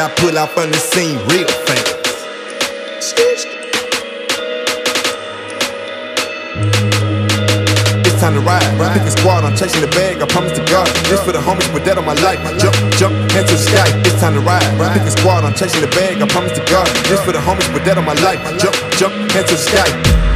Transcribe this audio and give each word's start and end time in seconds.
I 0.00 0.08
pull 0.16 0.38
out 0.38 0.48
from 0.56 0.70
the 0.70 0.78
scene 0.78 1.18
real 1.28 1.46
fast. 1.68 1.92
It's 8.00 8.16
time 8.20 8.32
to 8.32 8.40
ride. 8.40 8.64
Pick 8.96 9.02
a 9.02 9.10
squad, 9.10 9.44
I'm 9.44 9.54
chasing 9.54 9.82
the 9.82 9.88
bag. 9.88 10.22
I 10.22 10.26
promise 10.26 10.56
to 10.56 10.64
God. 10.72 10.88
This 11.04 11.20
for 11.20 11.32
the 11.32 11.38
homies, 11.38 11.68
put 11.70 11.84
that 11.84 11.98
on 11.98 12.06
my 12.06 12.14
life. 12.24 12.40
Jump, 12.56 12.74
jump, 12.96 13.12
head 13.32 13.44
to 13.46 13.52
the 13.52 13.60
sky. 13.60 13.84
It's 14.00 14.18
time 14.20 14.32
to 14.32 14.40
ride. 14.40 14.64
Pick 14.96 15.02
a 15.02 15.10
squad, 15.10 15.44
I'm 15.44 15.52
chasing 15.52 15.82
the 15.82 15.88
bag. 15.88 16.16
I 16.22 16.26
promise 16.26 16.56
to 16.56 16.64
God. 16.64 16.88
This 17.04 17.20
for 17.20 17.32
the 17.32 17.40
homies, 17.44 17.68
put 17.68 17.84
that 17.84 17.98
on 17.98 18.06
my 18.06 18.16
life. 18.24 18.40
Jump, 18.56 18.76
jump, 18.96 19.12
head 19.32 19.46
to 19.48 19.54
the 19.54 19.60
sky. 19.60 20.29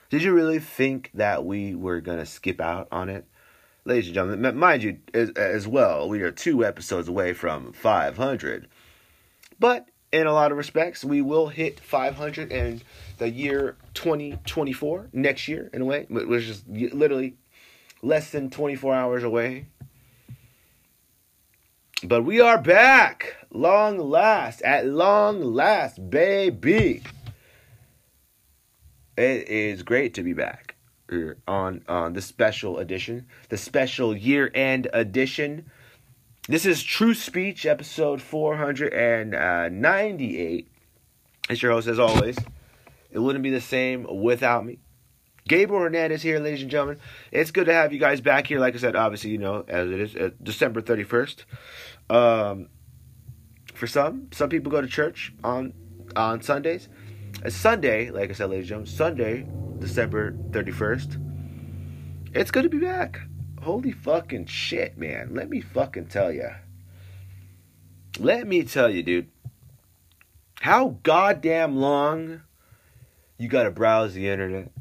Did 0.10 0.24
you 0.24 0.34
really 0.34 0.60
think 0.60 1.12
that 1.14 1.44
we 1.44 1.76
were 1.76 2.00
gonna 2.00 2.26
skip 2.26 2.62
out 2.62 2.88
on 2.90 3.10
it? 3.10 3.26
Ladies 3.86 4.08
and 4.08 4.16
gentlemen, 4.16 4.58
mind 4.58 4.84
you, 4.84 4.98
as, 5.14 5.30
as 5.32 5.68
well, 5.68 6.10
we 6.10 6.22
are 6.22 6.32
two 6.32 6.66
episodes 6.66 7.08
away 7.08 7.34
from 7.34 7.72
500. 7.72 8.68
But 9.60 9.88
in 10.12 10.26
a 10.28 10.34
lot 10.34 10.52
of 10.52 10.58
respects, 10.58 11.06
we 11.06 11.22
will 11.22 11.48
hit 11.48 11.80
500 11.80 12.52
in 12.52 12.82
the 13.20 13.30
year 13.30 13.78
2024, 13.94 15.10
next 15.14 15.48
year, 15.48 15.70
in 15.72 15.84
a 15.84 15.86
way, 15.86 16.08
which 16.10 16.46
is 16.46 16.64
literally 16.68 17.36
less 18.02 18.32
than 18.32 18.50
24 18.50 18.94
hours 18.94 19.24
away. 19.24 19.68
But 22.04 22.24
we 22.24 22.42
are 22.42 22.58
back, 22.58 23.36
long 23.52 23.98
last, 23.98 24.62
at 24.64 24.88
long 24.88 25.42
last, 25.42 26.10
baby. 26.10 27.04
It 29.18 29.48
is 29.48 29.84
great 29.84 30.14
to 30.16 30.24
be 30.24 30.34
back 30.34 30.65
on 31.48 31.84
on 31.88 32.14
the 32.14 32.22
special 32.22 32.80
edition, 32.80 33.28
the 33.50 33.58
special 33.58 34.16
year 34.16 34.50
end 34.54 34.88
edition. 34.94 35.66
This 36.48 36.66
is 36.66 36.84
True 36.84 37.16
Speech, 37.16 37.66
episode 37.66 38.22
498. 38.22 40.68
It's 41.50 41.62
your 41.62 41.72
host, 41.72 41.88
as 41.88 41.98
always. 41.98 42.38
It 43.10 43.20
wouldn't 43.20 43.44
be 43.44 43.50
the 43.50 43.62
same 43.62 44.06
without 44.22 44.66
me. 44.66 44.80
Gabriel 45.48 45.84
Hernandez 45.84 46.22
here, 46.22 46.40
ladies 46.40 46.62
and 46.62 46.72
gentlemen. 46.72 47.00
It's 47.32 47.52
good 47.52 47.66
to 47.66 47.74
have 47.74 47.94
you 47.94 48.00
guys 48.00 48.22
back 48.22 48.48
here. 48.48 48.60
Like 48.60 48.76
I 48.76 48.78
said, 48.78 48.96
obviously, 48.96 49.32
you 49.32 49.38
know, 49.38 49.64
as 49.68 49.90
it 49.90 50.00
is, 50.00 50.16
uh, 50.16 50.30
December 50.42 50.82
31st. 50.82 51.44
Um, 52.10 52.70
for 53.74 53.88
some, 53.88 54.30
some 54.32 54.50
people 54.50 54.72
go 54.72 54.82
to 54.82 54.88
church 54.88 55.34
on 55.44 55.74
on 56.16 56.42
Sundays. 56.42 56.88
A 57.44 57.52
Sunday, 57.52 58.10
like 58.10 58.30
I 58.30 58.34
said, 58.34 58.50
ladies 58.50 58.72
and 58.72 58.86
gentlemen, 58.86 58.88
Sunday 58.88 59.46
December 59.80 60.32
31st. 60.52 61.22
It's 62.34 62.52
good 62.52 62.64
to 62.64 62.70
be 62.70 62.80
back. 62.80 63.22
Holy 63.62 63.92
fucking 63.92 64.46
shit, 64.46 64.98
man. 64.98 65.34
Let 65.34 65.50
me 65.50 65.62
fucking 65.62 66.08
tell 66.08 66.32
you. 66.32 66.50
Let 68.20 68.48
me 68.48 68.64
tell 68.64 68.90
you, 68.90 69.04
dude. 69.04 69.30
How 70.62 70.98
goddamn 71.04 71.76
long 71.76 72.42
you 73.38 73.48
gotta 73.48 73.72
browse 73.72 74.14
the 74.14 74.30
internet 74.30 74.72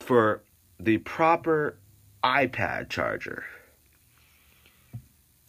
for 0.00 0.42
the 0.80 0.98
proper 0.98 1.78
iPad 2.22 2.88
charger. 2.88 3.44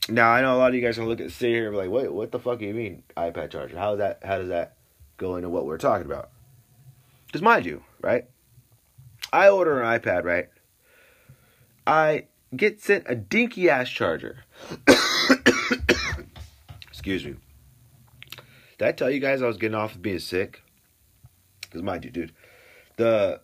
Now 0.08 0.32
I 0.32 0.42
know 0.42 0.56
a 0.56 0.58
lot 0.58 0.70
of 0.70 0.76
you 0.76 0.82
guys 0.82 0.98
are 0.98 1.06
looking 1.06 1.28
at 1.28 1.32
sit 1.32 1.50
here 1.50 1.68
and 1.68 1.74
be 1.74 1.78
like, 1.78 1.90
wait, 1.90 2.12
what 2.12 2.32
the 2.32 2.40
fuck 2.40 2.60
do 2.60 2.66
you 2.66 2.74
mean 2.74 3.04
iPad 3.16 3.52
charger? 3.52 3.78
How 3.78 3.92
does 3.92 4.00
that 4.00 4.22
how 4.24 4.38
does 4.38 4.50
that 4.50 4.78
go 5.18 5.36
into 5.36 5.50
what 5.50 5.66
we're 5.66 5.78
talking 5.78 6.06
about? 6.06 6.30
Because 7.30 7.44
mind 7.44 7.64
you, 7.64 7.84
right? 8.02 8.26
I 9.32 9.50
order 9.50 9.84
an 9.84 10.00
iPad, 10.00 10.24
right? 10.24 10.48
I 11.86 12.26
get 12.56 12.82
sent 12.82 13.06
a 13.08 13.14
dinky 13.14 13.70
ass 13.70 13.88
charger. 13.88 14.46
Excuse 16.88 17.24
me. 17.24 17.36
Did 18.80 18.88
I 18.88 18.92
tell 18.94 19.12
you 19.12 19.20
guys 19.20 19.44
I 19.44 19.48
was 19.48 19.58
getting 19.58 19.76
off 19.76 19.94
of 19.94 20.02
being 20.02 20.18
sick? 20.18 20.64
Because 21.62 21.84
mind 21.84 22.04
you, 22.04 22.10
dude, 22.10 22.34
the 22.98 23.42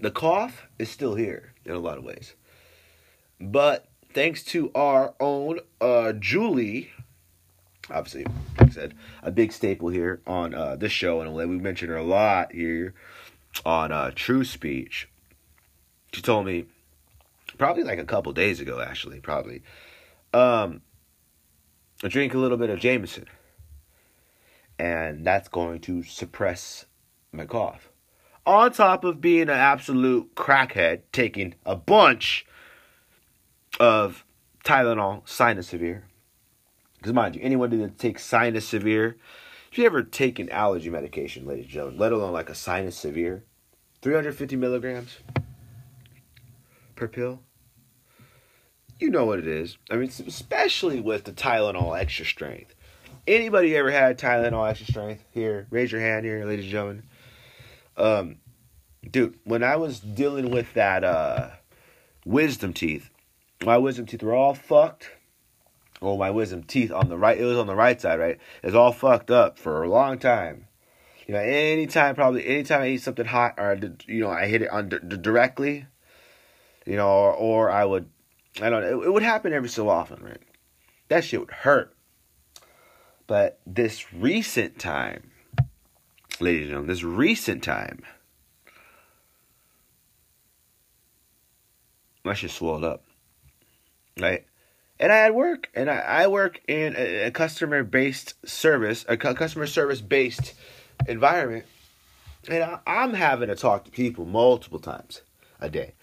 the 0.00 0.10
cough 0.10 0.66
is 0.78 0.88
still 0.88 1.14
here 1.14 1.52
in 1.66 1.72
a 1.72 1.78
lot 1.78 1.98
of 1.98 2.04
ways. 2.04 2.34
But 3.38 3.86
thanks 4.14 4.42
to 4.44 4.70
our 4.74 5.14
own 5.20 5.60
uh, 5.78 6.14
Julie, 6.14 6.90
obviously, 7.90 8.24
like 8.58 8.68
I 8.68 8.70
said, 8.70 8.94
a 9.22 9.30
big 9.30 9.52
staple 9.52 9.88
here 9.88 10.20
on 10.26 10.54
uh, 10.54 10.76
this 10.76 10.92
show, 10.92 11.20
and 11.20 11.34
we 11.34 11.46
mentioned 11.46 11.90
her 11.90 11.96
a 11.96 12.02
lot 12.02 12.52
here 12.52 12.94
on 13.64 13.92
uh, 13.92 14.10
True 14.14 14.44
Speech. 14.44 15.08
She 16.12 16.22
told 16.22 16.46
me 16.46 16.66
probably 17.56 17.84
like 17.84 17.98
a 17.98 18.04
couple 18.04 18.32
days 18.32 18.60
ago, 18.60 18.80
actually, 18.80 19.20
probably. 19.20 19.62
Um, 20.32 20.82
I 22.02 22.08
drink 22.08 22.34
a 22.34 22.38
little 22.38 22.58
bit 22.58 22.70
of 22.70 22.78
Jameson, 22.78 23.26
and 24.78 25.26
that's 25.26 25.48
going 25.48 25.80
to 25.80 26.02
suppress 26.02 26.86
my 27.32 27.44
cough. 27.44 27.90
On 28.46 28.72
top 28.72 29.04
of 29.04 29.20
being 29.20 29.42
an 29.42 29.50
absolute 29.50 30.34
crackhead, 30.34 31.02
taking 31.12 31.54
a 31.66 31.76
bunch 31.76 32.46
of 33.78 34.24
Tylenol 34.64 35.28
Sinus 35.28 35.68
Severe. 35.68 36.07
Because 36.98 37.12
mind 37.12 37.36
you, 37.36 37.42
anyone 37.42 37.70
that 37.78 37.98
takes 37.98 38.24
sinus 38.24 38.66
severe, 38.66 39.16
if 39.70 39.78
you 39.78 39.86
ever 39.86 40.02
taken 40.02 40.50
allergy 40.50 40.90
medication, 40.90 41.46
ladies 41.46 41.64
and 41.64 41.72
gentlemen, 41.72 41.98
let 41.98 42.12
alone 42.12 42.32
like 42.32 42.50
a 42.50 42.54
sinus 42.54 42.96
severe, 42.96 43.44
350 44.02 44.56
milligrams 44.56 45.18
per 46.96 47.06
pill, 47.06 47.40
you 48.98 49.10
know 49.10 49.24
what 49.24 49.38
it 49.38 49.46
is. 49.46 49.78
I 49.90 49.96
mean, 49.96 50.10
especially 50.26 51.00
with 51.00 51.24
the 51.24 51.32
Tylenol 51.32 51.98
extra 51.98 52.24
strength. 52.24 52.74
Anybody 53.28 53.76
ever 53.76 53.90
had 53.90 54.18
Tylenol 54.18 54.68
extra 54.68 54.86
strength? 54.86 55.24
Here, 55.30 55.66
raise 55.70 55.92
your 55.92 56.00
hand 56.00 56.24
here, 56.24 56.44
ladies 56.44 56.64
and 56.64 56.72
gentlemen. 56.72 57.02
Um, 57.96 58.36
dude, 59.08 59.38
when 59.44 59.62
I 59.62 59.76
was 59.76 60.00
dealing 60.00 60.50
with 60.50 60.72
that 60.74 61.04
uh, 61.04 61.50
wisdom 62.24 62.72
teeth, 62.72 63.10
my 63.62 63.76
wisdom 63.76 64.06
teeth 64.06 64.22
were 64.22 64.34
all 64.34 64.54
fucked. 64.54 65.10
Oh, 66.00 66.16
my 66.16 66.30
wisdom 66.30 66.62
teeth 66.62 66.92
on 66.92 67.08
the 67.08 67.18
right, 67.18 67.38
it 67.38 67.44
was 67.44 67.58
on 67.58 67.66
the 67.66 67.74
right 67.74 68.00
side, 68.00 68.20
right? 68.20 68.38
It's 68.62 68.74
all 68.74 68.92
fucked 68.92 69.30
up 69.30 69.58
for 69.58 69.82
a 69.82 69.88
long 69.88 70.18
time. 70.18 70.66
You 71.26 71.34
know, 71.34 71.40
anytime, 71.40 72.14
probably 72.14 72.46
anytime 72.46 72.82
I 72.82 72.88
eat 72.90 73.02
something 73.02 73.26
hot 73.26 73.54
or, 73.58 73.78
you 74.06 74.20
know, 74.20 74.30
I 74.30 74.46
hit 74.46 74.62
it 74.62 74.70
on 74.70 74.88
d- 74.88 74.98
directly, 75.20 75.86
you 76.86 76.96
know, 76.96 77.08
or, 77.08 77.32
or 77.34 77.70
I 77.70 77.84
would, 77.84 78.08
I 78.62 78.70
don't 78.70 78.82
know, 78.82 79.00
it, 79.02 79.06
it 79.06 79.12
would 79.12 79.22
happen 79.22 79.52
every 79.52 79.68
so 79.68 79.88
often, 79.88 80.22
right? 80.22 80.40
That 81.08 81.24
shit 81.24 81.40
would 81.40 81.50
hurt. 81.50 81.94
But 83.26 83.60
this 83.66 84.12
recent 84.14 84.78
time, 84.78 85.32
ladies 86.40 86.62
and 86.62 86.70
gentlemen, 86.70 86.88
this 86.88 87.04
recent 87.04 87.62
time, 87.62 88.02
my 92.24 92.32
shit 92.32 92.50
swelled 92.50 92.84
up. 92.84 93.04
Right? 94.18 94.46
And 95.00 95.12
I 95.12 95.16
had 95.16 95.34
work, 95.34 95.70
and 95.74 95.88
I, 95.88 95.98
I 95.98 96.26
work 96.26 96.60
in 96.66 96.94
a, 96.96 97.26
a 97.26 97.30
customer 97.30 97.84
based 97.84 98.34
service, 98.46 99.04
a 99.08 99.16
customer 99.16 99.66
service 99.66 100.00
based 100.00 100.54
environment. 101.06 101.66
And 102.48 102.64
I, 102.64 102.80
I'm 102.86 103.14
having 103.14 103.48
to 103.48 103.56
talk 103.56 103.84
to 103.84 103.90
people 103.90 104.24
multiple 104.24 104.80
times 104.80 105.22
a 105.60 105.68
day, 105.68 105.94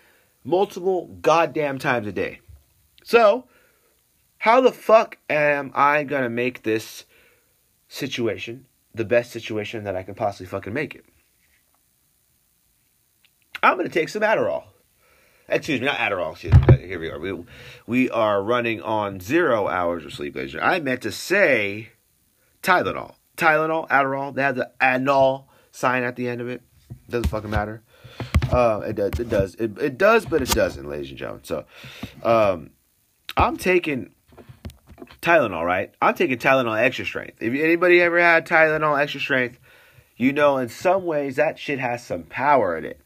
multiple 0.43 1.07
goddamn 1.21 1.77
times 1.77 2.07
a 2.07 2.11
day. 2.11 2.39
So, 3.03 3.45
how 4.37 4.61
the 4.61 4.71
fuck 4.71 5.17
am 5.29 5.71
I 5.73 6.03
gonna 6.03 6.29
make 6.29 6.63
this 6.63 7.05
situation 7.87 8.65
the 8.93 9.05
best 9.05 9.31
situation 9.31 9.83
that 9.83 9.95
I 9.95 10.03
can 10.03 10.15
possibly 10.15 10.47
fucking 10.47 10.73
make 10.73 10.95
it? 10.95 11.05
I'm 13.61 13.75
gonna 13.75 13.89
take 13.89 14.09
some 14.09 14.21
Adderall. 14.21 14.65
Excuse 15.47 15.79
me, 15.79 15.85
not 15.85 15.97
Adderall. 15.97 16.31
Excuse 16.31 16.53
me. 16.53 16.87
Here 16.87 16.99
we 16.99 17.09
are. 17.09 17.19
We, 17.19 17.43
we 17.85 18.09
are 18.09 18.41
running 18.41 18.81
on 18.81 19.19
zero 19.19 19.67
hours 19.67 20.03
of 20.05 20.13
sleep. 20.13 20.37
I 20.59 20.79
meant 20.79 21.01
to 21.03 21.11
say 21.11 21.89
Tylenol. 22.63 23.15
Tylenol, 23.37 23.87
Adderall. 23.89 24.33
They 24.33 24.41
have 24.41 24.55
the 24.55 24.71
anol 24.81 25.45
sign 25.71 26.03
at 26.03 26.15
the 26.15 26.27
end 26.27 26.41
of 26.41 26.47
it. 26.47 26.61
Doesn't 27.09 27.29
fucking 27.29 27.49
matter. 27.49 27.83
Uh, 28.51 28.81
it, 28.87 28.95
does. 28.95 29.19
It 29.19 29.29
does. 29.29 29.55
It, 29.55 29.77
it 29.77 29.97
does, 29.97 30.25
but 30.25 30.41
it 30.41 30.49
doesn't, 30.49 30.87
ladies 30.87 31.09
and 31.09 31.17
gentlemen. 31.17 31.43
So, 31.43 31.65
um, 32.23 32.71
I'm 33.37 33.57
taking 33.57 34.13
Tylenol, 35.21 35.65
right? 35.65 35.93
I'm 36.01 36.15
taking 36.15 36.37
Tylenol 36.37 36.79
extra 36.79 37.05
strength. 37.05 37.41
If 37.41 37.53
anybody 37.53 38.01
ever 38.01 38.19
had 38.19 38.47
Tylenol 38.47 38.99
extra 38.99 39.19
strength, 39.19 39.59
you 40.17 40.31
know 40.31 40.57
in 40.57 40.69
some 40.69 41.05
ways 41.05 41.35
that 41.35 41.59
shit 41.59 41.79
has 41.79 42.05
some 42.05 42.23
power 42.23 42.77
in 42.77 42.85
it. 42.85 43.01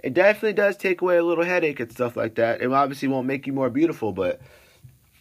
It 0.00 0.14
definitely 0.14 0.52
does 0.52 0.76
take 0.76 1.00
away 1.00 1.16
a 1.16 1.24
little 1.24 1.44
headache 1.44 1.80
and 1.80 1.90
stuff 1.90 2.16
like 2.16 2.36
that. 2.36 2.60
It 2.60 2.70
obviously 2.70 3.08
won't 3.08 3.26
make 3.26 3.46
you 3.46 3.52
more 3.52 3.70
beautiful, 3.70 4.12
but 4.12 4.40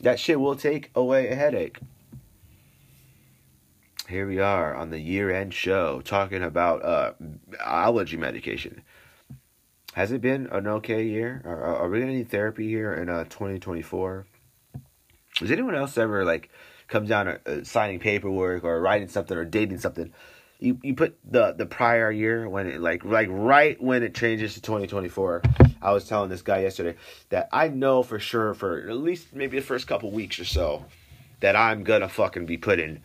that 0.01 0.19
shit 0.19 0.39
will 0.39 0.55
take 0.55 0.91
away 0.93 1.29
a 1.29 1.36
headache. 1.36 1.79
Here 4.07 4.27
we 4.27 4.39
are 4.39 4.75
on 4.75 4.89
the 4.89 5.00
year 5.00 5.31
end 5.31 5.53
show 5.53 6.01
talking 6.01 6.43
about 6.43 6.86
uh, 6.86 7.13
allergy 7.60 8.17
medication. 8.17 8.84
Has 9.93 10.12
it 10.12 10.22
been 10.22 10.48
an 10.48 10.67
okay 10.67 11.03
year? 11.03 11.41
Are, 11.43 11.63
are 11.63 11.89
we 11.89 12.00
to 12.00 12.05
need 12.05 12.29
therapy 12.29 12.69
here 12.69 12.93
in 12.93 13.10
uh, 13.10 13.24
2024? 13.25 14.27
Has 15.39 15.51
anyone 15.51 15.75
else 15.75 15.98
ever 15.98 16.24
like 16.24 16.50
come 16.88 17.05
down 17.05 17.27
uh, 17.27 17.63
signing 17.63 18.00
paperwork 18.00 18.63
or 18.63 18.79
writing 18.79 19.07
something 19.07 19.36
or 19.36 19.43
dating 19.43 19.79
something 19.79 20.13
you 20.60 20.80
you 20.84 20.94
put 20.96 21.18
the 21.24 21.54
the 21.54 21.66
prior 21.66 22.12
year 22.12 22.50
when 22.50 22.68
it 22.68 22.82
like 22.82 23.04
like 23.06 23.28
right 23.32 23.82
when 23.82 24.04
it 24.04 24.16
changes 24.16 24.56
to 24.56 24.62
2024 24.62 25.44
i 25.82 25.92
was 25.92 26.08
telling 26.08 26.30
this 26.30 26.42
guy 26.42 26.62
yesterday 26.62 26.98
that 27.30 27.48
i 27.52 27.68
know 27.68 28.02
for 28.02 28.20
sure 28.20 28.54
for 28.54 28.90
at 28.90 28.98
least 28.98 29.34
maybe 29.34 29.60
the 29.60 29.66
first 29.66 29.88
couple 29.88 30.10
weeks 30.12 30.40
or 30.40 30.46
so 30.46 30.86
that 31.40 31.56
i'm 31.56 31.84
gonna 31.84 32.10
fucking 32.10 32.46
be 32.46 32.58
putting 32.58 33.02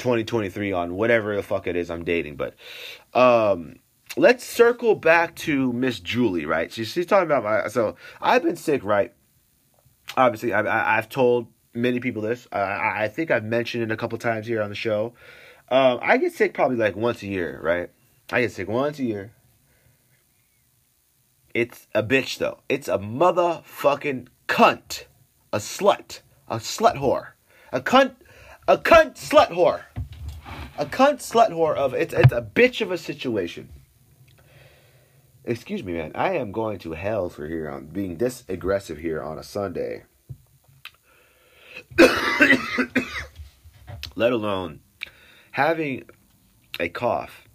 2023 0.00 0.72
on 0.72 0.94
whatever 0.94 1.36
the 1.36 1.42
fuck 1.42 1.66
it 1.66 1.76
is 1.76 1.90
i'm 1.90 2.04
dating. 2.04 2.36
But 2.36 2.54
um 3.14 3.76
let's 4.16 4.44
circle 4.44 4.96
back 4.96 5.36
to 5.36 5.72
miss 5.72 6.00
julie 6.00 6.46
right? 6.46 6.72
She's, 6.72 6.88
she's 6.88 7.06
talking 7.06 7.26
about 7.26 7.44
my 7.44 7.68
so 7.68 7.94
i've 8.20 8.42
been 8.42 8.56
sick 8.56 8.82
right? 8.82 9.12
Obviously 10.16 10.52
I, 10.52 10.62
I, 10.62 10.98
i've 10.98 11.08
told 11.08 11.46
many 11.72 12.00
people 12.00 12.22
this. 12.22 12.48
I, 12.50 13.04
I 13.04 13.08
think 13.08 13.30
i've 13.30 13.44
mentioned 13.44 13.84
it 13.84 13.92
a 13.92 13.96
couple 13.96 14.18
times 14.18 14.46
here 14.46 14.62
on 14.62 14.70
the 14.70 14.74
show 14.74 15.12
um, 15.70 16.00
I 16.02 16.16
get 16.16 16.32
sick 16.32 16.52
probably 16.52 16.76
like 16.76 16.96
once 16.96 17.22
a 17.22 17.26
year, 17.26 17.60
right? 17.62 17.90
I 18.32 18.40
get 18.42 18.52
sick 18.52 18.68
once 18.68 18.98
a 18.98 19.04
year. 19.04 19.32
It's 21.54 21.86
a 21.94 22.02
bitch 22.02 22.38
though. 22.38 22.58
It's 22.68 22.88
a 22.88 22.98
motherfucking 22.98 24.28
cunt. 24.48 25.04
A 25.52 25.58
slut. 25.58 26.20
A 26.48 26.56
slut 26.56 26.96
whore. 26.96 27.28
A 27.72 27.80
cunt 27.80 28.14
a 28.68 28.78
cunt 28.78 29.14
slut 29.14 29.48
whore. 29.48 29.82
A 30.78 30.86
cunt 30.86 31.18
slut 31.18 31.50
whore 31.50 31.76
of 31.76 31.94
it's 31.94 32.14
it's 32.14 32.32
a 32.32 32.42
bitch 32.42 32.80
of 32.80 32.90
a 32.90 32.98
situation. 32.98 33.68
Excuse 35.44 35.82
me, 35.82 35.92
man. 35.94 36.12
I 36.14 36.34
am 36.34 36.52
going 36.52 36.78
to 36.80 36.92
hell 36.92 37.28
for 37.30 37.46
here 37.46 37.68
on 37.70 37.86
being 37.86 38.18
this 38.18 38.44
aggressive 38.48 38.98
here 38.98 39.22
on 39.22 39.38
a 39.38 39.42
Sunday. 39.42 40.04
Let 44.14 44.32
alone 44.32 44.80
having 45.50 46.04
a 46.78 46.88
cough, 46.88 47.48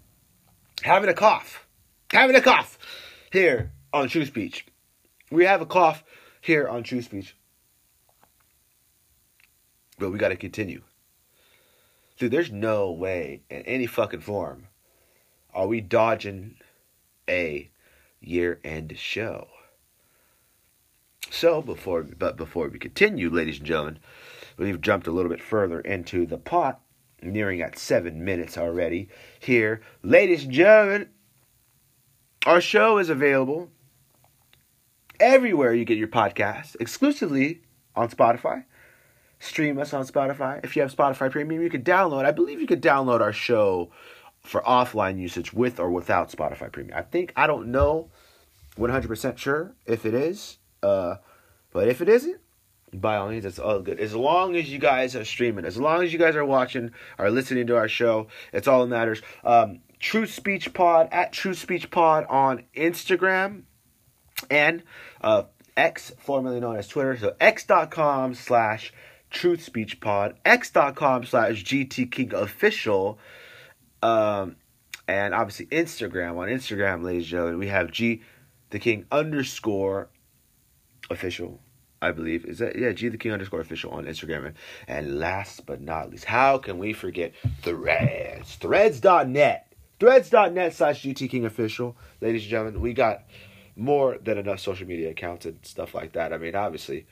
having 0.82 1.10
a 1.10 1.14
cough, 1.14 1.68
having 2.12 2.36
a 2.36 2.42
cough 2.42 2.78
here 3.32 3.72
on 3.94 4.10
True 4.10 4.26
Speech. 4.26 4.66
We 5.32 5.46
have 5.46 5.62
a 5.62 5.66
cough 5.66 6.04
here 6.42 6.68
on 6.68 6.84
True 6.84 7.02
Speech. 7.02 7.36
But 9.98 10.12
we 10.12 10.18
got 10.18 10.30
to 10.30 10.36
continue. 10.36 10.82
Dude, 12.18 12.32
there's 12.32 12.52
no 12.52 12.92
way 12.92 13.42
in 13.50 13.62
any 13.64 13.88
fucking 13.88 14.22
form 14.22 14.68
are 15.54 15.68
we 15.68 15.80
dodging 15.80 16.58
a 17.30 17.70
year 18.20 18.60
end 18.64 18.98
show. 18.98 19.48
So 21.32 21.62
before 21.62 22.04
but 22.04 22.38
before 22.38 22.68
we 22.68 22.78
continue, 22.78 23.30
ladies 23.30 23.58
and 23.58 23.68
gentlemen, 23.68 24.00
we've 24.58 24.82
jumped 24.82 25.08
a 25.08 25.12
little 25.12 25.32
bit 25.32 25.42
further 25.42 25.80
into 25.80 26.26
the 26.26 26.38
pot 26.38 26.82
nearing 27.26 27.62
at 27.62 27.78
seven 27.78 28.24
minutes 28.24 28.58
already 28.58 29.10
here. 29.40 29.82
Ladies 30.04 30.44
and 30.44 30.54
gentlemen, 30.54 31.10
our 32.46 32.62
show 32.62 32.98
is 32.98 33.10
available 33.10 33.72
everywhere 35.20 35.74
you 35.74 35.86
get 35.86 35.98
your 35.98 36.08
podcast, 36.08 36.76
exclusively 36.80 37.62
on 37.96 38.10
Spotify. 38.10 38.66
Stream 39.40 39.78
us 39.78 39.94
on 39.94 40.06
Spotify. 40.06 40.64
If 40.64 40.76
you 40.76 40.82
have 40.82 40.96
Spotify 40.96 41.30
Premium, 41.30 41.62
you 41.62 41.70
can 41.70 41.84
download. 41.84 42.26
I 42.26 42.32
believe 42.32 42.62
you 42.62 42.68
could 42.68 42.82
download 42.82 43.22
our 43.22 43.34
show 43.34 43.92
for 44.42 44.62
offline 44.62 45.20
usage 45.20 45.54
with 45.54 45.80
or 45.80 45.92
without 45.92 46.32
Spotify 46.32 46.72
Premium. 46.72 46.98
I 46.98 47.02
think 47.02 47.34
I 47.36 47.48
don't 47.48 47.68
know 47.68 48.10
100% 48.78 49.38
sure 49.38 49.76
if 49.86 50.06
it 50.06 50.14
is. 50.14 50.58
Uh, 50.82 51.16
but 51.72 51.88
if 51.88 52.02
it 52.02 52.10
isn't, 52.10 52.40
by 53.02 53.18
all 53.18 53.30
means, 53.30 53.44
that's 53.44 53.60
all 53.60 53.80
good. 53.80 54.00
As 54.00 54.16
long 54.16 54.56
as 54.56 54.70
you 54.70 54.80
guys 54.80 55.16
are 55.16 55.26
streaming, 55.26 55.66
as 55.66 55.78
long 55.78 56.04
as 56.04 56.12
you 56.12 56.20
guys 56.20 56.36
are 56.36 56.46
watching, 56.46 56.92
are 57.18 57.32
listening 57.32 57.68
to 57.68 57.76
our 57.76 57.88
show, 57.88 58.28
it's 58.54 58.68
all 58.68 58.82
that 58.82 58.88
matters. 58.88 59.22
Um, 59.44 59.82
True 60.00 60.26
Speech 60.26 60.74
Pod 60.74 61.10
at 61.12 61.34
True 61.34 61.54
Speech 61.54 61.90
Pod 61.90 62.26
on 62.30 62.64
Instagram 62.76 63.64
and 64.50 64.84
uh, 65.22 65.44
X, 65.78 66.12
formerly 66.20 66.60
known 66.60 66.78
as 66.78 66.88
Twitter. 66.88 67.18
So 67.18 67.36
x.com 67.40 68.34
slash 68.34 68.94
true 69.30 69.58
speech 69.58 70.00
pod, 70.00 70.36
x.com 70.46 71.26
slash 71.26 71.64
GT 71.64 72.12
King 72.12 72.34
official. 72.34 73.20
Um, 74.02 74.58
and 75.08 75.34
obviously 75.34 75.68
Instagram. 75.68 76.38
On 76.38 76.48
Instagram, 76.48 77.04
ladies 77.04 77.24
and 77.24 77.30
gentlemen, 77.32 77.60
we 77.60 77.68
have 77.68 77.92
G 77.92 78.22
the 78.70 78.80
King 78.80 79.06
underscore 79.12 80.10
official. 81.10 81.62
I 82.02 82.12
believe 82.12 82.46
is 82.46 82.60
that 82.60 82.78
yeah 82.78 82.92
G 82.92 83.10
the 83.10 83.18
King 83.18 83.32
underscore 83.32 83.62
official 83.62 83.92
on 83.92 84.06
Instagram. 84.06 84.54
And, 84.88 85.20
last 85.20 85.66
but 85.66 85.82
not 85.82 86.12
least, 86.12 86.26
how 86.26 86.58
can 86.58 86.78
we 86.78 86.94
forget 86.94 87.34
Threads? 87.62 88.56
Threads.net. 88.56 89.74
Threads.net 90.00 90.74
slash 90.74 91.04
GT 91.04 91.30
King 91.30 91.46
official. 91.46 91.96
Ladies 92.22 92.42
and 92.44 92.52
gentlemen, 92.52 92.82
we 92.82 92.94
got 92.94 93.24
more 93.76 94.18
than 94.18 94.38
enough 94.38 94.60
social 94.60 94.88
media 94.88 95.10
accounts 95.10 95.46
and 95.46 95.60
stuff 95.64 95.94
like 95.94 96.14
that. 96.14 96.34
I 96.34 96.38
mean, 96.38 96.56
obviously, 96.56 97.06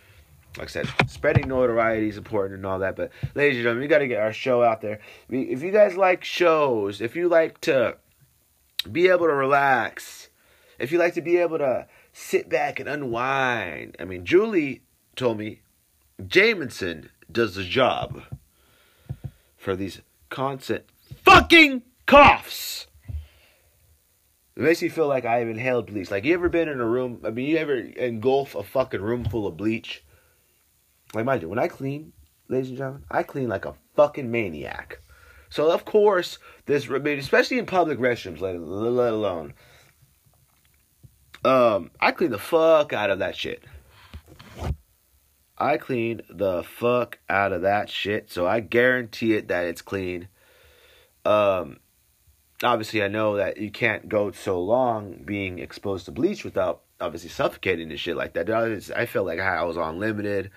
like 0.57 0.67
I 0.67 0.71
said, 0.71 0.87
spreading 1.07 1.47
notoriety 1.47 2.09
is 2.09 2.17
important 2.17 2.57
and 2.57 2.65
all 2.65 2.79
that. 2.79 2.95
But 2.95 3.11
ladies 3.35 3.57
and 3.57 3.63
gentlemen, 3.63 3.81
we 3.81 3.87
got 3.87 3.99
to 3.99 4.07
get 4.07 4.21
our 4.21 4.33
show 4.33 4.63
out 4.63 4.81
there. 4.81 4.99
If 5.29 5.63
you 5.63 5.71
guys 5.71 5.97
like 5.97 6.23
shows, 6.23 7.01
if 7.01 7.15
you 7.15 7.27
like 7.27 7.59
to 7.61 7.97
be 8.91 9.07
able 9.07 9.27
to 9.27 9.33
relax, 9.33 10.29
if 10.77 10.91
you 10.91 10.99
like 10.99 11.13
to 11.15 11.21
be 11.21 11.37
able 11.37 11.57
to 11.57 11.87
sit 12.13 12.48
back 12.48 12.79
and 12.79 12.88
unwind, 12.88 13.98
I 14.00 14.05
mean, 14.05 14.24
Julie 14.24 14.84
told 15.15 15.39
me 15.39 15.62
Jameson 16.25 17.10
does 17.32 17.55
the 17.55 17.63
job 17.63 18.24
for 19.58 19.75
these 19.75 20.01
constant 20.29 20.86
fucking 21.24 21.82
coughs. 22.05 22.88
It 24.55 24.62
makes 24.62 24.84
me 24.84 24.89
feel 24.89 25.08
like 25.08 25.25
I 25.25 25.39
have 25.39 25.48
inhaled 25.48 25.88
bleach. 25.88 26.12
Like 26.12 26.25
you 26.25 26.34
ever 26.36 26.48
been 26.48 26.70
in 26.70 26.79
a 26.79 26.86
room? 26.86 27.22
I 27.25 27.32
mean, 27.32 27.50
you 27.50 27.58
ever 27.58 27.75
engulf 27.75 28.53
a 28.53 28.62
fucking 28.62 29.01
room 29.01 29.25
full 29.25 29.48
of 29.48 29.58
bleach? 29.58 30.03
Like 31.15 31.25
mind 31.25 31.41
you, 31.41 31.50
when 31.50 31.60
I 31.60 31.67
clean, 31.67 32.13
ladies 32.50 32.70
and 32.70 32.77
gentlemen, 32.77 33.03
I 33.10 33.24
clean 33.24 33.50
like 33.50 33.65
a 33.65 33.74
fucking 33.96 34.29
maniac. 34.29 35.00
So 35.50 35.72
of 35.72 35.86
course, 35.86 36.38
this 36.65 36.88
especially 36.88 37.58
in 37.58 37.65
public 37.65 37.98
restrooms, 37.98 38.41
let, 38.41 38.60
let 38.60 39.13
alone, 39.13 39.53
um, 41.45 41.91
I 42.00 42.12
clean 42.12 42.31
the 42.31 42.39
fuck 42.39 42.93
out 42.93 43.09
of 43.09 43.19
that 43.19 43.35
shit. 43.35 43.63
I 45.57 45.77
clean 45.77 46.21
the 46.29 46.63
fuck 46.63 47.19
out 47.29 47.53
of 47.53 47.62
that 47.62 47.89
shit, 47.89 48.29
so 48.31 48.47
I 48.47 48.59
guarantee 48.59 49.33
it 49.33 49.47
that 49.50 49.65
it's 49.65 49.81
clean. 49.81 50.27
Um, 51.25 51.79
obviously, 52.63 53.03
I 53.03 53.07
know 53.07 53.38
that 53.38 53.57
you 53.57 53.71
can't 53.71 54.09
go 54.09 54.31
so 54.31 54.62
long 54.62 55.21
being 55.23 55.59
exposed 55.59 56.05
to 56.05 56.12
bleach 56.12 56.43
without 56.43 56.81
obviously 57.00 57.29
suffocating 57.29 57.91
and 57.91 58.00
shit 58.00 58.15
like 58.15 58.33
that. 58.33 58.50
I 58.95 59.05
felt 59.05 59.27
like 59.27 59.39
I 59.39 59.63
was 59.63 59.77
on 59.77 60.00
limited, 60.00 60.51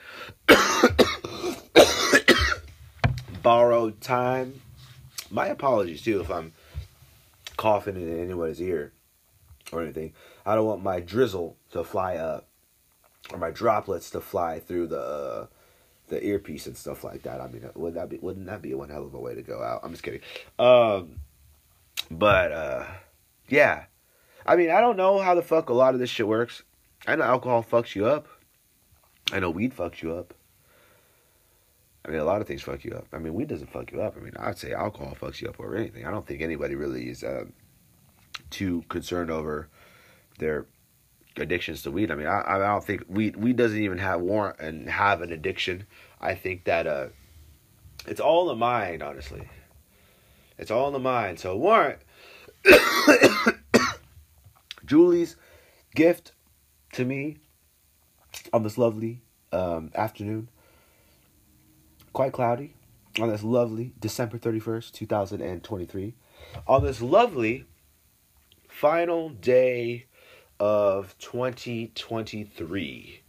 borrowed 3.42 4.00
time. 4.00 4.60
My 5.30 5.46
apologies 5.48 6.02
too 6.02 6.20
if 6.20 6.30
I'm 6.30 6.52
coughing 7.56 7.96
in 7.96 8.20
anyone's 8.20 8.60
ear 8.62 8.92
or 9.72 9.82
anything. 9.82 10.12
I 10.46 10.54
don't 10.54 10.66
want 10.66 10.82
my 10.82 11.00
drizzle 11.00 11.56
to 11.72 11.82
fly 11.82 12.16
up 12.16 12.48
or 13.32 13.38
my 13.38 13.50
droplets 13.50 14.10
to 14.10 14.20
fly 14.20 14.60
through 14.60 14.86
the 14.86 15.00
uh, 15.00 15.46
the 16.08 16.24
earpiece 16.24 16.66
and 16.66 16.76
stuff 16.76 17.02
like 17.02 17.24
that. 17.24 17.40
I 17.40 17.48
mean, 17.48 17.68
would 17.74 17.94
that 17.94 18.08
be 18.08 18.18
wouldn't 18.18 18.46
that 18.46 18.62
be 18.62 18.72
one 18.72 18.88
hell 18.88 19.04
of 19.04 19.14
a 19.14 19.18
way 19.18 19.34
to 19.34 19.42
go 19.42 19.62
out? 19.62 19.80
I'm 19.82 19.90
just 19.90 20.04
kidding. 20.04 20.20
Um, 20.58 21.16
but 22.10 22.52
uh, 22.52 22.84
yeah, 23.48 23.84
I 24.46 24.54
mean, 24.54 24.70
I 24.70 24.80
don't 24.80 24.96
know 24.96 25.18
how 25.18 25.34
the 25.34 25.42
fuck 25.42 25.68
a 25.68 25.74
lot 25.74 25.94
of 25.94 26.00
this 26.00 26.10
shit 26.10 26.28
works. 26.28 26.62
I 27.06 27.16
know 27.16 27.24
alcohol 27.24 27.66
fucks 27.68 27.94
you 27.96 28.06
up. 28.06 28.28
I 29.32 29.40
know 29.40 29.50
weed 29.50 29.74
fucks 29.76 30.02
you 30.02 30.14
up. 30.14 30.32
I 32.04 32.10
mean, 32.10 32.20
a 32.20 32.24
lot 32.24 32.40
of 32.40 32.46
things 32.46 32.62
fuck 32.62 32.84
you 32.84 32.92
up. 32.92 33.08
I 33.12 33.18
mean, 33.18 33.34
weed 33.34 33.48
doesn't 33.48 33.72
fuck 33.72 33.90
you 33.90 34.00
up. 34.00 34.16
I 34.16 34.20
mean, 34.20 34.34
I'd 34.38 34.58
say 34.58 34.72
alcohol 34.72 35.16
fucks 35.20 35.40
you 35.40 35.48
up 35.48 35.58
or 35.58 35.74
anything. 35.74 36.06
I 36.06 36.12
don't 36.12 36.24
think 36.24 36.40
anybody 36.40 36.76
really 36.76 37.08
is 37.08 37.24
uh, 37.24 37.46
too 38.50 38.84
concerned 38.88 39.28
over 39.28 39.68
their 40.38 40.66
addictions 41.36 41.82
to 41.82 41.90
weed. 41.90 42.10
I 42.10 42.14
mean, 42.14 42.26
I, 42.26 42.42
I 42.46 42.58
don't 42.58 42.84
think 42.84 43.04
weed 43.08 43.36
weed 43.36 43.56
doesn't 43.56 43.78
even 43.78 43.98
have 43.98 44.20
warrant 44.20 44.58
and 44.60 44.88
have 44.88 45.22
an 45.22 45.32
addiction. 45.32 45.86
I 46.20 46.34
think 46.34 46.64
that 46.64 46.86
uh, 46.86 47.08
it's 48.06 48.20
all 48.20 48.42
in 48.42 48.48
the 48.48 48.60
mind, 48.60 49.02
honestly. 49.02 49.48
It's 50.58 50.70
all 50.70 50.86
in 50.86 50.92
the 50.92 50.98
mind. 50.98 51.38
So 51.38 51.56
warrant. 51.56 52.00
Julie's 54.86 55.36
gift 55.94 56.32
to 56.92 57.04
me 57.04 57.38
on 58.52 58.62
this 58.62 58.78
lovely 58.78 59.22
um, 59.52 59.90
afternoon, 59.94 60.48
quite 62.12 62.32
cloudy, 62.32 62.74
on 63.20 63.28
this 63.28 63.42
lovely 63.42 63.92
December 63.98 64.38
31st, 64.38 64.92
2023, 64.92 66.14
on 66.66 66.84
this 66.84 67.02
lovely 67.02 67.66
final 68.68 69.30
day 69.30 70.06
of 70.58 71.16
2023. 71.18 73.22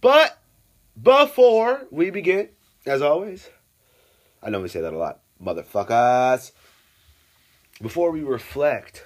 But 0.00 0.38
before 1.00 1.86
we 1.90 2.10
begin, 2.10 2.48
as 2.86 3.02
always, 3.02 3.50
I 4.42 4.50
know 4.50 4.60
we 4.60 4.68
say 4.68 4.80
that 4.80 4.92
a 4.92 4.98
lot, 4.98 5.20
motherfuckers. 5.42 6.52
Before 7.80 8.10
we 8.10 8.22
reflect 8.22 9.04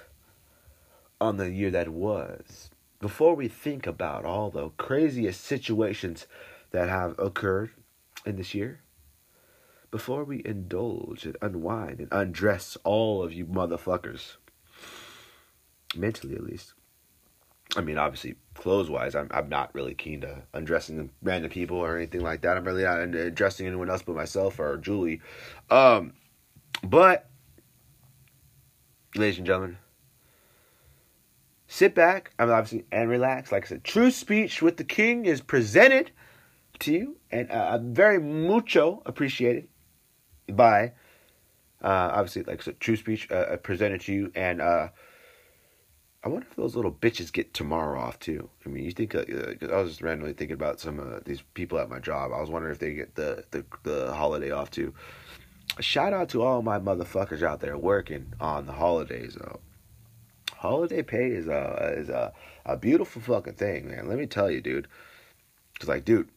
on 1.19 1.37
the 1.37 1.51
year 1.51 1.71
that 1.71 1.89
was, 1.89 2.69
before 2.99 3.35
we 3.35 3.47
think 3.47 3.85
about 3.85 4.25
all 4.25 4.49
the 4.49 4.69
craziest 4.77 5.41
situations 5.41 6.25
that 6.71 6.89
have 6.89 7.17
occurred 7.19 7.71
in 8.25 8.37
this 8.37 8.55
year, 8.55 8.81
before 9.91 10.23
we 10.23 10.41
indulge 10.43 11.25
and 11.25 11.37
unwind 11.41 11.99
and 11.99 12.07
undress 12.11 12.77
all 12.83 13.21
of 13.21 13.31
you 13.31 13.45
motherfuckers, 13.45 14.37
mentally 15.95 16.35
at 16.35 16.43
least. 16.43 16.73
I 17.75 17.81
mean, 17.81 17.97
obviously, 17.97 18.35
clothes 18.53 18.89
wise, 18.89 19.15
I'm 19.15 19.27
I'm 19.31 19.49
not 19.49 19.73
really 19.73 19.95
keen 19.95 20.21
to 20.21 20.43
undressing 20.53 21.09
random 21.23 21.49
people 21.49 21.77
or 21.77 21.97
anything 21.97 22.21
like 22.21 22.41
that. 22.41 22.55
I'm 22.55 22.65
really 22.65 22.83
not 22.83 22.99
addressing 22.99 23.65
anyone 23.65 23.89
else 23.89 24.03
but 24.03 24.15
myself 24.15 24.59
or 24.59 24.77
Julie. 24.77 25.21
Um, 25.71 26.13
but, 26.83 27.29
ladies 29.15 29.37
and 29.37 29.47
gentlemen, 29.47 29.77
sit 31.67 31.95
back, 31.95 32.31
I 32.37 32.45
mean, 32.45 32.53
obviously, 32.53 32.85
and 32.91 33.09
relax. 33.09 33.51
Like 33.51 33.65
I 33.65 33.67
said, 33.69 33.83
True 33.83 34.11
Speech 34.11 34.61
with 34.61 34.77
the 34.77 34.83
King 34.83 35.25
is 35.25 35.41
presented 35.41 36.11
to 36.79 36.93
you, 36.93 37.17
and 37.31 37.49
uh, 37.49 37.79
very 37.79 38.19
mucho 38.19 39.01
appreciated 39.05 39.67
by, 40.51 40.91
uh, 41.81 42.11
obviously, 42.13 42.43
like 42.43 42.61
I 42.61 42.63
said, 42.65 42.79
True 42.79 42.97
Speech 42.97 43.31
uh 43.31 43.57
presented 43.57 44.01
to 44.01 44.13
you, 44.13 44.31
and 44.35 44.61
uh, 44.61 44.89
I 46.23 46.29
wonder 46.29 46.47
if 46.49 46.55
those 46.55 46.75
little 46.75 46.91
bitches 46.91 47.33
get 47.33 47.53
tomorrow 47.53 47.99
off 47.99 48.17
too. 48.19 48.49
I 48.65 48.69
mean, 48.69 48.85
you 48.85 48.91
think? 48.91 49.13
Uh, 49.13 49.23
I 49.71 49.81
was 49.81 49.89
just 49.89 50.01
randomly 50.01 50.33
thinking 50.33 50.55
about 50.55 50.79
some 50.79 50.99
of 50.99 51.25
these 51.25 51.41
people 51.53 51.79
at 51.79 51.89
my 51.89 51.99
job. 51.99 52.31
I 52.31 52.39
was 52.39 52.49
wondering 52.49 52.73
if 52.73 52.79
they 52.79 52.93
get 52.93 53.15
the 53.15 53.43
the, 53.51 53.65
the 53.83 54.13
holiday 54.13 54.51
off 54.51 54.71
too. 54.71 54.93
Shout 55.79 56.13
out 56.13 56.29
to 56.29 56.43
all 56.43 56.61
my 56.61 56.79
motherfuckers 56.79 57.41
out 57.41 57.59
there 57.59 57.77
working 57.77 58.33
on 58.39 58.65
the 58.65 58.73
holidays 58.73 59.35
though 59.39 59.59
holiday 60.63 61.03
pay 61.03 61.27
is 61.27 61.47
a 61.47 61.93
is 61.97 62.07
a 62.07 62.31
a 62.65 62.77
beautiful 62.77 63.21
fucking 63.21 63.55
thing, 63.55 63.89
man. 63.89 64.07
Let 64.07 64.17
me 64.17 64.25
tell 64.25 64.49
you, 64.49 64.61
dude. 64.61 64.87
Cause 65.77 65.89
like, 65.89 66.05
dude, 66.05 66.29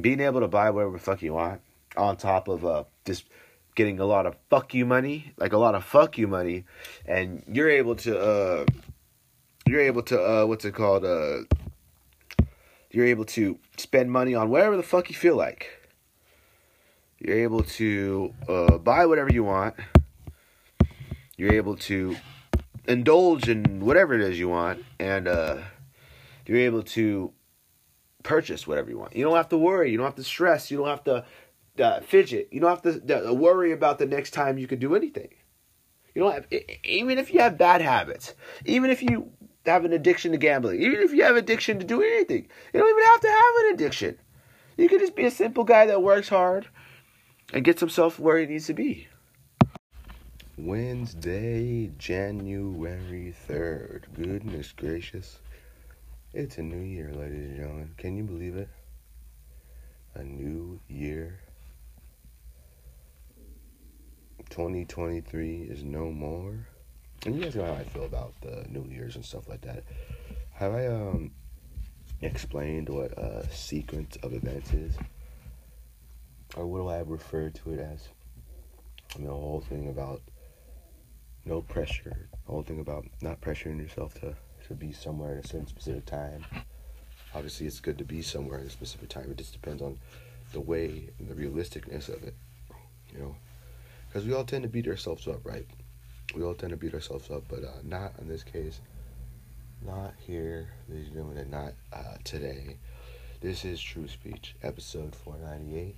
being 0.00 0.20
able 0.20 0.40
to 0.40 0.48
buy 0.48 0.70
whatever 0.70 0.98
fuck 0.98 1.20
you 1.20 1.34
want, 1.34 1.60
on 1.94 2.16
top 2.16 2.48
of 2.48 2.64
uh 2.64 2.84
just 3.04 3.26
getting 3.74 4.00
a 4.00 4.06
lot 4.06 4.24
of 4.24 4.34
fuck 4.48 4.72
you 4.72 4.86
money, 4.86 5.32
like 5.36 5.52
a 5.52 5.58
lot 5.58 5.74
of 5.74 5.84
fuck 5.84 6.16
you 6.16 6.26
money, 6.26 6.64
and 7.04 7.44
you're 7.46 7.68
able 7.68 7.96
to 7.96 8.18
uh 8.18 8.64
you're 9.66 9.80
able 9.80 10.02
to 10.02 10.20
uh 10.20 10.44
what's 10.46 10.64
it 10.64 10.74
called 10.74 11.04
uh 11.04 11.38
you're 12.90 13.06
able 13.06 13.24
to 13.24 13.58
spend 13.76 14.10
money 14.10 14.34
on 14.34 14.50
whatever 14.50 14.76
the 14.76 14.82
fuck 14.82 15.08
you 15.08 15.14
feel 15.14 15.36
like. 15.36 15.68
You're 17.18 17.38
able 17.38 17.62
to 17.62 18.34
uh, 18.48 18.78
buy 18.78 19.06
whatever 19.06 19.32
you 19.32 19.44
want. 19.44 19.76
You're 21.36 21.52
able 21.52 21.76
to 21.76 22.16
indulge 22.88 23.48
in 23.48 23.80
whatever 23.80 24.14
it 24.14 24.20
is 24.22 24.38
you 24.38 24.48
want, 24.48 24.84
and 24.98 25.28
uh, 25.28 25.58
you're 26.46 26.58
able 26.58 26.82
to 26.82 27.32
purchase 28.22 28.66
whatever 28.66 28.90
you 28.90 28.98
want. 28.98 29.14
You 29.14 29.24
don't 29.24 29.36
have 29.36 29.50
to 29.50 29.58
worry. 29.58 29.90
You 29.90 29.98
don't 29.98 30.06
have 30.06 30.16
to 30.16 30.24
stress. 30.24 30.70
You 30.70 30.78
don't 30.78 30.88
have 30.88 31.04
to 31.04 31.24
uh, 31.82 32.00
fidget. 32.00 32.48
You 32.50 32.60
don't 32.60 32.70
have 32.70 32.82
to 32.82 33.28
uh, 33.28 33.32
worry 33.32 33.72
about 33.72 33.98
the 33.98 34.06
next 34.06 34.32
time 34.32 34.58
you 34.58 34.66
can 34.66 34.78
do 34.78 34.94
anything. 34.94 35.28
You 36.14 36.22
don't 36.22 36.32
have, 36.32 36.46
even 36.82 37.18
if 37.18 37.32
you 37.32 37.40
have 37.40 37.56
bad 37.56 37.80
habits, 37.82 38.34
even 38.64 38.90
if 38.90 39.02
you 39.02 39.30
have 39.66 39.84
an 39.84 39.92
addiction 39.92 40.32
to 40.32 40.38
gambling, 40.38 40.80
even 40.80 41.00
if 41.00 41.12
you 41.12 41.22
have 41.22 41.36
addiction 41.36 41.78
to 41.78 41.84
doing 41.84 42.10
anything, 42.12 42.48
you 42.72 42.80
don't 42.80 42.88
even 42.88 43.04
have 43.04 43.20
to 43.20 43.28
have 43.28 43.54
an 43.60 43.74
addiction. 43.74 44.18
You 44.76 44.88
can 44.88 44.98
just 44.98 45.14
be 45.14 45.26
a 45.26 45.30
simple 45.30 45.64
guy 45.64 45.86
that 45.86 46.02
works 46.02 46.28
hard 46.28 46.68
and 47.52 47.64
gets 47.64 47.80
himself 47.80 48.18
where 48.18 48.38
he 48.38 48.46
needs 48.46 48.66
to 48.66 48.74
be. 48.74 49.08
Wednesday, 50.56 51.90
January 51.98 53.34
3rd. 53.48 54.04
Goodness 54.14 54.72
gracious. 54.72 55.38
It's 56.32 56.58
a 56.58 56.62
new 56.62 56.80
year, 56.80 57.12
ladies 57.12 57.44
and 57.44 57.56
gentlemen. 57.56 57.94
Can 57.96 58.16
you 58.16 58.24
believe 58.24 58.56
it? 58.56 58.68
A 60.14 60.22
new 60.22 60.80
year. 60.88 61.40
2023 64.50 65.62
is 65.62 65.82
no 65.82 66.10
more. 66.10 66.66
And 67.26 67.36
you 67.36 67.42
guys 67.42 67.54
know 67.54 67.66
how 67.66 67.74
I 67.74 67.84
feel 67.84 68.04
about 68.04 68.32
the 68.40 68.64
New 68.68 68.86
Year's 68.90 69.16
and 69.16 69.24
stuff 69.24 69.48
like 69.48 69.60
that. 69.62 69.84
Have 70.52 70.74
I 70.74 70.86
um 70.86 71.32
explained 72.22 72.88
what 72.88 73.12
a 73.12 73.46
sequence 73.50 74.16
of 74.22 74.32
events 74.32 74.72
is? 74.72 74.94
Or 76.56 76.66
what 76.66 76.78
do 76.78 76.88
I 76.88 77.00
refer 77.00 77.50
to 77.50 77.72
it 77.72 77.78
as? 77.78 78.08
I 79.14 79.18
mean, 79.18 79.28
the 79.28 79.34
whole 79.34 79.60
thing 79.60 79.88
about 79.88 80.22
no 81.44 81.62
pressure, 81.62 82.28
the 82.30 82.52
whole 82.52 82.62
thing 82.62 82.80
about 82.80 83.06
not 83.20 83.40
pressuring 83.40 83.78
yourself 83.80 84.14
to 84.20 84.34
to 84.68 84.74
be 84.74 84.92
somewhere 84.92 85.38
at 85.38 85.44
a 85.44 85.48
certain 85.48 85.66
specific 85.66 86.06
time. 86.06 86.44
Obviously, 87.34 87.66
it's 87.66 87.80
good 87.80 87.98
to 87.98 88.04
be 88.04 88.22
somewhere 88.22 88.60
at 88.60 88.66
a 88.66 88.70
specific 88.70 89.08
time. 89.08 89.30
It 89.30 89.36
just 89.36 89.52
depends 89.52 89.82
on 89.82 89.98
the 90.52 90.60
way 90.60 91.10
and 91.18 91.28
the 91.28 91.34
realisticness 91.34 92.08
of 92.08 92.22
it, 92.24 92.34
you 93.12 93.18
know. 93.18 93.36
Because 94.08 94.26
we 94.26 94.32
all 94.32 94.44
tend 94.44 94.62
to 94.64 94.68
beat 94.68 94.88
ourselves 94.88 95.28
up, 95.28 95.44
right? 95.44 95.66
We 96.34 96.44
all 96.44 96.54
tend 96.54 96.70
to 96.70 96.76
beat 96.76 96.94
ourselves 96.94 97.28
up, 97.30 97.42
but 97.48 97.64
uh, 97.64 97.78
not 97.82 98.12
in 98.20 98.28
this 98.28 98.44
case. 98.44 98.80
Not 99.84 100.14
here, 100.18 100.68
ladies 100.88 101.06
and 101.06 101.14
gentlemen, 101.14 101.38
and 101.38 101.50
not 101.50 101.72
uh, 101.92 102.18
today. 102.22 102.76
This 103.40 103.64
is 103.64 103.80
True 103.80 104.06
Speech, 104.06 104.54
episode 104.62 105.16
498. 105.16 105.96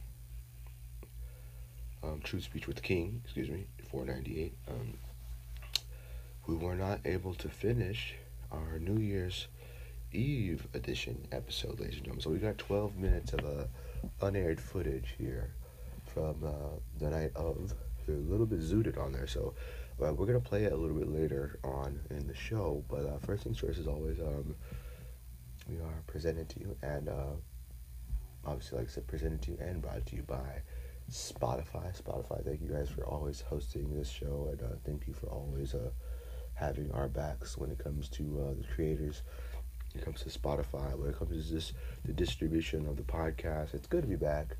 Um, 2.02 2.20
True 2.24 2.40
Speech 2.40 2.66
with 2.66 2.76
the 2.76 2.82
King, 2.82 3.20
excuse 3.24 3.50
me, 3.50 3.66
498. 3.90 4.54
Um, 4.68 4.94
we 6.46 6.54
were 6.54 6.76
not 6.76 7.00
able 7.04 7.34
to 7.34 7.48
finish 7.50 8.14
our 8.50 8.78
New 8.78 9.02
Year's 9.02 9.48
Eve 10.12 10.66
edition 10.72 11.28
episode, 11.30 11.78
ladies 11.78 11.96
and 11.96 12.04
gentlemen. 12.04 12.22
So 12.22 12.30
we 12.30 12.38
got 12.38 12.56
12 12.56 12.96
minutes 12.96 13.34
of 13.34 13.44
uh, 13.44 13.64
unaired 14.22 14.60
footage 14.60 15.14
here 15.18 15.50
from 16.06 16.36
uh, 16.42 16.78
the 16.98 17.10
night 17.10 17.32
of. 17.34 17.74
They're 18.06 18.16
a 18.16 18.18
little 18.18 18.46
bit 18.46 18.60
zooted 18.60 18.98
on 18.98 19.12
there, 19.12 19.28
so 19.28 19.54
uh, 20.04 20.12
we're 20.12 20.26
gonna 20.26 20.40
play 20.40 20.64
it 20.64 20.72
a 20.72 20.76
little 20.76 20.96
bit 20.96 21.08
later 21.08 21.58
on 21.64 22.00
in 22.10 22.26
the 22.26 22.34
show. 22.34 22.84
But 22.88 23.06
uh, 23.06 23.18
first 23.18 23.44
things 23.44 23.58
first, 23.58 23.78
as 23.78 23.86
always, 23.86 24.20
um, 24.20 24.54
we 25.68 25.76
are 25.76 26.02
presented 26.06 26.48
to 26.50 26.60
you, 26.60 26.76
and 26.82 27.08
uh, 27.08 27.34
obviously, 28.44 28.78
like 28.78 28.88
I 28.88 28.90
said, 28.90 29.06
presented 29.06 29.42
to 29.42 29.50
you 29.52 29.58
and 29.60 29.80
brought 29.80 30.04
to 30.06 30.16
you 30.16 30.22
by 30.22 30.62
Spotify. 31.10 32.00
Spotify, 32.00 32.44
thank 32.44 32.60
you 32.60 32.68
guys 32.68 32.88
for 32.88 33.06
always 33.06 33.40
hosting 33.40 33.94
this 33.94 34.08
show, 34.08 34.48
and 34.50 34.62
uh, 34.62 34.76
thank 34.84 35.06
you 35.06 35.12
for 35.12 35.26
always 35.28 35.74
uh, 35.74 35.90
having 36.54 36.90
our 36.92 37.08
backs 37.08 37.56
when 37.56 37.70
it 37.70 37.78
comes 37.78 38.08
to 38.10 38.44
uh, 38.46 38.54
the 38.54 38.66
creators. 38.74 39.22
When 39.92 40.02
it 40.02 40.04
comes 40.04 40.22
to 40.22 40.30
Spotify, 40.30 40.96
when 40.96 41.10
it 41.10 41.18
comes 41.18 41.48
to 41.48 41.54
this 41.54 41.72
the 42.04 42.12
distribution 42.12 42.86
of 42.86 42.96
the 42.96 43.02
podcast, 43.02 43.74
it's 43.74 43.86
good 43.86 44.02
to 44.02 44.08
be 44.08 44.16
back, 44.16 44.56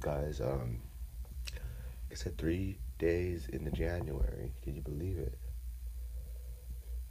guys. 0.00 0.40
Um, 0.40 0.80
I 2.10 2.14
said 2.14 2.36
three 2.36 2.78
days 3.02 3.48
into 3.52 3.72
January. 3.72 4.52
Can 4.62 4.76
you 4.76 4.80
believe 4.80 5.18
it? 5.18 5.36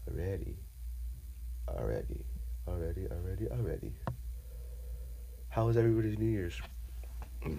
Already, 0.10 0.56
already, 1.68 2.24
already, 2.66 3.08
already, 3.12 3.48
already. 3.52 3.94
How 5.50 5.66
was 5.66 5.76
everybody's 5.76 6.18
New 6.18 6.30
Year's? 6.30 6.62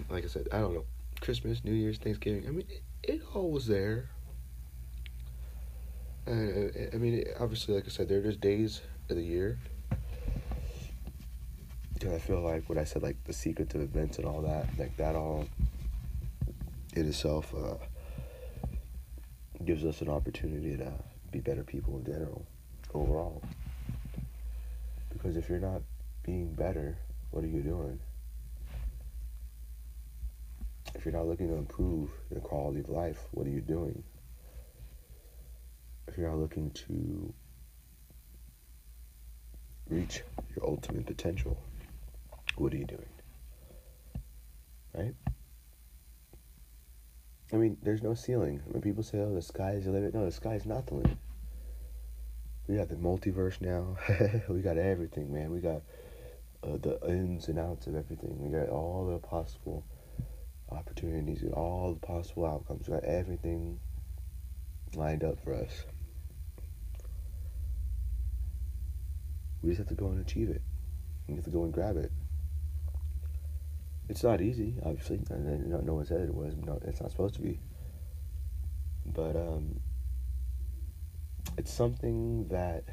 Like 0.09 0.23
I 0.23 0.27
said, 0.27 0.47
I 0.51 0.57
don't 0.57 0.73
know. 0.73 0.85
Christmas, 1.21 1.63
New 1.63 1.73
Year's, 1.73 1.99
Thanksgiving. 1.99 2.47
I 2.47 2.49
mean, 2.49 2.65
it, 2.69 2.81
it 3.03 3.21
all 3.35 3.51
was 3.51 3.67
there. 3.67 4.09
I 6.25 6.97
mean, 6.97 7.23
obviously, 7.39 7.75
like 7.75 7.85
I 7.85 7.89
said, 7.89 8.09
there 8.09 8.17
are 8.17 8.23
just 8.23 8.41
days 8.41 8.81
of 9.09 9.15
the 9.15 9.23
year. 9.23 9.59
Because 11.93 12.13
I 12.13 12.17
feel 12.17 12.41
like 12.41 12.67
what 12.67 12.79
I 12.79 12.83
said, 12.83 13.03
like 13.03 13.23
the 13.25 13.33
secret 13.33 13.75
of 13.75 13.81
events 13.81 14.17
and 14.17 14.25
all 14.25 14.41
that, 14.41 14.67
like 14.79 14.97
that 14.97 15.15
all 15.15 15.45
in 16.95 17.07
itself 17.07 17.53
uh, 17.55 17.75
gives 19.65 19.85
us 19.85 20.01
an 20.01 20.09
opportunity 20.09 20.77
to 20.77 20.93
be 21.31 21.39
better 21.39 21.63
people 21.63 21.97
in 21.97 22.05
general, 22.05 22.45
overall. 22.93 23.41
Because 25.11 25.37
if 25.37 25.49
you're 25.49 25.59
not 25.59 25.81
being 26.23 26.53
better, 26.53 26.97
what 27.31 27.43
are 27.43 27.47
you 27.47 27.61
doing? 27.61 27.99
If 30.95 31.05
you're 31.05 31.13
not 31.13 31.27
looking 31.27 31.47
to 31.49 31.55
improve 31.55 32.09
your 32.29 32.41
quality 32.41 32.79
of 32.79 32.89
life, 32.89 33.19
what 33.31 33.47
are 33.47 33.51
you 33.51 33.61
doing? 33.61 34.03
if 36.13 36.17
you're 36.17 36.29
not 36.29 36.37
looking 36.37 36.69
to 36.71 37.33
reach 39.89 40.21
your 40.55 40.67
ultimate 40.67 41.07
potential, 41.07 41.57
what 42.55 42.71
are 42.71 42.77
you 42.77 42.85
doing? 42.85 43.09
Right? 44.93 45.15
I 47.53 47.57
mean, 47.57 47.77
there's 47.83 48.01
no 48.01 48.15
ceiling. 48.15 48.61
When 48.65 48.81
people 48.81 49.03
say, 49.03 49.19
oh, 49.19 49.33
the 49.33 49.41
sky 49.41 49.73
is 49.73 49.85
the 49.85 49.91
limit, 49.91 50.15
no, 50.15 50.25
the 50.25 50.31
sky 50.31 50.55
is 50.55 50.65
not 50.65 50.87
the 50.87 50.95
limit. 50.95 51.17
We 52.67 52.77
got 52.77 52.89
the 52.89 52.95
multiverse 52.95 53.61
now. 53.61 53.95
we 54.49 54.61
got 54.61 54.77
everything, 54.77 55.31
man. 55.31 55.51
We 55.51 55.59
got 55.59 55.83
uh, 56.63 56.77
the 56.81 56.97
ins 57.07 57.49
and 57.49 57.59
outs 57.59 57.85
of 57.85 57.95
everything. 57.95 58.39
We 58.39 58.57
got 58.57 58.69
all 58.69 59.05
the 59.05 59.19
possible 59.19 59.85
opportunities, 60.71 61.43
and 61.43 61.53
all 61.53 61.93
the 61.93 61.99
possible 62.05 62.47
outcomes. 62.47 62.87
We 62.87 62.95
got 62.95 63.03
everything 63.03 63.79
lined 64.95 65.23
up 65.23 65.43
for 65.43 65.53
us. 65.53 65.85
We 69.61 69.69
just 69.69 69.79
have 69.79 69.89
to 69.89 69.95
go 69.95 70.07
and 70.07 70.19
achieve 70.19 70.49
it. 70.49 70.61
We 71.27 71.35
have 71.35 71.43
to 71.43 71.51
go 71.51 71.65
and 71.65 71.73
grab 71.73 71.97
it. 71.97 72.11
It's 74.09 74.23
not 74.23 74.41
easy, 74.41 74.75
obviously. 74.83 75.21
And 75.29 75.69
no, 75.69 75.79
no 75.79 75.93
one 75.95 76.05
said 76.05 76.21
it 76.21 76.33
was. 76.33 76.55
No, 76.55 76.79
it's 76.85 77.01
not 77.01 77.11
supposed 77.11 77.35
to 77.35 77.41
be. 77.41 77.59
But 79.05 79.35
um, 79.35 79.79
it's 81.57 81.71
something 81.71 82.47
that 82.49 82.83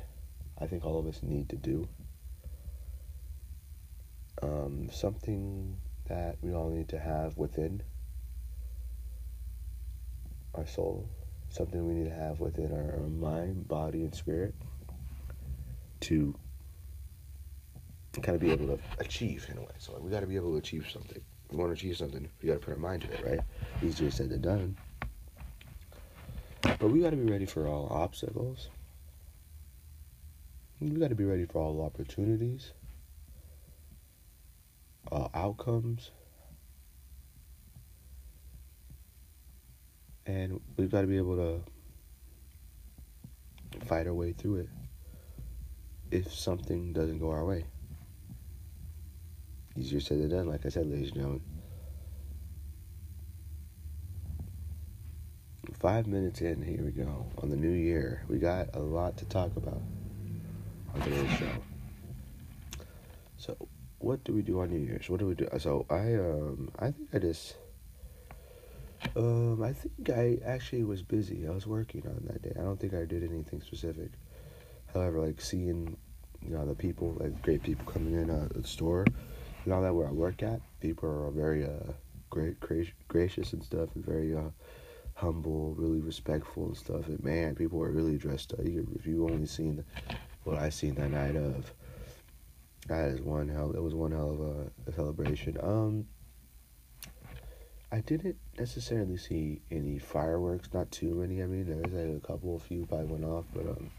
I 0.58 0.66
think 0.66 0.84
all 0.84 0.98
of 0.98 1.06
us 1.06 1.22
need 1.22 1.48
to 1.50 1.56
do. 1.56 1.88
Um, 4.42 4.88
something 4.90 5.76
that 6.08 6.36
we 6.40 6.52
all 6.52 6.70
need 6.70 6.88
to 6.88 6.98
have 6.98 7.36
within 7.36 7.82
our 10.54 10.66
soul. 10.66 11.08
Something 11.48 11.86
we 11.86 11.94
need 11.94 12.08
to 12.08 12.14
have 12.14 12.40
within 12.40 12.72
our, 12.72 13.00
our 13.00 13.08
mind, 13.08 13.66
body, 13.66 14.02
and 14.02 14.14
spirit 14.14 14.54
to 16.00 16.34
kind 18.18 18.34
of 18.34 18.40
be 18.40 18.50
able 18.50 18.66
to 18.66 18.78
achieve 18.98 19.46
in 19.50 19.58
a 19.58 19.60
way. 19.60 19.68
So 19.78 19.92
like, 19.92 20.02
we 20.02 20.10
got 20.10 20.20
to 20.20 20.26
be 20.26 20.36
able 20.36 20.50
to 20.52 20.56
achieve 20.58 20.88
something. 20.92 21.20
We 21.50 21.56
want 21.56 21.70
to 21.70 21.74
achieve 21.74 21.96
something, 21.96 22.28
we 22.42 22.48
got 22.48 22.54
to 22.54 22.60
put 22.60 22.72
our 22.72 22.78
mind 22.78 23.02
to 23.02 23.12
it, 23.12 23.24
right? 23.24 23.40
Easier 23.82 24.10
said 24.10 24.30
than 24.30 24.40
done. 24.40 24.76
But 26.62 26.90
we 26.90 27.00
got 27.00 27.10
to 27.10 27.16
be 27.16 27.30
ready 27.30 27.46
for 27.46 27.66
all 27.66 27.88
obstacles. 27.90 28.68
We 30.80 30.90
got 30.90 31.08
to 31.08 31.14
be 31.14 31.24
ready 31.24 31.44
for 31.44 31.58
all 31.58 31.82
opportunities, 31.82 32.72
all 35.10 35.30
outcomes. 35.34 36.10
And 40.26 40.60
we've 40.76 40.90
got 40.90 41.00
to 41.00 41.06
be 41.06 41.16
able 41.16 41.36
to 41.36 41.60
fight 43.86 44.06
our 44.06 44.14
way 44.14 44.32
through 44.32 44.56
it 44.56 44.68
if 46.10 46.32
something 46.32 46.92
doesn't 46.92 47.18
go 47.18 47.30
our 47.30 47.44
way. 47.44 47.64
Easier 49.76 50.00
said 50.00 50.18
than 50.18 50.30
done, 50.30 50.48
like 50.48 50.66
I 50.66 50.68
said, 50.68 50.86
ladies 50.86 51.08
and 51.08 51.14
gentlemen. 51.14 51.42
Five 55.78 56.06
minutes 56.06 56.40
in, 56.40 56.62
here 56.62 56.82
we 56.84 56.90
go. 56.90 57.26
On 57.38 57.48
the 57.48 57.56
new 57.56 57.70
year, 57.70 58.24
we 58.28 58.38
got 58.38 58.74
a 58.74 58.80
lot 58.80 59.16
to 59.18 59.24
talk 59.26 59.56
about 59.56 59.80
on 60.94 61.00
today's 61.02 61.30
show. 61.38 61.52
So, 63.38 63.56
what 63.98 64.22
do 64.24 64.32
we 64.32 64.42
do 64.42 64.60
on 64.60 64.70
New 64.70 64.80
Year's? 64.80 65.08
What 65.08 65.20
do 65.20 65.26
we 65.26 65.34
do? 65.34 65.48
So, 65.58 65.86
I 65.88 66.14
um, 66.14 66.70
I 66.78 66.90
think 66.90 67.08
I 67.14 67.18
just 67.18 67.54
um, 69.16 69.62
I 69.62 69.72
think 69.72 70.10
I 70.10 70.38
actually 70.44 70.84
was 70.84 71.02
busy. 71.02 71.46
I 71.46 71.50
was 71.50 71.66
working 71.66 72.02
on 72.06 72.22
that 72.26 72.42
day. 72.42 72.52
I 72.58 72.62
don't 72.62 72.78
think 72.78 72.94
I 72.94 73.04
did 73.04 73.22
anything 73.22 73.62
specific. 73.62 74.10
However, 74.92 75.24
like 75.24 75.40
seeing, 75.40 75.96
you 76.42 76.50
know, 76.50 76.66
the 76.66 76.74
people, 76.74 77.16
like 77.18 77.40
great 77.42 77.62
people 77.62 77.90
coming 77.90 78.14
in 78.14 78.30
uh, 78.30 78.48
at 78.54 78.62
the 78.62 78.68
store, 78.68 79.06
now 79.66 79.80
that 79.80 79.94
where 79.94 80.08
I 80.08 80.12
work 80.12 80.42
at, 80.42 80.60
people 80.80 81.08
are 81.08 81.30
very 81.30 81.64
uh 81.64 81.92
great, 82.30 82.58
gracious 83.08 83.52
and 83.52 83.62
stuff, 83.62 83.88
and 83.94 84.04
very 84.04 84.34
uh 84.34 84.50
humble, 85.14 85.74
really 85.74 86.00
respectful 86.00 86.66
and 86.66 86.76
stuff. 86.76 87.06
And 87.08 87.22
man, 87.22 87.54
people 87.54 87.82
are 87.82 87.90
really 87.90 88.16
dressed 88.16 88.52
up. 88.54 88.60
You, 88.64 88.88
if 88.94 89.06
you 89.06 89.28
only 89.28 89.46
seen 89.46 89.84
what 90.44 90.56
I 90.56 90.70
seen 90.70 90.94
that 90.94 91.10
night 91.10 91.36
of, 91.36 91.72
that 92.88 93.10
is 93.10 93.20
one 93.20 93.48
hell. 93.48 93.72
It 93.72 93.82
was 93.82 93.94
one 93.94 94.12
hell 94.12 94.30
of 94.30 94.40
a, 94.40 94.90
a 94.90 94.94
celebration. 94.94 95.58
Um, 95.62 96.06
I 97.92 98.00
didn't 98.00 98.36
necessarily 98.56 99.16
see 99.16 99.62
any 99.70 99.98
fireworks, 99.98 100.68
not 100.72 100.90
too 100.92 101.14
many. 101.14 101.42
I 101.42 101.46
mean, 101.46 101.66
there 101.66 101.76
was 101.76 101.92
like 101.92 102.22
a 102.22 102.26
couple, 102.26 102.56
a 102.56 102.58
few 102.60 102.86
probably 102.86 103.06
went 103.06 103.24
off, 103.24 103.44
but 103.52 103.66
um, 103.66 103.90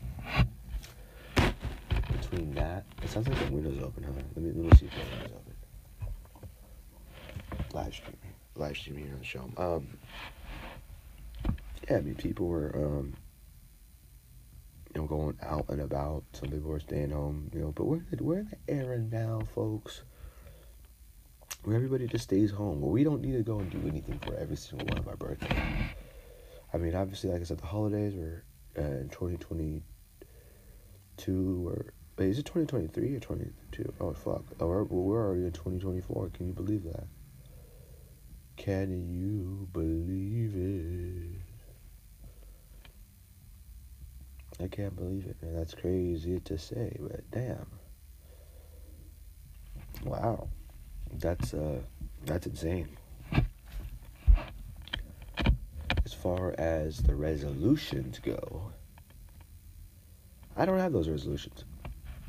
between 2.19 2.54
that, 2.56 2.86
it 3.04 3.10
sounds 3.10 3.28
like 3.28 3.38
the 3.45 3.52
window's 3.52 3.84
open, 3.84 4.04
huh? 4.04 4.12
Let 4.36 4.45
me 4.45 4.52
let 4.56 4.71
me 4.71 4.78
see 4.78 4.86
if 4.86 4.93
the 4.93 5.00
window's 5.12 5.32
open. 5.34 5.40
Live 7.73 7.93
stream, 7.93 8.17
live 8.55 8.75
stream 8.75 8.97
here 8.97 9.13
on 9.13 9.19
the 9.19 9.25
show. 9.25 9.49
Um, 9.55 9.97
yeah, 11.89 11.97
I 11.97 12.01
mean, 12.01 12.15
people 12.15 12.47
were 12.47 12.71
um, 12.75 13.13
you 14.93 15.01
know, 15.01 15.07
going 15.07 15.38
out 15.41 15.69
and 15.69 15.79
about. 15.81 16.23
Some 16.34 16.49
people 16.49 16.69
were 16.69 16.79
staying 16.81 17.12
home, 17.12 17.49
you 17.53 17.62
know. 17.62 17.71
But 17.71 17.86
we're 17.86 18.01
we're 18.19 18.39
in 18.39 18.49
the 18.49 18.73
era 18.73 18.97
now, 18.99 19.43
folks, 19.55 20.01
where 21.63 21.75
everybody 21.75 22.07
just 22.07 22.25
stays 22.25 22.51
home. 22.51 22.81
Well, 22.81 22.91
we 22.91 23.05
don't 23.05 23.21
need 23.21 23.34
to 23.34 23.43
go 23.43 23.60
and 23.60 23.69
do 23.71 23.88
anything 23.88 24.19
for 24.19 24.36
every 24.36 24.57
single 24.57 24.88
one 24.88 24.97
of 24.97 25.07
our 25.07 25.15
birthdays. 25.15 25.57
I 26.73 26.77
mean, 26.77 26.93
obviously, 26.93 27.29
like 27.29 27.41
I 27.41 27.45
said, 27.45 27.60
the 27.60 27.67
holidays 27.67 28.15
were 28.15 28.43
uh, 28.77 28.81
in 28.81 29.10
twenty 29.10 29.38
twenty 29.38 29.84
two 31.15 31.69
or 31.69 31.93
wait, 32.17 32.29
is 32.29 32.39
it 32.39 32.45
twenty 32.45 32.67
twenty 32.67 32.88
three 32.88 33.15
or 33.15 33.21
twenty 33.21 33.49
two? 33.71 33.93
Oh 34.01 34.12
fuck! 34.12 34.43
Oh, 34.60 34.67
we're, 34.67 34.84
we're 34.84 35.25
already 35.25 35.45
in 35.45 35.53
twenty 35.53 35.79
twenty 35.79 36.01
four. 36.01 36.29
Can 36.34 36.47
you 36.47 36.53
believe 36.53 36.84
that? 36.84 37.05
Can 38.58 38.92
you 38.92 39.68
believe 39.74 40.56
it? 40.56 41.42
I 44.64 44.68
can't 44.68 44.96
believe 44.96 45.26
it, 45.26 45.38
man. 45.42 45.56
That's 45.56 45.74
crazy 45.74 46.40
to 46.42 46.58
say, 46.58 46.96
but 47.00 47.30
damn. 47.32 47.66
Wow. 50.04 50.50
That's 51.14 51.54
uh 51.54 51.80
that's 52.26 52.46
insane. 52.46 52.90
As 56.06 56.14
far 56.14 56.54
as 56.58 56.98
the 56.98 57.16
resolutions 57.16 58.20
go, 58.20 58.72
I 60.56 60.66
don't 60.66 60.80
have 60.80 60.94
those 60.94 61.10
resolutions. 61.10 61.64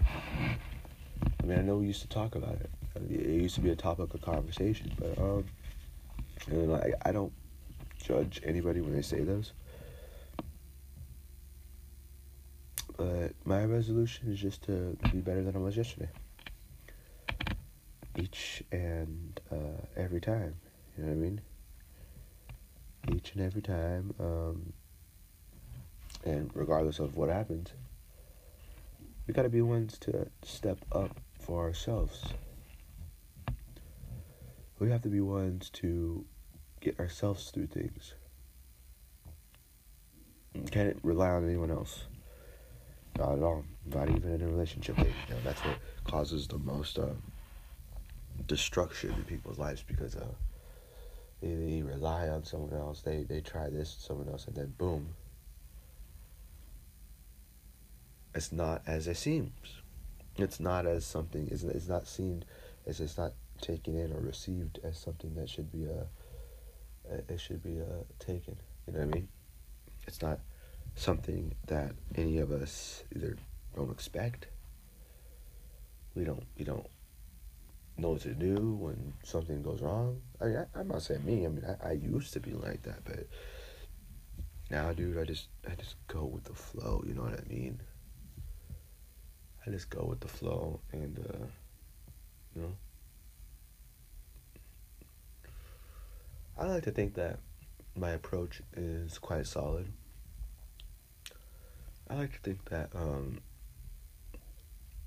I 0.03 1.47
mean, 1.47 1.59
I 1.59 1.63
know 1.63 1.77
we 1.77 1.87
used 1.87 2.03
to 2.03 2.09
talk 2.09 2.35
about 2.35 2.55
it. 2.55 2.71
It 3.11 3.27
used 3.27 3.57
to 3.57 3.61
be 3.61 3.71
a 3.71 3.77
topic 3.77 4.15
of 4.15 4.21
conversation, 4.23 4.93
but 4.99 5.19
um, 5.19 5.45
know, 6.49 6.75
I, 6.75 6.93
I 7.09 7.13
don't 7.13 7.33
judge 8.03 8.41
anybody 8.45 8.81
when 8.81 8.95
they 8.95 9.03
say 9.03 9.21
those. 9.21 9.53
But 12.97 13.33
my 13.45 13.65
resolution 13.65 14.31
is 14.31 14.39
just 14.39 14.63
to 14.65 14.97
be 15.13 15.19
better 15.19 15.43
than 15.43 15.57
I 15.57 15.59
was 15.59 15.77
yesterday. 15.77 16.11
Each 18.17 18.63
and 18.71 19.41
uh, 19.51 19.87
every 19.97 20.21
time. 20.21 20.55
You 20.97 21.05
know 21.05 21.11
what 21.11 21.17
I 21.17 21.21
mean? 21.21 21.41
Each 23.15 23.33
and 23.35 23.43
every 23.43 23.63
time. 23.63 24.15
Um, 24.21 24.73
and 26.25 26.51
regardless 26.55 26.99
of 26.99 27.17
what 27.17 27.29
happens, 27.29 27.73
we 29.27 29.35
got 29.35 29.43
to 29.43 29.49
be 29.49 29.63
ones 29.63 29.99
to 30.01 30.29
step 30.43 30.79
up 30.93 31.19
for 31.41 31.63
ourselves. 31.63 32.25
We 34.79 34.91
have 34.91 35.03
to 35.03 35.09
be 35.09 35.21
ones 35.21 35.71
to 35.71 36.25
get 36.83 36.99
ourselves 36.99 37.51
through 37.51 37.69
things. 37.69 38.15
Can't 40.71 40.99
rely 41.03 41.31
on 41.31 41.49
anyone 41.49 41.71
else. 41.71 42.05
Not 43.19 43.37
at 43.37 43.43
all. 43.43 43.65
Not 43.87 44.11
even 44.11 44.35
in 44.35 44.43
a 44.43 44.47
relationship. 44.47 44.99
You 44.99 45.05
know, 45.05 45.41
that's 45.45 45.61
what 45.61 45.77
causes 46.05 46.47
the 46.47 46.59
most 46.59 46.99
uh, 46.99 47.07
destruction 48.47 49.13
in 49.13 49.23
people's 49.25 49.59
lives 49.59 49.83
because 49.87 50.17
uh, 50.17 50.27
they, 51.41 51.55
they 51.55 51.83
rely 51.83 52.29
on 52.29 52.45
someone 52.45 52.75
else. 52.79 53.01
They 53.01 53.23
they 53.23 53.41
try 53.41 53.71
this 53.71 53.97
someone 53.99 54.29
else, 54.29 54.47
and 54.47 54.57
then 54.57 54.75
boom. 54.77 55.09
It's 58.35 58.53
not 58.53 58.83
as 58.87 59.09
it 59.09 59.17
seems. 59.17 59.53
It's 60.37 60.61
not 60.61 60.87
as 60.87 61.05
something. 61.05 61.49
It's, 61.51 61.63
it's 61.63 61.89
not 61.89 62.09
seen 62.09 62.45
as 62.87 63.01
it's 63.01 63.19
not 63.19 63.33
taken 63.61 63.97
in 63.97 64.13
or 64.13 64.21
received 64.21 64.81
as 64.83 64.99
something 64.99 65.35
that 65.35 65.49
should 65.49 65.71
be 65.71 65.87
uh, 65.87 66.05
it 67.33 67.41
should 67.41 67.63
be 67.63 67.81
uh, 67.81 68.05
taken. 68.19 68.57
You 68.87 68.93
know 68.93 69.01
what 69.01 69.09
I 69.09 69.15
mean? 69.15 69.29
It's 70.07 70.23
not 70.23 70.41
something 70.95 71.55
that 71.67 71.93
any 72.15 72.39
of 72.39 72.51
us 72.53 73.03
either 73.15 73.37
don't 73.75 73.91
expect. 73.91 74.47
We 76.15 76.25
don't 76.25 76.45
we 76.59 76.65
don't 76.65 76.87
know 77.97 78.11
what 78.11 78.23
to 78.23 78.35
do 78.35 78.75
when 78.79 79.15
something 79.23 79.63
goes 79.63 79.81
wrong. 79.81 80.21
I 80.41 80.45
mean, 80.45 80.67
I, 80.75 80.81
am 80.81 80.89
not 80.89 81.03
saying 81.03 81.25
me. 81.25 81.47
I 81.47 81.49
mean, 81.49 81.65
I, 81.83 81.89
I 81.91 81.93
used 81.93 82.33
to 82.35 82.41
be 82.41 82.53
like 82.53 82.83
that, 82.83 83.05
but 83.05 83.27
now, 84.71 84.93
dude, 84.93 85.19
I 85.19 85.25
just 85.25 85.49
I 85.71 85.75
just 85.75 85.97
go 86.09 86.25
with 86.25 86.45
the 86.45 86.55
flow. 86.55 87.03
You 87.07 87.15
know 87.15 87.23
what 87.23 87.39
I 87.39 87.49
mean? 87.49 87.81
I 89.67 89.71
just 89.71 89.89
go 89.91 90.05
with 90.05 90.21
the 90.21 90.29
flow, 90.29 90.81
and 90.93 91.19
uh, 91.19 91.47
you 92.55 92.63
know, 92.63 92.73
I 96.59 96.67
like 96.67 96.85
to 96.85 96.91
think 96.91 97.15
that 97.15 97.39
my 97.97 98.11
approach 98.11 98.63
is 98.77 99.19
quite 99.19 99.47
solid. 99.47 99.93
I 102.09 102.15
like 102.15 102.33
to 102.33 102.39
think 102.41 102.69
that 102.71 102.91
um, 102.95 103.41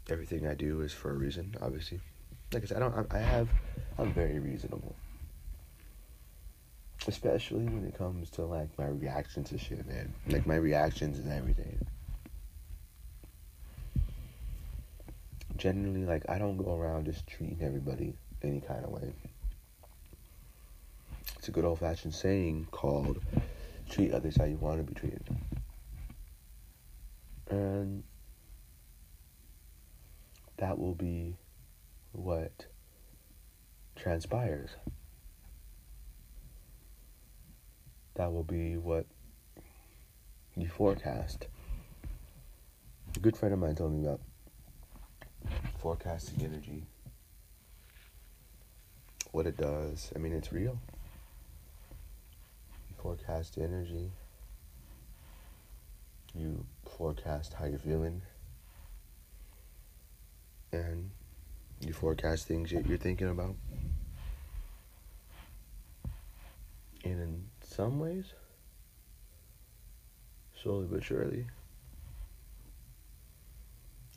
everything 0.09 0.47
I 0.47 0.55
do 0.55 0.81
is 0.81 0.91
for 0.91 1.11
a 1.11 1.13
reason. 1.13 1.55
Obviously, 1.61 1.99
like 2.51 2.63
I 2.63 2.65
said, 2.65 2.77
I 2.77 2.79
don't. 2.79 3.13
I 3.13 3.19
have. 3.19 3.49
I'm 3.97 4.11
very 4.11 4.39
reasonable, 4.39 4.95
especially 7.07 7.65
when 7.65 7.85
it 7.85 7.97
comes 7.97 8.29
to 8.31 8.43
like 8.43 8.75
my 8.77 8.87
reactions 8.87 9.49
to 9.49 9.57
shit, 9.57 9.85
man. 9.87 10.13
Like 10.27 10.45
my 10.47 10.55
reactions 10.55 11.19
and 11.19 11.31
everything. 11.31 11.85
Generally, 15.57 16.05
like 16.05 16.23
I 16.27 16.37
don't 16.39 16.57
go 16.57 16.75
around 16.75 17.05
just 17.05 17.27
treating 17.27 17.59
everybody 17.61 18.15
any 18.43 18.61
kind 18.61 18.83
of 18.83 18.91
way. 18.91 19.13
It's 21.45 21.49
a 21.49 21.51
good 21.51 21.65
old 21.65 21.77
fashioned 21.77 22.15
saying 22.15 22.69
called 22.71 23.19
"treat 23.87 24.11
others 24.11 24.35
how 24.35 24.45
you 24.45 24.57
want 24.57 24.79
to 24.79 24.83
be 24.83 24.95
treated." 24.95 25.29
And 27.51 28.03
that 30.57 30.79
will 30.79 30.95
be 30.95 31.37
what 32.13 32.65
transpires. 33.95 34.71
That 38.15 38.33
will 38.33 38.43
be 38.43 38.77
what 38.77 39.05
you 40.55 40.67
forecast. 40.67 41.45
A 43.15 43.19
good 43.19 43.37
friend 43.37 43.53
of 43.53 43.59
mine 43.59 43.75
told 43.75 43.93
me 43.93 44.01
about 44.01 44.21
forecasting 45.77 46.43
energy. 46.43 46.87
What 49.31 49.45
it 49.45 49.57
does. 49.57 50.11
I 50.15 50.17
mean, 50.17 50.33
it's 50.33 50.51
real. 50.51 50.79
Forecast 53.05 53.59
energy. 53.59 54.09
You 56.33 56.65
forecast 56.97 57.53
how 57.53 57.65
you're 57.65 57.77
feeling, 57.77 58.23
and 60.71 61.11
you 61.81 61.93
forecast 61.93 62.47
things 62.47 62.71
that 62.71 62.87
you're 62.87 62.97
thinking 62.97 63.29
about. 63.29 63.53
And 67.03 67.21
in 67.21 67.43
some 67.61 67.99
ways, 67.99 68.25
slowly 70.63 70.87
but 70.89 71.03
surely, 71.03 71.45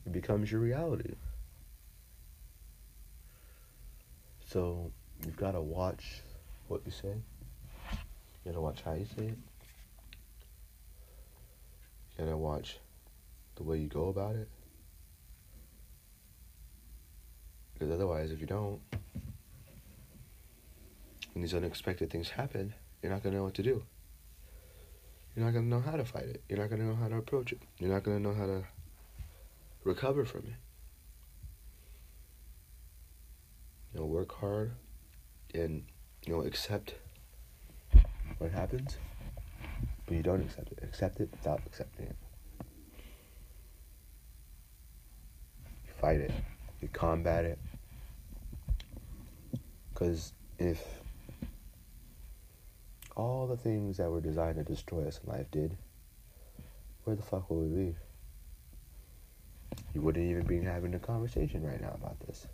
it 0.06 0.12
becomes 0.12 0.50
your 0.50 0.62
reality. 0.62 1.12
So 4.46 4.90
you've 5.26 5.36
got 5.36 5.52
to 5.52 5.60
watch 5.60 6.22
what 6.68 6.80
you 6.86 6.90
say. 6.90 7.12
You 8.48 8.54
got 8.54 8.60
to 8.60 8.62
watch 8.62 8.82
how 8.82 8.94
you 8.94 9.04
say 9.04 9.26
it. 9.26 9.38
You 12.16 12.24
gotta 12.24 12.36
watch 12.38 12.78
the 13.56 13.62
way 13.62 13.76
you 13.76 13.88
go 13.88 14.08
about 14.08 14.36
it. 14.36 14.48
Because 17.74 17.92
otherwise, 17.92 18.30
if 18.30 18.40
you 18.40 18.46
don't, 18.46 18.80
when 21.34 21.42
these 21.42 21.52
unexpected 21.52 22.08
things 22.08 22.30
happen, 22.30 22.72
you're 23.02 23.12
not 23.12 23.22
gonna 23.22 23.36
know 23.36 23.44
what 23.44 23.54
to 23.54 23.62
do. 23.62 23.84
You're 25.36 25.44
not 25.44 25.52
gonna 25.52 25.66
know 25.66 25.80
how 25.80 25.96
to 25.96 26.04
fight 26.06 26.24
it. 26.24 26.42
You're 26.48 26.58
not 26.58 26.70
gonna 26.70 26.84
know 26.84 26.96
how 26.96 27.08
to 27.08 27.16
approach 27.16 27.52
it. 27.52 27.60
You're 27.78 27.92
not 27.92 28.02
gonna 28.02 28.18
know 28.18 28.32
how 28.32 28.46
to 28.46 28.64
recover 29.84 30.24
from 30.24 30.46
it. 30.46 30.56
You 33.92 34.00
know, 34.00 34.06
work 34.06 34.32
hard 34.32 34.72
and 35.54 35.84
you 36.24 36.32
know 36.32 36.40
accept 36.40 36.94
what 38.38 38.50
happens 38.50 38.96
but 40.08 40.16
you 40.16 40.22
don't 40.22 40.40
accept 40.40 40.72
it. 40.72 40.78
Accept 40.82 41.20
it 41.20 41.28
without 41.30 41.60
accepting 41.66 42.06
it. 42.06 42.16
You 45.86 45.92
fight 46.00 46.20
it. 46.20 46.32
You 46.80 46.88
combat 46.88 47.44
it. 47.44 47.58
Because 49.92 50.32
if 50.58 50.82
all 53.16 53.46
the 53.46 53.56
things 53.56 53.98
that 53.98 54.10
were 54.10 54.22
designed 54.22 54.56
to 54.56 54.64
destroy 54.64 55.06
us 55.06 55.20
in 55.22 55.30
life 55.30 55.50
did, 55.50 55.76
where 57.04 57.14
the 57.14 57.22
fuck 57.22 57.50
will 57.50 57.60
we 57.60 57.68
be? 57.68 57.96
you 59.94 60.00
wouldn't 60.02 60.24
even 60.24 60.44
be 60.44 60.60
having 60.60 60.94
a 60.94 60.98
conversation 60.98 61.62
right 61.62 61.80
now 61.80 61.92
about 61.94 62.18
this. 62.20 62.46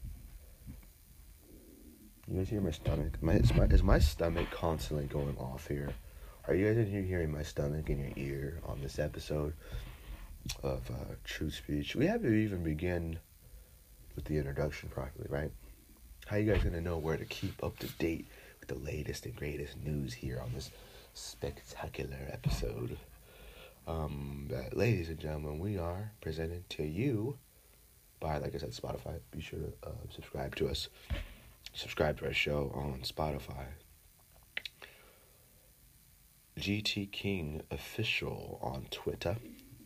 You 2.27 2.39
guys 2.39 2.49
hear 2.49 2.63
my 2.63 2.71
stomach? 2.71 3.23
My 3.23 3.35
is, 3.35 3.53
my 3.53 3.65
is 3.65 3.83
my 3.83 3.99
stomach 3.99 4.51
constantly 4.51 5.05
going 5.05 5.37
off 5.37 5.69
here? 5.69 5.91
Are 6.49 6.55
you 6.55 6.67
guys 6.67 6.79
in 6.79 6.91
here 6.91 7.03
hearing 7.03 7.31
my 7.31 7.43
stomach 7.43 7.91
in 7.91 7.99
your 7.99 8.13
ear 8.17 8.61
on 8.65 8.81
this 8.81 8.99
episode 8.99 9.53
of 10.63 10.91
uh, 10.91 11.17
True 11.25 11.51
Speech? 11.51 11.95
We 11.95 12.07
haven't 12.07 12.35
even 12.35 12.63
begun 12.63 13.19
with 14.17 14.25
the 14.25 14.39
introduction 14.39 14.89
properly, 14.89 15.27
right? 15.29 15.51
How 16.25 16.37
you 16.37 16.51
guys 16.51 16.65
gonna 16.65 16.81
know 16.81 16.97
where 16.97 17.19
to 17.19 17.27
keep 17.27 17.63
up 17.63 17.79
to 17.81 17.89
date 17.99 18.27
with 18.59 18.71
the 18.71 18.83
latest 18.83 19.27
and 19.27 19.37
greatest 19.37 19.77
news 19.85 20.15
here 20.15 20.41
on 20.43 20.51
this 20.55 20.71
spectacular 21.13 22.31
episode? 22.33 22.97
Um, 23.87 24.47
but 24.49 24.75
ladies 24.75 25.11
and 25.11 25.19
gentlemen, 25.19 25.59
we 25.59 25.77
are 25.77 26.11
presented 26.23 26.71
to 26.71 26.85
you 26.85 27.37
by, 28.19 28.39
like 28.39 28.55
I 28.55 28.59
said, 28.59 28.71
Spotify. 28.71 29.19
Be 29.31 29.43
sure 29.43 29.59
to 29.59 29.73
uh, 29.87 29.91
subscribe 30.09 30.57
to 30.57 30.69
us. 30.69 30.89
Subscribe 31.75 32.19
to 32.19 32.27
our 32.27 32.33
show 32.33 32.71
on 32.73 33.01
Spotify. 33.03 33.67
GT 36.57 37.11
King 37.11 37.63
Official 37.69 38.61
on 38.63 38.87
Twitter, 38.93 39.37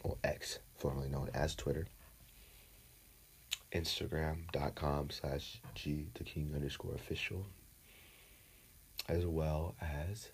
or 0.03 0.19
X, 0.23 0.59
formerly 0.77 1.09
known 1.09 1.31
as 1.33 1.55
Twitter. 1.55 1.87
Instagram.com 3.73 5.09
slash 5.09 5.63
G 5.75 6.09
the 6.13 6.25
King 6.25 6.53
underscore 6.55 6.95
official. 6.95 7.47
As 9.09 9.25
well 9.25 9.75
as 9.81 10.31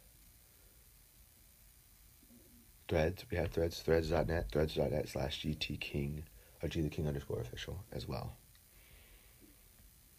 Threads. 2.89 3.25
We 3.31 3.37
have 3.37 3.53
Threads, 3.53 3.81
threads.net, 3.81 4.51
threads.net 4.51 5.09
slash 5.09 5.43
GT 5.43 5.79
King, 5.79 6.25
or 6.63 6.69
G 6.69 6.81
the 6.81 6.91
King 6.91 7.07
underscore 7.07 7.41
official 7.41 7.85
as 7.93 8.09
well. 8.09 8.37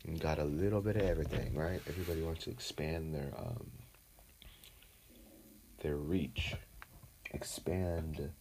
And 0.08 0.20
got 0.20 0.38
a 0.38 0.44
little 0.44 0.82
bit 0.82 0.98
of 0.98 1.02
everything, 1.02 1.56
right? 1.56 1.82
Everybody 1.88 2.22
wants 2.22 2.44
to 2.44 2.52
expand 2.52 3.16
their 3.16 3.34
um, 3.38 3.72
their 5.82 5.96
reach, 5.96 6.56
expand 7.32 8.32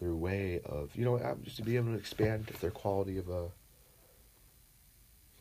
their 0.00 0.14
way 0.14 0.60
of, 0.64 0.94
you 0.94 1.04
know, 1.04 1.36
just 1.42 1.56
to 1.56 1.62
be 1.62 1.76
able 1.76 1.92
to 1.92 1.98
expand 1.98 2.46
their 2.60 2.70
quality 2.70 3.18
of 3.18 3.28
a 3.28 3.48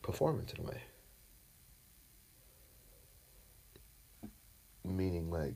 performance 0.01 0.53
in 0.53 0.65
a 0.65 0.67
way. 0.67 0.81
Meaning, 4.85 5.29
like, 5.29 5.55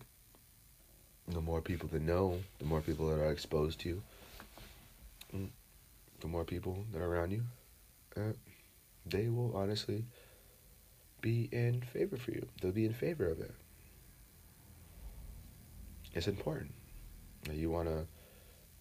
the 1.28 1.42
more 1.42 1.62
people 1.62 1.88
that 1.90 2.02
know, 2.02 2.38
the 2.60 2.66
more 2.66 2.82
people 2.82 3.08
that 3.08 3.20
are 3.20 3.32
exposed 3.32 3.80
to 3.82 3.90
you, 3.90 4.04
mm, 5.34 5.50
the 6.20 6.28
more 6.28 6.44
people 6.44 6.86
that 6.92 7.02
are 7.02 7.08
around 7.08 7.32
you, 7.32 7.44
uh, 8.18 8.34
they 9.06 9.30
will 9.30 9.56
honestly 9.56 10.06
be 11.22 11.50
in 11.52 11.82
favor 11.82 12.18
for 12.18 12.32
you. 12.32 12.48
They'll 12.62 12.72
be 12.72 12.86
in 12.86 12.94
favor 12.94 13.28
of 13.28 13.40
it. 13.40 13.54
It's 16.14 16.28
important. 16.28 16.74
that 17.44 17.56
You 17.56 17.70
want 17.70 17.88
to 17.88 18.06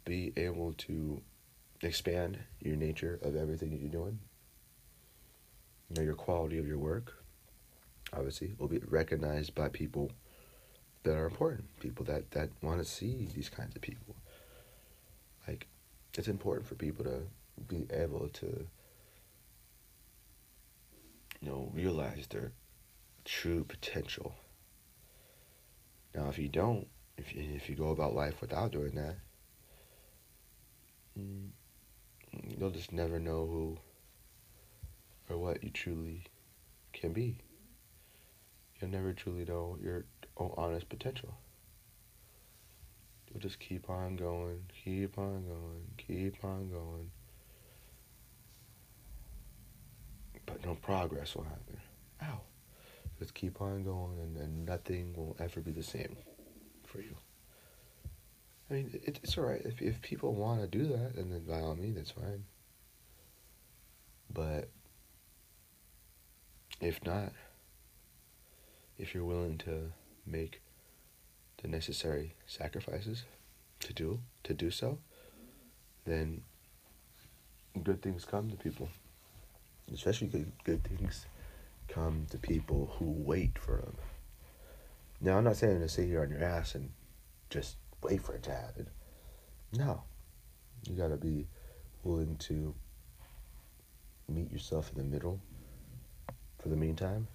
be 0.04 0.32
able 0.36 0.72
to 0.72 1.20
expand 1.82 2.38
your 2.60 2.76
nature 2.76 3.18
of 3.22 3.36
everything 3.36 3.70
that 3.70 3.80
you're 3.80 3.90
doing. 3.90 4.18
You 5.88 5.96
know, 5.96 6.02
your 6.02 6.14
quality 6.14 6.58
of 6.58 6.66
your 6.66 6.78
work, 6.78 7.12
obviously, 8.12 8.54
will 8.58 8.68
be 8.68 8.80
recognized 8.88 9.54
by 9.54 9.68
people 9.68 10.10
that 11.02 11.16
are 11.16 11.26
important, 11.26 11.64
people 11.80 12.04
that, 12.06 12.30
that 12.32 12.50
want 12.62 12.78
to 12.78 12.84
see 12.84 13.28
these 13.34 13.48
kinds 13.48 13.74
of 13.74 13.82
people. 13.82 14.14
Like, 15.48 15.66
it's 16.14 16.28
important 16.28 16.66
for 16.66 16.74
people 16.74 17.04
to 17.04 17.22
be 17.68 17.86
able 17.92 18.28
to, 18.34 18.66
you 21.40 21.48
know, 21.48 21.70
realize 21.74 22.26
their 22.28 22.52
true 23.24 23.64
potential. 23.64 24.34
Now, 26.14 26.28
if 26.28 26.38
you 26.38 26.48
don't, 26.48 26.86
if 27.16 27.34
you, 27.34 27.42
if 27.54 27.68
you 27.68 27.76
go 27.76 27.90
about 27.90 28.14
life 28.14 28.40
without 28.40 28.72
doing 28.72 28.94
that, 28.96 29.16
mm, 31.18 31.48
you'll 32.58 32.70
just 32.70 32.92
never 32.92 33.18
know 33.18 33.46
who 33.46 33.78
or 35.28 35.38
what 35.38 35.62
you 35.62 35.70
truly 35.70 36.24
can 36.92 37.12
be. 37.12 37.38
You'll 38.80 38.90
never 38.90 39.12
truly 39.12 39.44
know 39.44 39.78
your 39.80 40.06
own 40.36 40.52
honest 40.56 40.88
potential. 40.88 41.34
You'll 43.30 43.40
just 43.40 43.60
keep 43.60 43.88
on 43.88 44.16
going, 44.16 44.64
keep 44.84 45.16
on 45.16 45.44
going, 45.46 45.86
keep 45.96 46.44
on 46.44 46.68
going. 46.68 47.10
But 50.50 50.64
no 50.64 50.74
progress 50.74 51.34
will 51.34 51.44
happen. 51.44 51.80
Ow. 52.22 52.40
Just 53.18 53.34
keep 53.34 53.60
on 53.60 53.84
going 53.84 54.18
and, 54.18 54.36
and 54.36 54.64
nothing 54.66 55.14
will 55.14 55.36
ever 55.38 55.60
be 55.60 55.72
the 55.72 55.82
same 55.82 56.16
for 56.86 57.00
you. 57.00 57.14
I 58.70 58.74
mean, 58.74 58.90
it, 59.04 59.20
it's 59.22 59.36
alright. 59.36 59.62
If, 59.64 59.82
if 59.82 60.00
people 60.00 60.34
want 60.34 60.60
to 60.60 60.66
do 60.66 60.84
that, 60.86 61.14
and 61.16 61.32
then 61.32 61.44
by 61.44 61.60
all 61.60 61.74
means, 61.74 61.96
that's 61.96 62.12
fine. 62.12 62.44
But 64.32 64.70
if 66.80 67.04
not, 67.04 67.32
if 68.96 69.14
you're 69.14 69.24
willing 69.24 69.58
to 69.58 69.92
make 70.24 70.62
the 71.62 71.68
necessary 71.68 72.34
sacrifices 72.46 73.24
to 73.80 73.92
do 73.92 74.20
to 74.44 74.54
do 74.54 74.70
so, 74.70 74.98
then 76.04 76.42
good 77.82 78.02
things 78.02 78.24
come 78.24 78.50
to 78.50 78.56
people. 78.56 78.88
Especially 79.92 80.28
good 80.28 80.52
good 80.64 80.84
things 80.84 81.26
come 81.88 82.26
to 82.30 82.38
people 82.38 82.94
who 82.98 83.06
wait 83.06 83.58
for 83.58 83.76
them. 83.76 83.96
Now 85.20 85.38
I'm 85.38 85.44
not 85.44 85.56
saying 85.56 85.80
to 85.80 85.88
sit 85.88 86.06
here 86.06 86.22
on 86.22 86.30
your 86.30 86.44
ass 86.44 86.74
and 86.74 86.90
just 87.50 87.76
wait 88.02 88.22
for 88.22 88.34
it 88.34 88.42
to 88.44 88.52
happen. 88.52 88.86
No. 89.72 90.02
You 90.88 90.94
gotta 90.94 91.16
be 91.16 91.46
willing 92.04 92.36
to 92.36 92.74
meet 94.28 94.50
yourself 94.52 94.90
in 94.92 94.98
the 94.98 95.04
middle 95.04 95.40
for 96.58 96.68
the 96.68 96.76
meantime 96.76 97.26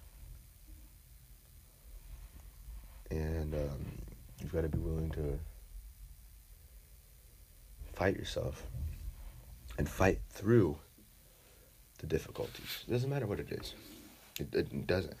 and 3.10 3.54
um, 3.54 3.86
you've 4.40 4.52
got 4.52 4.62
to 4.62 4.68
be 4.68 4.78
willing 4.78 5.10
to 5.10 5.38
fight 7.94 8.16
yourself 8.16 8.66
and 9.78 9.88
fight 9.88 10.20
through 10.30 10.76
the 12.08 12.14
difficulties. 12.14 12.84
It 12.86 12.90
doesn't 12.90 13.10
matter 13.10 13.26
what 13.26 13.40
it 13.40 13.50
is. 13.50 13.74
It, 14.38 14.54
it 14.54 14.86
doesn't. 14.86 15.16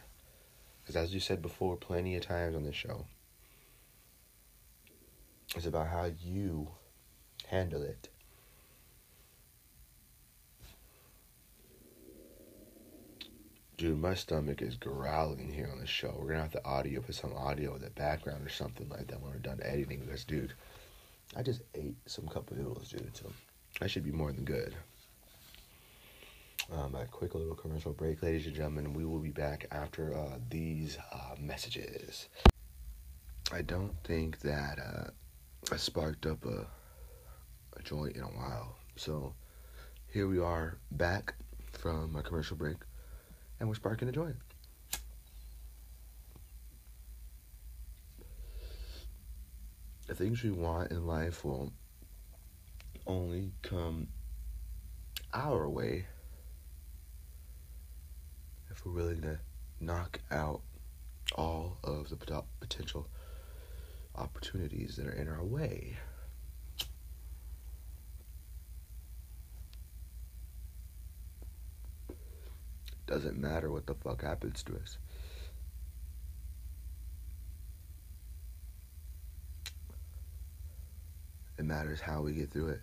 Because 0.82 0.96
as 0.96 1.14
you 1.14 1.20
said 1.20 1.42
before, 1.42 1.76
plenty 1.76 2.16
of 2.16 2.22
times 2.22 2.54
on 2.54 2.64
this 2.64 2.76
show, 2.76 3.06
it's 5.54 5.66
about 5.66 5.88
how 5.88 6.10
you 6.22 6.68
handle 7.48 7.82
it. 7.82 8.08
Dude, 13.76 14.00
my 14.00 14.14
stomach 14.14 14.62
is 14.62 14.74
growling 14.76 15.52
here 15.52 15.68
on 15.70 15.78
the 15.78 15.86
show. 15.86 16.16
We're 16.18 16.28
gonna 16.28 16.42
have 16.42 16.52
to 16.52 16.64
audio 16.64 17.02
put 17.02 17.14
some 17.14 17.34
audio 17.34 17.74
in 17.74 17.82
the 17.82 17.90
background 17.90 18.46
or 18.46 18.48
something 18.48 18.88
like 18.88 19.08
that 19.08 19.20
when 19.20 19.32
we're 19.32 19.38
done 19.38 19.60
editing 19.62 20.06
this, 20.06 20.24
dude. 20.24 20.54
I 21.36 21.42
just 21.42 21.60
ate 21.74 21.96
some 22.06 22.26
cup 22.26 22.50
of 22.50 22.56
noodles, 22.56 22.88
dude. 22.88 23.14
So 23.14 23.30
I 23.82 23.86
should 23.86 24.04
be 24.04 24.12
more 24.12 24.32
than 24.32 24.44
good. 24.44 24.74
Um, 26.72 26.96
a 26.96 27.06
quick 27.06 27.36
little 27.36 27.54
commercial 27.54 27.92
break, 27.92 28.24
ladies 28.24 28.46
and 28.46 28.56
gentlemen. 28.56 28.92
We 28.92 29.04
will 29.04 29.20
be 29.20 29.30
back 29.30 29.66
after 29.70 30.16
uh, 30.16 30.38
these 30.50 30.98
uh, 31.12 31.36
messages. 31.38 32.28
I 33.52 33.62
don't 33.62 33.94
think 34.02 34.40
that 34.40 34.80
uh, 34.80 35.10
I 35.72 35.76
sparked 35.76 36.26
up 36.26 36.44
a, 36.44 36.66
a 37.76 37.82
joint 37.84 38.16
in 38.16 38.22
a 38.22 38.26
while. 38.26 38.74
So 38.96 39.32
here 40.12 40.26
we 40.26 40.40
are 40.40 40.78
back 40.90 41.34
from 41.70 42.16
a 42.16 42.22
commercial 42.22 42.56
break 42.56 42.78
and 43.60 43.68
we're 43.68 43.76
sparking 43.76 44.08
a 44.08 44.12
joint. 44.12 44.36
The 50.08 50.16
things 50.16 50.42
we 50.42 50.50
want 50.50 50.90
in 50.90 51.06
life 51.06 51.44
will 51.44 51.72
only 53.06 53.52
come 53.62 54.08
our 55.32 55.68
way 55.68 56.06
we're 58.86 58.92
willing 58.92 59.20
to 59.22 59.38
knock 59.80 60.20
out 60.30 60.60
all 61.34 61.76
of 61.82 62.08
the 62.08 62.16
potential 62.60 63.08
opportunities 64.14 64.96
that 64.96 65.06
are 65.06 65.12
in 65.12 65.28
our 65.28 65.42
way. 65.42 65.96
Doesn't 73.06 73.38
matter 73.38 73.70
what 73.70 73.86
the 73.86 73.94
fuck 73.94 74.22
happens 74.22 74.62
to 74.64 74.76
us. 74.76 74.98
It 81.58 81.64
matters 81.64 82.00
how 82.00 82.22
we 82.22 82.32
get 82.32 82.50
through 82.50 82.68
it. 82.68 82.80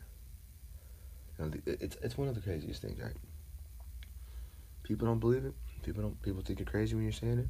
You 1.38 1.46
know, 1.46 1.52
it's 1.66 1.98
it's 2.02 2.18
one 2.18 2.28
of 2.28 2.36
the 2.36 2.42
craziest 2.42 2.82
things, 2.82 3.00
right? 3.02 3.16
People 4.84 5.08
don't 5.08 5.20
believe 5.20 5.46
it. 5.46 5.54
People 5.84 6.02
don't. 6.02 6.22
People 6.22 6.42
think 6.42 6.60
you're 6.60 6.66
crazy 6.66 6.96
when 6.96 7.04
you're 7.04 7.12
saying 7.12 7.40
it. 7.40 7.48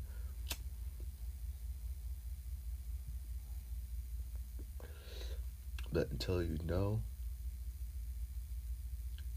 But 5.91 6.09
until 6.09 6.41
you 6.41 6.57
know, 6.65 7.01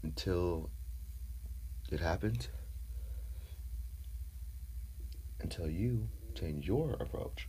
until 0.01 0.71
it 1.91 1.99
happens, 1.99 2.49
until 5.39 5.69
you 5.69 6.09
change 6.33 6.67
your 6.67 6.93
approach. 6.99 7.47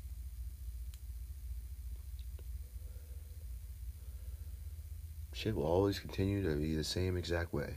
Shit 5.33 5.55
will 5.55 5.65
always 5.65 5.99
continue 5.99 6.43
to 6.43 6.57
be 6.57 6.75
the 6.75 6.85
same 6.85 7.17
exact 7.17 7.53
way. 7.55 7.77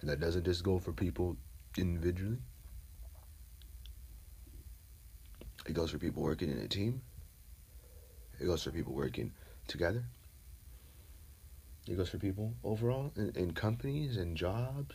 And 0.00 0.08
that 0.08 0.20
doesn't 0.20 0.44
just 0.44 0.64
go 0.64 0.78
for 0.78 0.92
people 0.92 1.36
individually. 1.76 2.38
It 5.66 5.74
goes 5.74 5.90
for 5.90 5.98
people 5.98 6.22
working 6.22 6.50
in 6.50 6.58
a 6.58 6.68
team. 6.68 7.02
It 8.40 8.46
goes 8.46 8.62
for 8.62 8.70
people 8.70 8.94
working 8.94 9.32
together. 9.68 10.04
It 11.86 11.96
goes 11.96 12.08
for 12.08 12.18
people 12.18 12.54
overall 12.64 13.12
in, 13.16 13.30
in 13.36 13.52
companies 13.52 14.16
and 14.16 14.36
jobs 14.36 14.94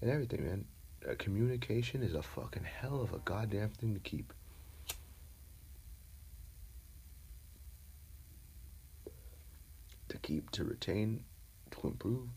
and 0.00 0.10
everything, 0.10 0.44
man. 0.44 0.64
Uh, 1.08 1.14
communication 1.18 2.02
is 2.02 2.14
a 2.14 2.22
fucking 2.22 2.64
hell 2.64 3.00
of 3.00 3.12
a 3.12 3.18
goddamn 3.18 3.70
thing 3.70 3.94
to 3.94 4.00
keep. 4.00 4.32
To 10.08 10.18
keep, 10.18 10.50
to 10.50 10.64
retain, 10.64 11.24
to 11.70 11.86
improve. 11.86 12.28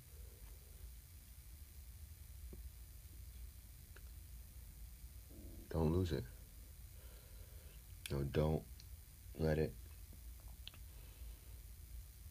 Don't 5.72 5.94
lose 5.94 6.12
it. 6.12 6.24
No, 8.12 8.20
don't 8.24 8.62
let 9.40 9.58
it 9.58 9.74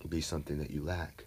be 0.09 0.21
something 0.21 0.59
that 0.59 0.71
you 0.71 0.83
lack. 0.83 1.25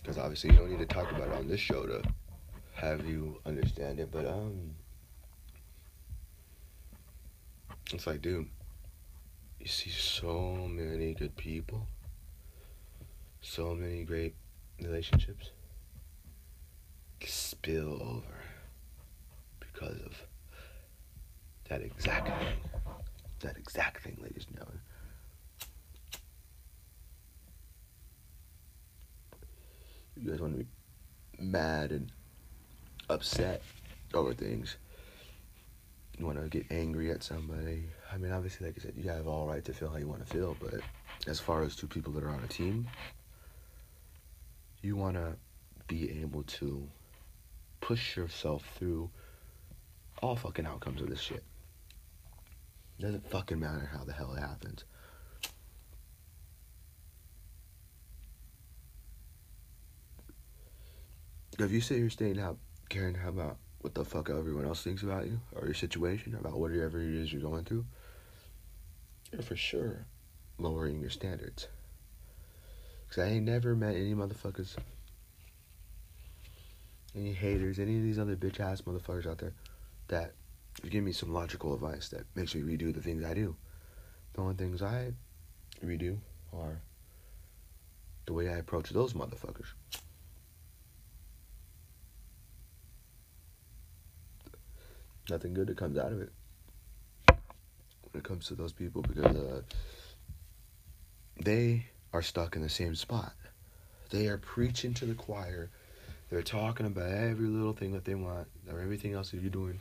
Because 0.00 0.18
obviously 0.18 0.50
you 0.50 0.56
don't 0.56 0.70
need 0.70 0.78
to 0.78 0.86
talk 0.86 1.10
about 1.10 1.28
it 1.28 1.34
on 1.34 1.48
this 1.48 1.60
show 1.60 1.86
to 1.86 2.02
have 2.74 3.06
you 3.06 3.40
understand 3.44 3.98
it, 3.98 4.10
but 4.12 4.26
um, 4.26 4.74
it's 7.92 8.06
like, 8.06 8.22
dude, 8.22 8.48
you 9.58 9.66
see 9.66 9.90
so 9.90 10.68
many 10.70 11.14
good 11.14 11.36
people, 11.36 11.86
so 13.40 13.74
many 13.74 14.04
great 14.04 14.34
relationships 14.82 15.50
spill 17.26 18.00
over 18.02 18.34
because 19.60 20.00
of 20.02 20.22
that 21.68 21.82
exact 21.82 22.28
thing. 22.28 22.58
That 23.40 23.56
exact 23.56 24.02
thing, 24.02 24.16
ladies 24.20 24.46
and 24.48 24.56
gentlemen. 24.56 24.80
You 30.16 30.30
guys 30.30 30.40
want 30.40 30.58
to 30.58 30.64
be 30.64 30.68
mad 31.38 31.92
and 31.92 32.10
upset 33.08 33.62
over 34.14 34.34
things. 34.34 34.76
You 36.18 36.26
want 36.26 36.42
to 36.42 36.48
get 36.48 36.66
angry 36.70 37.12
at 37.12 37.22
somebody. 37.22 37.84
I 38.12 38.16
mean, 38.16 38.32
obviously, 38.32 38.66
like 38.66 38.76
I 38.78 38.82
said, 38.82 38.94
you 38.96 39.08
have 39.10 39.28
all 39.28 39.46
right 39.46 39.64
to 39.64 39.72
feel 39.72 39.88
how 39.88 39.98
you 39.98 40.08
want 40.08 40.26
to 40.26 40.32
feel, 40.32 40.56
but 40.60 40.80
as 41.28 41.38
far 41.38 41.62
as 41.62 41.76
two 41.76 41.86
people 41.86 42.12
that 42.14 42.24
are 42.24 42.30
on 42.30 42.42
a 42.42 42.48
team, 42.48 42.88
you 44.82 44.96
want 44.96 45.14
to 45.14 45.36
be 45.86 46.20
able 46.20 46.42
to 46.44 46.88
push 47.80 48.16
yourself 48.16 48.64
through 48.78 49.10
all 50.22 50.36
fucking 50.36 50.66
outcomes 50.66 51.00
of 51.00 51.08
this 51.08 51.20
shit. 51.20 51.44
Doesn't 53.00 53.28
fucking 53.30 53.60
matter 53.60 53.88
how 53.92 54.04
the 54.04 54.12
hell 54.12 54.34
it 54.34 54.40
happens. 54.40 54.84
If 61.58 61.72
you 61.72 61.80
sit 61.80 61.98
here 61.98 62.10
staying 62.10 62.38
out 62.38 62.58
caring 62.88 63.16
about 63.26 63.56
what 63.80 63.94
the 63.94 64.04
fuck 64.04 64.30
everyone 64.30 64.64
else 64.64 64.82
thinks 64.82 65.02
about 65.02 65.26
you 65.26 65.40
or 65.52 65.64
your 65.64 65.74
situation, 65.74 66.34
about 66.34 66.58
whatever 66.58 67.00
it 67.00 67.14
is 67.14 67.32
you're 67.32 67.42
going 67.42 67.64
through, 67.64 67.84
you're 69.32 69.42
for 69.42 69.56
sure 69.56 70.06
lowering 70.58 71.00
your 71.00 71.10
standards. 71.10 71.68
Cause 73.10 73.24
I 73.24 73.28
ain't 73.28 73.46
never 73.46 73.74
met 73.74 73.96
any 73.96 74.14
motherfuckers, 74.14 74.76
any 77.16 77.32
haters, 77.32 77.78
any 77.78 77.96
of 77.96 78.02
these 78.02 78.18
other 78.18 78.36
bitch 78.36 78.60
ass 78.60 78.82
motherfuckers 78.82 79.26
out 79.26 79.38
there 79.38 79.54
that 80.08 80.34
give 80.90 81.02
me 81.02 81.12
some 81.12 81.32
logical 81.32 81.74
advice 81.74 82.08
that 82.10 82.24
makes 82.34 82.54
me 82.54 82.60
redo 82.60 82.92
the 82.94 83.00
things 83.00 83.24
I 83.24 83.32
do. 83.32 83.56
The 84.34 84.42
only 84.42 84.54
things 84.54 84.82
I 84.82 85.12
redo 85.84 86.18
are 86.52 86.80
the 88.26 88.34
way 88.34 88.50
I 88.50 88.58
approach 88.58 88.90
those 88.90 89.14
motherfuckers. 89.14 89.72
Nothing 95.30 95.54
good 95.54 95.66
that 95.68 95.76
comes 95.76 95.98
out 95.98 96.12
of 96.12 96.20
it 96.20 96.32
when 97.28 98.20
it 98.20 98.24
comes 98.24 98.46
to 98.48 98.54
those 98.54 98.72
people 98.72 99.02
because 99.02 99.34
uh, 99.34 99.62
they 101.42 101.86
are 102.12 102.22
stuck 102.22 102.56
in 102.56 102.62
the 102.62 102.68
same 102.68 102.94
spot. 102.94 103.32
They 104.10 104.28
are 104.28 104.38
preaching 104.38 104.94
to 104.94 105.06
the 105.06 105.14
choir. 105.14 105.70
They're 106.30 106.42
talking 106.42 106.86
about 106.86 107.10
every 107.10 107.46
little 107.46 107.72
thing 107.72 107.92
that 107.92 108.04
they 108.04 108.14
want 108.14 108.48
or 108.70 108.80
everything 108.80 109.14
else 109.14 109.30
that 109.30 109.40
you're 109.40 109.50
doing 109.50 109.80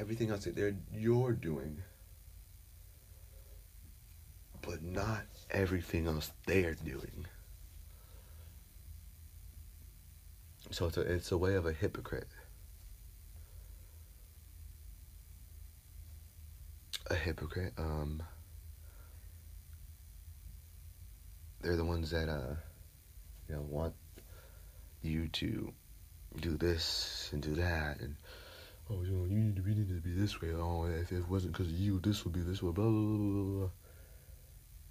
everything 0.00 0.30
else 0.30 0.44
that 0.44 0.56
they're 0.56 0.74
you're 0.94 1.32
doing, 1.32 1.82
but 4.62 4.82
not 4.82 5.22
everything 5.50 6.06
else 6.06 6.30
they're 6.46 6.74
doing. 6.74 7.26
So 10.70 10.86
it's 10.86 10.96
a 10.96 11.00
it's 11.00 11.32
a 11.32 11.38
way 11.38 11.54
of 11.54 11.66
a 11.66 11.72
hypocrite. 11.72 12.28
A 17.10 17.14
hypocrite. 17.14 17.72
Um, 17.76 18.22
they're 21.60 21.76
the 21.76 21.84
ones 21.84 22.10
that 22.10 22.28
uh, 22.28 22.54
you 23.48 23.56
know, 23.56 23.62
want 23.62 23.94
you 25.02 25.28
to 25.28 25.72
do 26.40 26.56
this 26.56 27.30
and 27.32 27.42
do 27.42 27.54
that 27.54 28.00
and 28.00 28.14
oh, 28.90 29.02
you 29.02 29.12
know, 29.12 29.24
you 29.24 29.38
need 29.38 29.56
to, 29.56 29.62
we 29.62 29.74
need 29.74 29.88
to 29.88 29.94
be 29.94 30.12
this 30.12 30.40
way. 30.40 30.52
Oh, 30.52 30.84
if 30.84 31.12
it 31.12 31.28
wasn't 31.28 31.52
because 31.52 31.68
of 31.68 31.78
you, 31.78 32.00
this 32.00 32.24
would 32.24 32.34
be 32.34 32.40
this 32.40 32.62
way. 32.62 32.72
Blah, 32.72 32.84
blah, 32.84 32.92
blah, 32.92 33.16
blah. 33.16 33.58
blah 33.60 33.68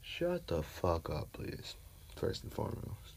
Shut 0.01 0.47
the 0.47 0.63
fuck 0.63 1.09
up, 1.09 1.31
please. 1.33 1.75
First 2.15 2.43
and 2.43 2.53
foremost. 2.53 3.15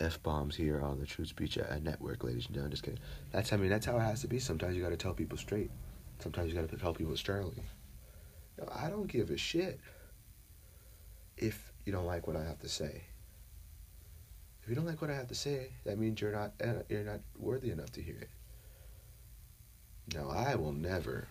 F 0.00 0.22
bombs 0.22 0.56
here 0.56 0.80
on 0.80 0.98
the 0.98 1.06
True 1.06 1.26
Speech 1.26 1.58
at 1.58 1.82
Network, 1.82 2.24
ladies 2.24 2.46
and 2.46 2.54
gentlemen. 2.54 2.70
Just 2.70 2.82
kidding. 2.82 2.98
That's 3.32 3.52
I 3.52 3.56
mean 3.56 3.68
that's 3.68 3.84
how 3.84 3.96
it 3.96 4.00
has 4.00 4.22
to 4.22 4.28
be. 4.28 4.38
Sometimes 4.38 4.74
you 4.74 4.82
got 4.82 4.90
to 4.90 4.96
tell 4.96 5.12
people 5.12 5.36
straight. 5.36 5.70
Sometimes 6.20 6.48
you 6.48 6.58
got 6.58 6.68
to 6.68 6.76
tell 6.76 6.94
people 6.94 7.16
sternly. 7.16 7.62
Know, 8.58 8.68
I 8.74 8.88
don't 8.88 9.06
give 9.06 9.30
a 9.30 9.36
shit 9.36 9.78
if 11.40 11.72
you 11.84 11.92
don't 11.92 12.06
like 12.06 12.26
what 12.26 12.36
I 12.36 12.44
have 12.44 12.60
to 12.60 12.68
say. 12.68 13.02
If 14.62 14.68
you 14.68 14.74
don't 14.74 14.86
like 14.86 15.00
what 15.00 15.10
I 15.10 15.14
have 15.14 15.28
to 15.28 15.34
say, 15.34 15.70
that 15.84 15.98
means 15.98 16.20
you're 16.20 16.32
not 16.32 16.52
uh, 16.62 16.82
you're 16.88 17.02
not 17.02 17.20
worthy 17.38 17.70
enough 17.70 17.90
to 17.92 18.02
hear 18.02 18.18
it. 18.20 18.28
Now, 20.14 20.28
I 20.28 20.54
will 20.56 20.72
never 20.72 21.28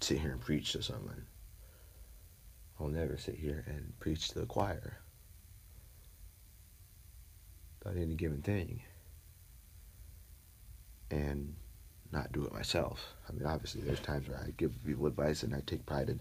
sit 0.00 0.18
here 0.18 0.32
and 0.32 0.40
preach 0.40 0.72
to 0.72 0.82
someone. 0.82 1.24
I'll 2.80 2.88
never 2.88 3.16
sit 3.16 3.36
here 3.36 3.64
and 3.66 3.92
preach 4.00 4.28
to 4.28 4.40
the 4.40 4.46
choir 4.46 4.98
about 7.80 7.96
any 7.96 8.14
given 8.14 8.42
thing 8.42 8.82
and 11.10 11.54
not 12.10 12.32
do 12.32 12.44
it 12.44 12.52
myself. 12.52 13.14
I 13.28 13.32
mean, 13.32 13.46
obviously, 13.46 13.82
there's 13.82 14.00
times 14.00 14.28
where 14.28 14.38
I 14.38 14.50
give 14.56 14.72
people 14.84 15.06
advice 15.06 15.42
and 15.42 15.54
I 15.54 15.62
take 15.66 15.86
pride 15.86 16.08
in 16.08 16.20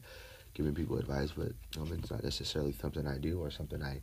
giving 0.54 0.76
people 0.76 0.98
advice, 0.98 1.32
but 1.36 1.52
mean, 1.78 2.00
it's 2.00 2.12
not 2.12 2.24
necessarily 2.24 2.74
something 2.74 3.08
I 3.08 3.18
do 3.18 3.40
or 3.40 3.52
something 3.52 3.82
I 3.82 4.02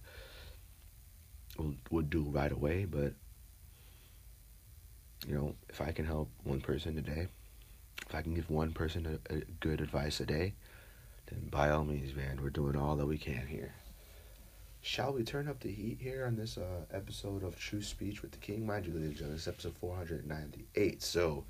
would 1.91 2.11
do 2.11 2.23
right 2.23 2.53
away, 2.53 2.85
but 2.85 3.13
you 5.27 5.35
know, 5.35 5.55
if 5.69 5.81
I 5.81 5.93
can 5.93 6.07
help 6.07 6.31
one 6.45 6.61
person 6.61 6.95
today, 6.95 7.29
if 8.09 8.15
I 8.15 8.23
can 8.23 8.35
give 8.35 8.49
one 8.51 8.73
person 8.73 9.21
a, 9.31 9.35
a 9.35 9.41
good 9.61 9.81
advice 9.81 10.21
a 10.21 10.27
day, 10.27 10.55
then 11.27 11.49
by 11.51 11.71
all 11.71 11.85
means, 11.85 12.15
man, 12.15 12.41
we're 12.43 12.51
doing 12.51 12.77
all 12.77 12.97
that 12.97 13.07
we 13.07 13.19
can 13.19 13.47
here. 13.47 13.75
Shall 14.83 15.13
we 15.13 15.25
turn 15.25 15.47
up 15.47 15.61
the 15.61 15.71
heat 15.71 15.99
here 16.01 16.25
on 16.25 16.37
this 16.37 16.57
uh, 16.57 16.87
episode 16.91 17.45
of 17.45 17.59
True 17.59 17.83
Speech 17.83 18.23
with 18.23 18.31
the 18.31 18.39
King? 18.39 18.67
Mind 18.67 18.87
you, 18.87 18.95
ladies 18.95 19.09
and 19.09 19.17
gentlemen, 19.17 19.37
is 19.37 19.47
episode 19.47 19.75
498. 19.79 21.03
So, 21.03 21.45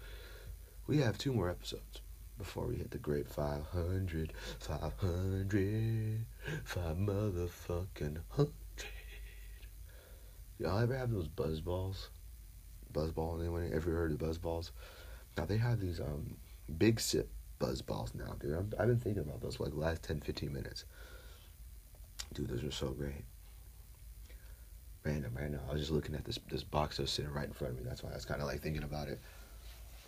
we 0.89 0.99
have 0.99 1.17
two 1.17 1.33
more 1.33 1.49
episodes 1.49 2.01
before 2.41 2.65
we 2.65 2.77
hit 2.77 2.91
the 2.91 2.99
great 2.99 3.29
500. 3.29 4.33
500. 4.59 6.27
Five 6.65 6.97
motherfucking 6.97 8.19
hundred. 8.31 8.53
Y'all 10.59 10.79
ever 10.79 10.97
have 10.97 11.11
those 11.11 11.29
buzz 11.29 11.61
balls? 11.61 12.09
Buzz 12.93 13.13
balls? 13.13 13.41
Anyone 13.41 13.71
ever 13.73 13.91
heard 13.91 14.13
of 14.13 14.19
buzz 14.19 14.39
balls? 14.39 14.73
Now, 15.37 15.45
they 15.45 15.59
have 15.59 15.81
these 15.81 16.01
um 16.01 16.37
big 16.79 16.99
sip 16.99 17.29
buzz 17.59 17.83
balls 17.83 18.13
now, 18.15 18.35
dude. 18.41 18.55
I've, 18.57 18.81
I've 18.81 18.89
been 18.89 18.99
thinking 18.99 19.23
about 19.23 19.43
those 19.43 19.61
like 19.61 19.73
last 19.75 20.03
10, 20.03 20.21
15 20.21 20.53
minutes. 20.53 20.87
Dude, 22.33 22.49
those 22.49 22.65
are 22.65 22.71
so 22.71 22.89
great. 22.89 23.25
Random, 25.05 25.35
right 25.39 25.51
now. 25.51 25.61
I 25.69 25.73
was 25.73 25.83
just 25.83 25.93
looking 25.93 26.15
at 26.15 26.25
this 26.25 26.39
this 26.51 26.65
box 26.65 26.97
that 26.97 27.03
was 27.03 27.11
sitting 27.11 27.33
right 27.33 27.47
in 27.47 27.53
front 27.53 27.75
of 27.75 27.79
me. 27.79 27.85
That's 27.87 28.03
why 28.03 28.11
I 28.11 28.15
was 28.15 28.25
kind 28.25 28.41
of 28.41 28.47
like 28.47 28.61
thinking 28.61 28.83
about 28.83 29.09
it. 29.09 29.21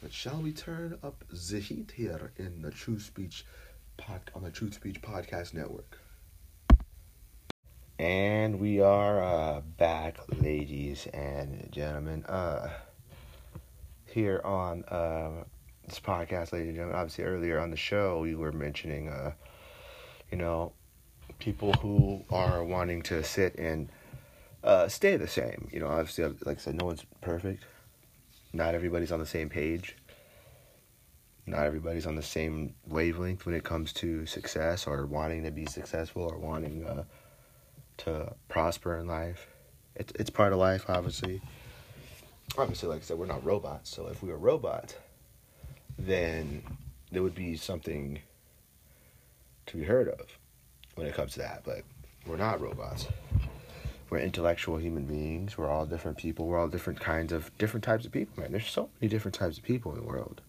But 0.03 0.12
shall 0.12 0.42
we 0.42 0.50
turn 0.50 0.98
up 1.05 1.22
the 1.30 1.61
heat 1.61 1.92
here 1.94 2.32
in 2.36 2.61
the 2.61 2.72
True 2.72 2.98
Speech 2.98 3.46
pod 3.96 4.32
on 4.34 4.42
the 4.42 4.50
True 4.50 4.72
Speech 4.72 5.00
Podcast 5.00 5.55
Network? 5.55 6.00
And 8.00 8.59
we 8.59 8.80
are 8.80 9.22
uh, 9.22 9.61
back, 9.61 10.18
ladies 10.40 11.07
and 11.14 11.68
gentlemen. 11.70 12.24
Uh, 12.24 12.70
here 14.07 14.40
on 14.44 14.82
uh, 14.86 15.44
this 15.86 16.00
podcast, 16.00 16.53
ladies 16.53 16.70
and 16.70 16.76
gentlemen. 16.78 16.96
Obviously, 16.96 17.22
earlier 17.22 17.61
on 17.61 17.70
the 17.70 17.76
show, 17.76 18.18
we 18.18 18.34
were 18.34 18.50
mentioning, 18.50 19.09
uh, 19.09 19.30
you 20.32 20.36
know, 20.36 20.72
people 21.38 21.74
who 21.74 22.24
are 22.28 22.64
wanting 22.64 23.03
to 23.03 23.22
sit 23.22 23.55
and 23.55 23.88
uh, 24.64 24.88
stay 24.88 25.16
the 25.16 25.28
same. 25.28 25.68
You 25.70 25.78
know, 25.78 25.86
obviously, 25.86 26.24
like 26.44 26.59
I 26.59 26.61
said, 26.61 26.74
no 26.74 26.86
one's 26.86 27.07
perfect. 27.20 27.62
Not 28.53 28.74
everybody's 28.74 29.12
on 29.12 29.18
the 29.18 29.26
same 29.26 29.48
page. 29.48 29.96
Not 31.46 31.64
everybody's 31.64 32.07
on 32.07 32.14
the 32.14 32.22
same 32.22 32.74
wavelength 32.86 33.46
when 33.46 33.55
it 33.55 33.64
comes 33.64 33.92
to 33.94 34.26
success 34.26 34.86
or 34.86 35.07
wanting 35.07 35.42
to 35.44 35.50
be 35.50 35.66
successful 35.66 36.22
or 36.22 36.38
wanting 36.38 36.86
uh, 36.86 37.05
to 37.98 38.34
prosper 38.48 38.98
in 38.98 39.07
life. 39.07 39.48
It's 39.96 40.12
it's 40.16 40.30
part 40.30 40.53
of 40.53 40.59
life, 40.59 40.84
obviously. 40.88 41.40
Obviously, 42.57 42.88
like 42.88 43.00
I 43.00 43.03
said, 43.03 43.18
we're 43.18 43.26
not 43.26 43.44
robots. 43.44 43.90
So 43.90 44.07
if 44.09 44.22
we 44.22 44.30
were 44.30 44.38
robots, 44.38 44.94
then 45.98 46.62
there 47.11 47.22
would 47.22 47.34
be 47.34 47.57
something 47.57 48.20
to 49.66 49.76
be 49.76 49.84
heard 49.84 50.09
of 50.09 50.26
when 50.94 51.07
it 51.07 51.14
comes 51.14 51.32
to 51.32 51.38
that. 51.40 51.62
But 51.64 51.82
we're 52.26 52.36
not 52.36 52.61
robots. 52.61 53.07
We're 54.12 54.18
intellectual 54.18 54.76
human 54.76 55.06
beings. 55.06 55.56
We're 55.56 55.70
all 55.70 55.86
different 55.86 56.18
people. 56.18 56.46
We're 56.46 56.58
all 56.58 56.68
different 56.68 57.00
kinds 57.00 57.32
of 57.32 57.50
different 57.56 57.82
types 57.82 58.04
of 58.04 58.12
people, 58.12 58.42
man. 58.42 58.52
There's 58.52 58.68
so 58.68 58.90
many 59.00 59.08
different 59.08 59.34
types 59.34 59.56
of 59.56 59.64
people 59.64 59.90
in 59.92 60.00
the 60.00 60.04
world. 60.04 60.42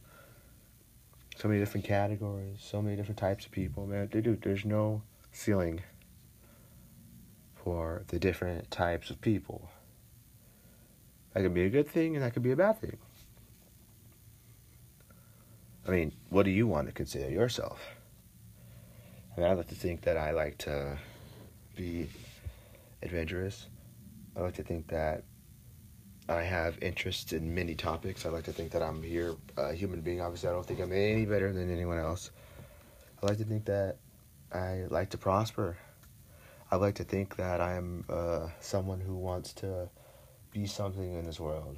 So 1.38 1.48
many 1.48 1.62
different 1.62 1.86
categories, 1.86 2.58
so 2.60 2.82
many 2.82 2.98
different 2.98 3.20
types 3.20 3.46
of 3.46 3.54
people, 3.54 3.88
man. 3.88 4.08
Dude, 4.08 4.42
there's 4.42 4.66
no 4.66 5.02
ceiling 5.32 5.80
for 7.56 8.04
the 8.10 8.20
different 8.20 8.70
types 8.70 9.10
of 9.10 9.22
people. 9.22 9.70
That 11.32 11.44
could 11.44 11.54
be 11.54 11.64
a 11.64 11.70
good 11.70 11.88
thing 11.88 12.18
and 12.18 12.26
that 12.26 12.34
could 12.34 12.44
be 12.44 12.52
a 12.52 12.58
bad 12.58 12.82
thing. 12.82 12.98
I 15.88 15.92
mean, 15.92 16.12
what 16.30 16.44
do 16.44 16.52
you 16.52 16.68
want 16.68 16.88
to 16.88 16.94
consider 16.94 17.30
yourself? 17.30 17.80
I 19.38 19.40
mean, 19.40 19.50
I 19.50 19.54
like 19.54 19.70
to 19.70 19.76
think 19.76 20.02
that 20.02 20.18
I 20.18 20.32
like 20.32 20.58
to 20.58 20.98
be 21.78 22.10
adventurous. 23.04 23.68
I 24.36 24.42
like 24.42 24.56
to 24.56 24.64
think 24.64 24.88
that 24.88 25.24
I 26.30 26.42
have 26.42 26.82
interests 26.82 27.34
in 27.34 27.54
many 27.54 27.76
topics. 27.76 28.26
I 28.26 28.30
like 28.30 28.46
to 28.46 28.54
think 28.54 28.72
that 28.72 28.82
I'm 28.82 29.04
here, 29.04 29.36
a 29.58 29.74
human 29.74 30.02
being. 30.02 30.22
Obviously, 30.22 30.50
I 30.50 30.54
don't 30.54 30.66
think 30.66 30.80
I'm 30.80 30.92
any 30.92 31.26
better 31.26 31.52
than 31.52 31.72
anyone 31.72 32.00
else. 32.00 32.32
I 33.22 33.28
like 33.28 33.38
to 33.38 33.44
think 33.44 33.66
that 33.66 33.98
I 34.52 34.86
like 34.90 35.10
to 35.12 35.18
prosper. 35.18 35.78
I 36.72 36.78
like 36.78 36.96
to 36.96 37.04
think 37.04 37.36
that 37.36 37.62
I 37.62 37.76
am 37.76 38.06
uh, 38.10 38.48
someone 38.60 39.00
who 39.00 39.16
wants 39.16 39.54
to 39.56 39.90
be 40.52 40.66
something 40.66 41.14
in 41.14 41.26
this 41.26 41.40
world. 41.40 41.78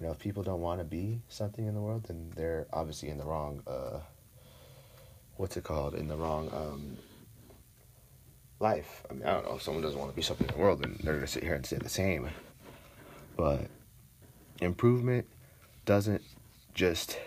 You 0.00 0.06
know, 0.06 0.12
if 0.12 0.18
people 0.18 0.42
don't 0.42 0.60
want 0.60 0.80
to 0.80 0.84
be 0.84 1.20
something 1.28 1.66
in 1.66 1.74
the 1.74 1.80
world, 1.80 2.04
then 2.04 2.32
they're 2.36 2.66
obviously 2.72 3.08
in 3.10 3.18
the 3.18 3.24
wrong. 3.24 3.62
Uh, 3.66 4.00
what's 5.36 5.56
it 5.56 5.64
called? 5.64 5.94
In 5.94 6.08
the 6.08 6.16
wrong 6.16 6.48
um, 6.52 6.96
life. 8.64 9.04
I 9.10 9.12
mean, 9.12 9.24
I 9.24 9.34
don't 9.34 9.44
know. 9.44 9.56
If 9.56 9.62
someone 9.62 9.82
doesn't 9.82 9.98
want 9.98 10.10
to 10.10 10.16
be 10.16 10.22
something 10.22 10.48
in 10.48 10.54
the 10.54 10.60
world, 10.60 10.82
then 10.82 10.98
they're 11.04 11.14
gonna 11.14 11.26
sit 11.26 11.44
here 11.44 11.54
and 11.54 11.64
say 11.64 11.76
the 11.76 11.88
same. 11.88 12.30
But 13.36 13.68
improvement 14.60 15.26
doesn't 15.84 16.22
just 16.72 17.18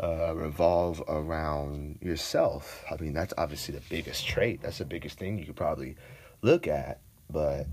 uh, 0.00 0.32
revolve 0.34 1.02
around 1.08 1.98
yourself. 2.00 2.84
I 2.90 3.02
mean, 3.02 3.14
that's 3.14 3.34
obviously 3.36 3.74
the 3.74 3.82
biggest 3.90 4.26
trait. 4.26 4.62
That's 4.62 4.78
the 4.78 4.84
biggest 4.84 5.18
thing 5.18 5.38
you 5.38 5.44
could 5.44 5.56
probably 5.56 5.96
look 6.40 6.68
at, 6.68 7.00
but 7.28 7.66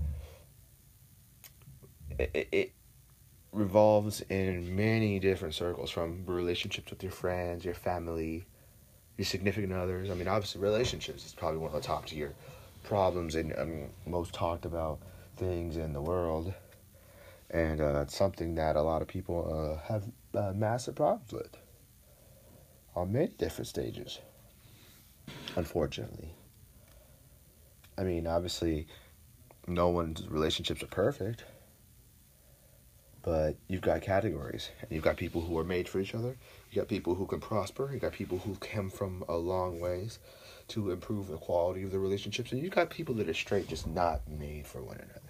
it, 2.18 2.48
it 2.50 2.72
revolves 3.52 4.22
in 4.22 4.74
many 4.74 5.20
different 5.20 5.54
circles 5.54 5.90
from 5.90 6.24
relationships 6.26 6.90
with 6.90 7.02
your 7.02 7.12
friends, 7.12 7.64
your 7.64 7.74
family, 7.74 8.44
your 9.16 9.24
significant 9.24 9.72
others. 9.72 10.10
I 10.10 10.14
mean, 10.14 10.28
obviously, 10.28 10.60
relationships 10.60 11.24
is 11.24 11.32
probably 11.32 11.58
one 11.58 11.68
of 11.68 11.80
the 11.80 11.86
top 11.86 12.06
tier 12.06 12.32
problems 12.82 13.34
and 13.34 13.54
um, 13.58 13.84
most 14.06 14.34
talked 14.34 14.64
about 14.64 14.98
things 15.36 15.76
in 15.76 15.92
the 15.92 16.00
world. 16.00 16.52
And 17.50 17.80
uh, 17.80 18.00
it's 18.02 18.16
something 18.16 18.54
that 18.56 18.76
a 18.76 18.82
lot 18.82 19.02
of 19.02 19.08
people 19.08 19.78
uh, 19.80 19.86
have 19.86 20.04
uh, 20.34 20.52
massive 20.54 20.96
problems 20.96 21.32
with 21.32 21.56
on 22.96 23.12
many 23.12 23.28
different 23.38 23.68
stages, 23.68 24.20
unfortunately. 25.56 26.30
I 27.96 28.02
mean, 28.02 28.26
obviously, 28.26 28.88
no 29.68 29.88
one's 29.88 30.26
relationships 30.28 30.82
are 30.82 30.88
perfect 30.88 31.44
but 33.24 33.56
you've 33.68 33.80
got 33.80 34.02
categories 34.02 34.70
and 34.82 34.90
you've 34.90 35.02
got 35.02 35.16
people 35.16 35.40
who 35.40 35.58
are 35.58 35.64
made 35.64 35.88
for 35.88 35.98
each 35.98 36.14
other 36.14 36.36
you 36.74 36.80
got 36.82 36.88
people 36.88 37.14
who 37.14 37.26
can 37.26 37.40
prosper. 37.40 37.90
You 37.92 38.00
got 38.00 38.12
people 38.12 38.38
who 38.38 38.56
come 38.56 38.90
from 38.90 39.24
a 39.28 39.36
long 39.36 39.78
ways 39.80 40.18
to 40.68 40.90
improve 40.90 41.28
the 41.28 41.36
quality 41.36 41.84
of 41.84 41.92
the 41.92 41.98
relationships. 41.98 42.50
And 42.52 42.60
you 42.62 42.68
got 42.68 42.90
people 42.90 43.14
that 43.16 43.28
are 43.28 43.34
straight 43.34 43.68
just 43.68 43.86
not 43.86 44.26
made 44.28 44.66
for 44.66 44.82
one 44.82 44.96
another. 44.96 45.20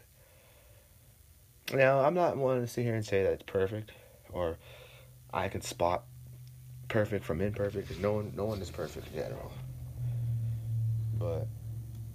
Now 1.72 2.00
i'm 2.00 2.12
not 2.12 2.36
one 2.36 2.60
to 2.60 2.66
sit 2.66 2.84
here 2.84 2.94
and 2.94 3.04
say 3.04 3.22
that 3.22 3.32
it's 3.32 3.42
perfect 3.44 3.90
or 4.32 4.58
i 5.32 5.48
can 5.48 5.62
spot 5.62 6.04
perfect 6.88 7.24
from 7.24 7.40
imperfect 7.40 7.88
because 7.88 8.02
no 8.02 8.12
one 8.12 8.34
no 8.36 8.44
one 8.44 8.60
is 8.60 8.70
perfect 8.70 9.06
in 9.06 9.14
general 9.14 9.50
but 11.14 11.48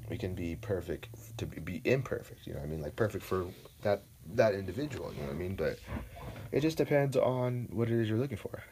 we 0.07 0.19
can 0.19 0.35
be 0.35 0.55
perfect 0.55 1.07
to 1.39 1.47
be 1.47 1.81
imperfect 1.83 2.45
you 2.45 2.53
know 2.53 2.59
what 2.59 2.67
i 2.67 2.69
mean? 2.69 2.83
Like 2.83 2.95
perfect 2.95 3.25
for 3.25 3.47
that 3.81 4.03
that 4.35 4.53
individual, 4.53 5.11
you 5.13 5.21
know 5.21 5.27
what 5.27 5.35
I 5.35 5.37
mean? 5.37 5.55
But 5.55 5.79
it 6.51 6.61
just 6.61 6.77
depends 6.77 7.17
on 7.17 7.67
what 7.71 7.89
it 7.89 7.99
is 7.99 8.09
you're 8.09 8.17
looking 8.17 8.37
for. 8.37 8.63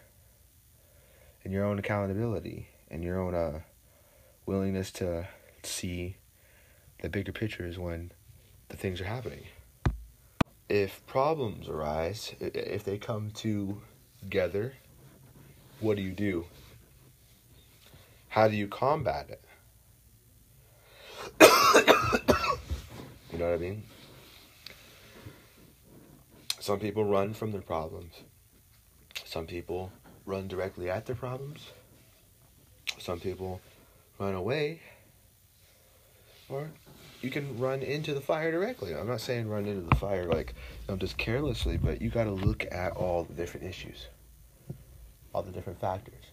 And 1.47 1.53
your 1.53 1.63
own 1.63 1.79
accountability 1.79 2.67
and 2.91 3.01
your 3.01 3.21
own 3.21 3.33
uh, 3.33 3.61
willingness 4.45 4.91
to 4.91 5.29
see 5.63 6.17
the 7.01 7.07
bigger 7.07 7.31
pictures 7.31 7.79
when 7.79 8.11
the 8.67 8.75
things 8.75 8.99
are 8.99 9.05
happening. 9.05 9.45
If 10.67 11.07
problems 11.07 11.69
arise, 11.69 12.35
if 12.41 12.83
they 12.83 12.97
come 12.97 13.31
together, 13.31 14.73
what 15.79 15.95
do 15.95 16.03
you 16.03 16.11
do? 16.11 16.47
How 18.27 18.49
do 18.49 18.57
you 18.57 18.67
combat 18.67 19.29
it? 19.29 19.41
you 23.31 23.39
know 23.39 23.45
what 23.45 23.53
I 23.53 23.57
mean? 23.57 23.83
Some 26.59 26.81
people 26.81 27.05
run 27.05 27.33
from 27.33 27.53
their 27.53 27.61
problems. 27.61 28.15
Some 29.23 29.45
people 29.45 29.93
run 30.27 30.47
directly 30.47 30.91
at 30.91 31.07
their 31.07 31.15
problems. 31.15 31.71
Some 32.99 33.19
people 33.19 33.59
run 34.19 34.35
away. 34.35 34.81
Or 36.49 36.69
you 37.21 37.31
can 37.31 37.57
run 37.57 37.81
into 37.81 38.13
the 38.13 38.21
fire 38.21 38.51
directly. 38.51 38.93
I'm 38.93 39.07
not 39.07 39.21
saying 39.21 39.49
run 39.49 39.65
into 39.65 39.87
the 39.87 39.95
fire 39.95 40.25
like 40.25 40.53
know, 40.87 40.95
just 40.95 41.17
carelessly, 41.17 41.77
but 41.77 41.99
you 42.01 42.11
got 42.11 42.25
to 42.25 42.31
look 42.31 42.65
at 42.71 42.91
all 42.91 43.23
the 43.23 43.33
different 43.33 43.65
issues, 43.65 44.07
all 45.33 45.41
the 45.41 45.51
different 45.51 45.81
factors, 45.81 46.23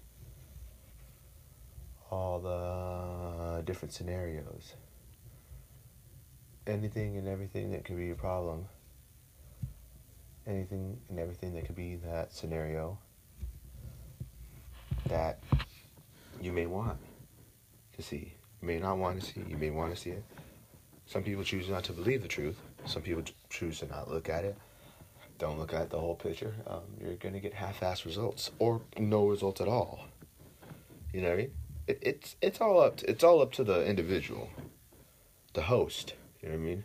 all 2.10 2.38
the 2.38 3.62
different 3.62 3.94
scenarios, 3.94 4.74
anything 6.66 7.16
and 7.16 7.26
everything 7.26 7.70
that 7.70 7.86
could 7.86 7.96
be 7.96 8.10
a 8.10 8.14
problem 8.14 8.66
anything 10.46 10.98
and 11.08 11.18
everything 11.18 11.54
that 11.54 11.64
could 11.64 11.76
be 11.76 11.96
that 11.96 12.32
scenario 12.32 12.98
that 15.08 15.38
you 16.40 16.52
may 16.52 16.66
want 16.66 16.98
to 17.96 18.02
see. 18.02 18.34
You 18.60 18.68
may 18.68 18.78
not 18.78 18.98
want 18.98 19.20
to 19.20 19.26
see. 19.26 19.42
You 19.48 19.56
may 19.56 19.70
want 19.70 19.94
to 19.94 20.00
see 20.00 20.10
it. 20.10 20.24
Some 21.06 21.22
people 21.22 21.44
choose 21.44 21.68
not 21.68 21.84
to 21.84 21.92
believe 21.92 22.22
the 22.22 22.28
truth. 22.28 22.56
Some 22.86 23.02
people 23.02 23.22
choose 23.50 23.80
to 23.80 23.86
not 23.86 24.10
look 24.10 24.28
at 24.28 24.44
it. 24.44 24.56
Don't 25.38 25.58
look 25.58 25.74
at 25.74 25.90
the 25.90 25.98
whole 25.98 26.14
picture. 26.14 26.54
Um, 26.66 26.82
you're 27.00 27.14
gonna 27.16 27.40
get 27.40 27.54
half-ass 27.54 28.06
results 28.06 28.50
or 28.58 28.80
no 28.98 29.26
results 29.26 29.60
at 29.60 29.68
all. 29.68 30.06
You 31.12 31.22
know 31.22 31.28
what 31.28 31.34
I 31.34 31.42
mean? 31.42 31.50
It, 31.86 31.98
it's 32.00 32.36
it's 32.40 32.60
all 32.60 32.80
up. 32.80 32.96
To, 32.98 33.10
it's 33.10 33.24
all 33.24 33.42
up 33.42 33.52
to 33.52 33.64
the 33.64 33.84
individual, 33.84 34.48
the 35.52 35.62
host. 35.62 36.14
You 36.40 36.48
know 36.48 36.54
what 36.54 36.60
I 36.62 36.66
mean? 36.66 36.84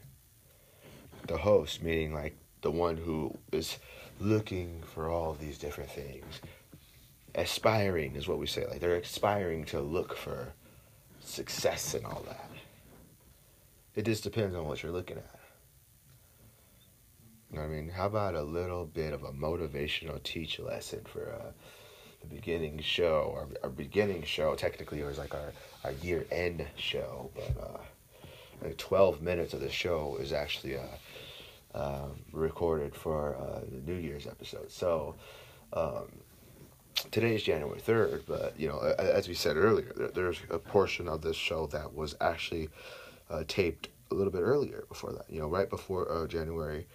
The 1.27 1.37
host, 1.37 1.83
meaning 1.83 2.13
like 2.13 2.35
the 2.61 2.71
one 2.71 2.97
who 2.97 3.37
is 3.51 3.77
looking 4.19 4.83
for 4.93 5.09
all 5.09 5.33
these 5.33 5.57
different 5.57 5.91
things. 5.91 6.41
Aspiring 7.39 8.15
is 8.15 8.27
what 8.27 8.37
we 8.37 8.47
say. 8.47 8.65
Like 8.67 8.81
they're 8.81 8.95
aspiring 8.95 9.63
to 9.65 9.79
look 9.79 10.17
for 10.17 10.53
success 11.21 11.93
and 11.93 12.05
all 12.05 12.21
that. 12.27 12.49
It 13.95 14.05
just 14.05 14.23
depends 14.23 14.55
on 14.55 14.67
what 14.67 14.83
you're 14.83 14.91
looking 14.91 15.17
at. 15.17 15.39
You 17.49 17.57
know 17.57 17.63
what 17.63 17.71
I 17.71 17.75
mean? 17.75 17.89
How 17.89 18.07
about 18.07 18.35
a 18.35 18.41
little 18.41 18.85
bit 18.85 19.13
of 19.13 19.23
a 19.23 19.31
motivational 19.31 20.21
teach 20.21 20.59
lesson 20.59 21.01
for 21.05 21.33
uh, 21.33 21.51
the 22.21 22.35
beginning 22.35 22.79
show? 22.81 23.33
Our, 23.35 23.47
our 23.63 23.69
beginning 23.69 24.23
show, 24.23 24.53
technically, 24.55 24.99
it 24.99 25.05
was 25.05 25.17
like 25.17 25.33
our, 25.33 25.53
our 25.85 25.93
year 25.93 26.25
end 26.31 26.67
show, 26.75 27.31
but 27.33 27.63
uh, 27.63 27.77
like 28.61 28.77
12 28.77 29.21
minutes 29.21 29.53
of 29.53 29.61
the 29.61 29.69
show 29.69 30.17
is 30.19 30.33
actually 30.33 30.77
uh, 30.77 30.81
um, 31.73 32.19
recorded 32.33 32.93
for 32.93 33.35
uh, 33.35 33.61
the 33.61 33.91
New 33.91 33.97
Year's 33.97 34.27
episode. 34.27 34.69
So, 34.69 35.15
um, 35.71 36.09
today 37.11 37.35
is 37.35 37.43
January 37.43 37.79
3rd, 37.79 38.23
but 38.27 38.59
you 38.59 38.67
know, 38.67 38.79
as 38.79 39.27
we 39.27 39.33
said 39.33 39.57
earlier, 39.57 39.91
there, 39.95 40.09
there's 40.09 40.39
a 40.49 40.59
portion 40.59 41.07
of 41.07 41.21
this 41.21 41.35
show 41.35 41.67
that 41.67 41.93
was 41.93 42.15
actually 42.21 42.69
uh, 43.29 43.43
taped 43.47 43.89
a 44.11 44.15
little 44.15 44.31
bit 44.31 44.41
earlier 44.41 44.85
before 44.89 45.13
that, 45.13 45.25
you 45.29 45.39
know, 45.39 45.47
right 45.47 45.69
before 45.69 46.11
uh, 46.11 46.27
January 46.27 46.87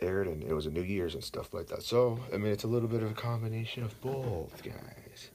aired, 0.00 0.26
and 0.26 0.42
it 0.42 0.54
was 0.54 0.66
a 0.66 0.70
New 0.70 0.82
Year's 0.82 1.14
and 1.14 1.22
stuff 1.22 1.52
like 1.54 1.66
that. 1.68 1.82
So, 1.82 2.18
I 2.32 2.36
mean, 2.36 2.52
it's 2.52 2.64
a 2.64 2.68
little 2.68 2.88
bit 2.88 3.02
of 3.02 3.10
a 3.10 3.14
combination 3.14 3.82
of 3.82 3.98
both, 4.00 4.62
guys. 4.62 5.30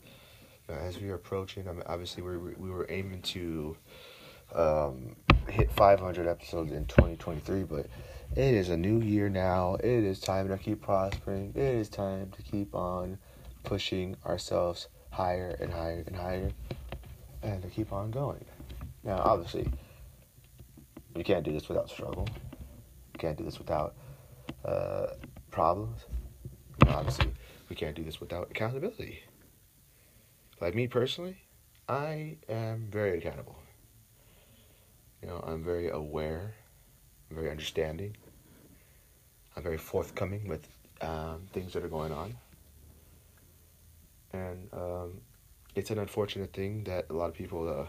as 0.70 0.99
we 0.99 1.09
are 1.09 1.15
approaching, 1.15 1.68
I 1.68 1.72
mean, 1.72 1.84
obviously, 1.86 2.24
we 2.24 2.38
we 2.38 2.70
were 2.70 2.86
aiming 2.89 3.22
to 3.24 3.78
um, 4.53 5.15
hit 5.49 5.72
500 5.72 6.28
episodes 6.28 6.72
in 6.72 6.86
2023, 6.86 7.63
but 7.63 7.88
it 8.36 8.53
is 8.53 8.70
a 8.70 8.78
new 8.78 9.01
year 9.01 9.30
now. 9.30 9.76
It 9.76 9.86
is 9.86 10.20
time 10.20 10.47
to 10.49 10.57
keep 10.57 10.82
prospering. 10.82 11.53
It 11.55 11.61
is 11.61 11.89
time 11.89 12.32
to 12.36 12.41
keep 12.41 12.76
on 12.76 13.18
pushing 13.68 14.15
ourselves 14.26 14.88
higher 15.11 15.57
and 15.59 15.74
higher 15.74 16.01
and 16.07 16.15
higher 16.15 16.51
and 17.43 17.61
to 17.61 17.68
keep 17.68 17.91
on 17.91 18.09
going. 18.11 18.45
Now, 19.03 19.18
obviously, 19.18 19.70
you 21.13 21.24
can't 21.26 21.43
do 21.43 21.51
this 21.51 21.68
without 21.68 21.89
struggle. 21.89 22.28
You 23.13 23.20
can't 23.20 23.38
do 23.38 23.43
this 23.43 23.59
without 23.59 23.93
uh, 24.63 25.07
problems. 25.51 25.99
Obviously, 26.88 27.30
we 27.68 27.76
can't 27.76 27.93
do 27.93 28.05
this 28.05 28.22
without 28.22 28.49
accountability. 28.49 29.20
Like 30.61 30.74
me 30.74 30.88
personally, 30.88 31.36
I 31.89 32.38
am 32.47 32.88
very 32.89 33.18
accountable. 33.18 33.57
You 35.22 35.28
know, 35.28 35.43
I'm 35.45 35.61
very 35.61 35.89
aware, 35.89 36.53
I'm 37.30 37.36
very 37.36 37.51
understanding, 37.51 38.15
I'm 39.57 39.63
very 39.63 39.78
forthcoming 39.78 40.47
with 40.47 40.65
um, 41.01 41.47
things 41.51 41.74
that 41.74 41.84
are 41.84 41.89
going 41.89 42.13
on. 42.13 42.36
And 44.38 44.69
um, 44.73 45.21
it's 45.75 45.89
an 45.91 45.99
unfortunate 45.99 46.53
thing 46.53 46.83
that 46.83 47.05
a 47.09 47.13
lot 47.13 47.27
of 47.27 47.33
people 47.33 47.67
uh, 47.67 47.85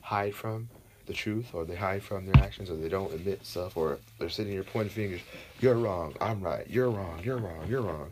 hide 0.00 0.34
from 0.34 0.68
the 1.06 1.12
truth 1.12 1.50
or 1.52 1.64
they 1.64 1.74
hide 1.74 2.02
from 2.02 2.26
their 2.26 2.42
actions 2.42 2.70
or 2.70 2.76
they 2.76 2.88
don't 2.88 3.12
admit 3.12 3.44
stuff 3.44 3.76
or 3.76 3.98
they're 4.18 4.28
sitting 4.28 4.52
here 4.52 4.62
pointing 4.62 4.92
fingers. 4.92 5.20
You're 5.60 5.74
wrong. 5.74 6.14
I'm 6.20 6.40
right. 6.40 6.66
You're 6.68 6.90
wrong. 6.90 7.20
You're 7.22 7.38
wrong. 7.38 7.66
You're 7.68 7.82
wrong. 7.82 8.10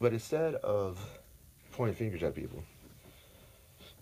But 0.00 0.12
instead 0.12 0.54
of 0.56 0.98
pointing 1.72 1.96
fingers 1.96 2.22
at 2.22 2.34
people 2.34 2.62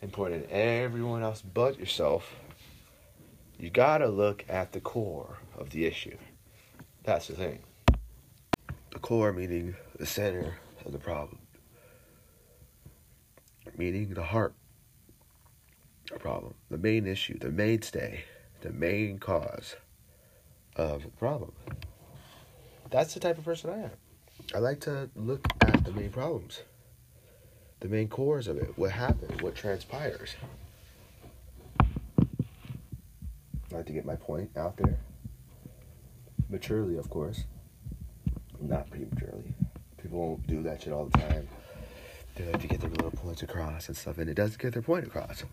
and 0.00 0.12
pointing 0.12 0.44
at 0.44 0.50
everyone 0.50 1.22
else 1.22 1.42
but 1.42 1.78
yourself, 1.78 2.34
you 3.58 3.70
gotta 3.70 4.08
look 4.08 4.44
at 4.48 4.72
the 4.72 4.80
core 4.80 5.38
of 5.56 5.70
the 5.70 5.84
issue. 5.86 6.16
That's 7.02 7.26
the 7.26 7.34
thing. 7.34 7.58
The 8.92 8.98
core 9.00 9.32
meaning 9.32 9.76
the 9.98 10.06
center 10.06 10.54
of 10.88 10.92
the 10.92 10.98
problem, 10.98 11.38
meaning 13.76 14.14
the 14.14 14.22
heart 14.22 14.54
problem, 16.18 16.54
the 16.70 16.78
main 16.78 17.06
issue, 17.06 17.38
the 17.38 17.50
mainstay, 17.50 18.24
the 18.62 18.70
main 18.70 19.18
cause 19.18 19.76
of 20.76 21.02
the 21.02 21.10
problem. 21.10 21.52
That's 22.90 23.12
the 23.12 23.20
type 23.20 23.36
of 23.36 23.44
person 23.44 23.70
I 23.70 23.82
am. 23.84 23.90
I 24.54 24.58
like 24.58 24.80
to 24.80 25.10
look 25.14 25.46
at 25.60 25.84
the 25.84 25.92
main 25.92 26.08
problems, 26.10 26.62
the 27.80 27.88
main 27.88 28.08
cores 28.08 28.48
of 28.48 28.56
it, 28.56 28.72
what 28.76 28.90
happens, 28.90 29.42
what 29.42 29.54
transpires. 29.54 30.34
I 31.78 33.76
like 33.76 33.86
to 33.86 33.92
get 33.92 34.06
my 34.06 34.16
point 34.16 34.50
out 34.56 34.78
there. 34.78 34.98
Maturely, 36.48 36.96
of 36.96 37.10
course. 37.10 37.44
Not 38.58 38.88
prematurely. 38.88 39.54
People 40.08 40.26
won't 40.26 40.46
do 40.46 40.62
that 40.62 40.80
shit 40.80 40.90
all 40.94 41.04
the 41.04 41.18
time. 41.18 41.46
They 42.34 42.46
like 42.46 42.62
to 42.62 42.66
get 42.66 42.80
their 42.80 42.88
little 42.88 43.10
points 43.10 43.42
across 43.42 43.88
and 43.88 43.96
stuff, 43.96 44.16
and 44.16 44.30
it 44.30 44.34
doesn't 44.34 44.58
get 44.58 44.72
their 44.72 44.80
point 44.80 45.06
across 45.06 45.44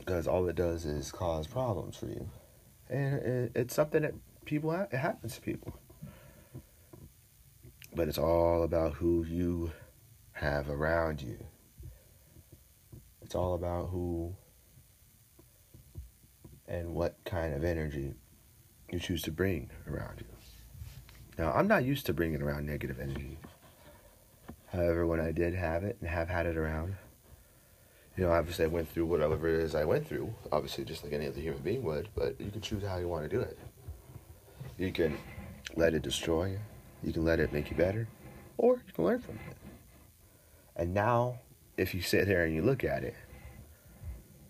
because 0.00 0.26
all 0.26 0.48
it 0.48 0.56
does 0.56 0.84
is 0.84 1.12
cause 1.12 1.46
problems 1.46 1.96
for 1.96 2.06
you, 2.06 2.28
and 2.90 3.52
it's 3.54 3.72
something 3.72 4.02
that 4.02 4.14
people 4.46 4.72
ha- 4.72 4.88
it 4.90 4.96
happens 4.96 5.36
to 5.36 5.40
people. 5.40 5.78
But 7.94 8.08
it's 8.08 8.18
all 8.18 8.64
about 8.64 8.94
who 8.94 9.24
you 9.24 9.70
have 10.32 10.68
around 10.68 11.22
you. 11.22 11.38
It's 13.22 13.36
all 13.36 13.54
about 13.54 13.90
who 13.90 14.34
and 16.66 16.96
what 16.96 17.16
kind 17.24 17.54
of 17.54 17.62
energy 17.62 18.14
you 18.90 18.98
choose 18.98 19.22
to 19.22 19.30
bring 19.30 19.70
around 19.86 20.18
you. 20.18 20.33
Now, 21.38 21.52
I'm 21.52 21.66
not 21.66 21.84
used 21.84 22.06
to 22.06 22.12
bringing 22.12 22.42
around 22.42 22.66
negative 22.66 23.00
energy. 23.00 23.38
However, 24.66 25.06
when 25.06 25.20
I 25.20 25.32
did 25.32 25.54
have 25.54 25.84
it 25.84 25.96
and 26.00 26.08
have 26.08 26.28
had 26.28 26.46
it 26.46 26.56
around, 26.56 26.96
you 28.16 28.24
know, 28.24 28.30
obviously 28.30 28.64
I 28.64 28.68
went 28.68 28.88
through 28.88 29.06
whatever 29.06 29.48
it 29.48 29.60
is 29.60 29.74
I 29.74 29.84
went 29.84 30.06
through, 30.06 30.32
obviously 30.52 30.84
just 30.84 31.02
like 31.02 31.12
any 31.12 31.26
other 31.26 31.40
human 31.40 31.62
being 31.62 31.82
would, 31.82 32.08
but 32.14 32.40
you 32.40 32.50
can 32.50 32.60
choose 32.60 32.84
how 32.84 32.98
you 32.98 33.08
want 33.08 33.24
to 33.24 33.28
do 33.28 33.40
it. 33.40 33.58
You 34.78 34.92
can 34.92 35.16
let 35.76 35.94
it 35.94 36.02
destroy 36.02 36.50
you, 36.50 36.60
you 37.02 37.12
can 37.12 37.24
let 37.24 37.40
it 37.40 37.52
make 37.52 37.70
you 37.70 37.76
better, 37.76 38.06
or 38.56 38.76
you 38.86 38.92
can 38.92 39.04
learn 39.04 39.20
from 39.20 39.34
it. 39.50 39.56
And 40.76 40.94
now, 40.94 41.40
if 41.76 41.94
you 41.94 42.02
sit 42.02 42.26
there 42.26 42.44
and 42.44 42.54
you 42.54 42.62
look 42.62 42.84
at 42.84 43.02
it, 43.02 43.14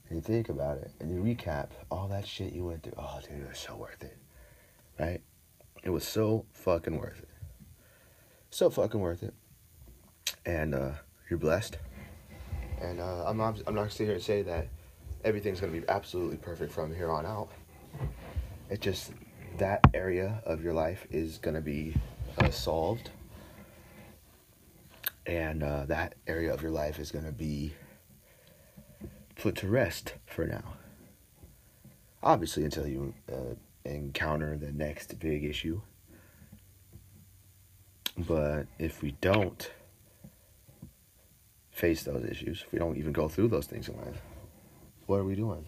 and 0.08 0.18
you 0.18 0.22
think 0.22 0.50
about 0.50 0.78
it, 0.78 0.90
and 1.00 1.10
you 1.10 1.22
recap 1.22 1.68
all 1.90 2.08
that 2.08 2.26
shit 2.26 2.52
you 2.52 2.64
went 2.64 2.82
through, 2.82 2.94
oh, 2.98 3.18
dude, 3.22 3.40
it 3.40 3.48
was 3.48 3.58
so 3.58 3.74
worth 3.76 4.02
it, 4.02 4.16
right? 4.98 5.22
It 5.84 5.90
was 5.90 6.08
so 6.08 6.46
fucking 6.52 6.98
worth 6.98 7.20
it. 7.20 7.28
So 8.50 8.70
fucking 8.70 9.00
worth 9.00 9.22
it. 9.22 9.34
And 10.46 10.74
uh, 10.74 10.92
you're 11.28 11.38
blessed. 11.38 11.76
And 12.80 13.00
uh, 13.00 13.24
I'm 13.26 13.36
not, 13.36 13.60
I'm 13.66 13.74
not 13.74 13.92
sitting 13.92 14.06
here 14.06 14.14
and 14.14 14.22
say 14.22 14.42
that 14.42 14.68
everything's 15.24 15.60
to 15.72 15.80
be 15.80 15.86
absolutely 15.88 16.38
perfect 16.38 16.72
from 16.72 16.94
here 16.94 17.10
on 17.10 17.26
out. 17.26 17.50
It's 18.70 18.82
just 18.82 19.12
that 19.58 19.80
area 19.92 20.42
of 20.46 20.64
your 20.64 20.72
life 20.72 21.06
is 21.10 21.36
to 21.54 21.60
be 21.60 21.94
uh, 22.38 22.48
solved. 22.48 23.10
And 25.26 25.62
uh, 25.62 25.84
that 25.86 26.14
area 26.26 26.52
of 26.52 26.62
your 26.62 26.70
life 26.70 26.98
is 26.98 27.10
to 27.24 27.32
be 27.32 27.74
put 29.36 29.56
to 29.56 29.68
rest 29.68 30.14
for 30.24 30.46
now. 30.46 30.64
Obviously, 32.22 32.64
until 32.64 32.86
you 32.86 33.12
encounter 33.84 34.56
the 34.56 34.72
next 34.72 35.18
big 35.18 35.44
issue. 35.44 35.80
But 38.16 38.66
if 38.78 39.02
we 39.02 39.12
don't, 39.20 39.70
face 41.70 42.04
those 42.04 42.24
issues, 42.24 42.62
if 42.64 42.72
we 42.72 42.78
don't 42.78 42.96
even 42.96 43.12
go 43.12 43.28
through 43.28 43.48
those 43.48 43.66
things 43.66 43.88
in 43.88 43.96
life, 43.96 44.22
what 45.06 45.16
are 45.16 45.24
we 45.24 45.34
doing? 45.34 45.66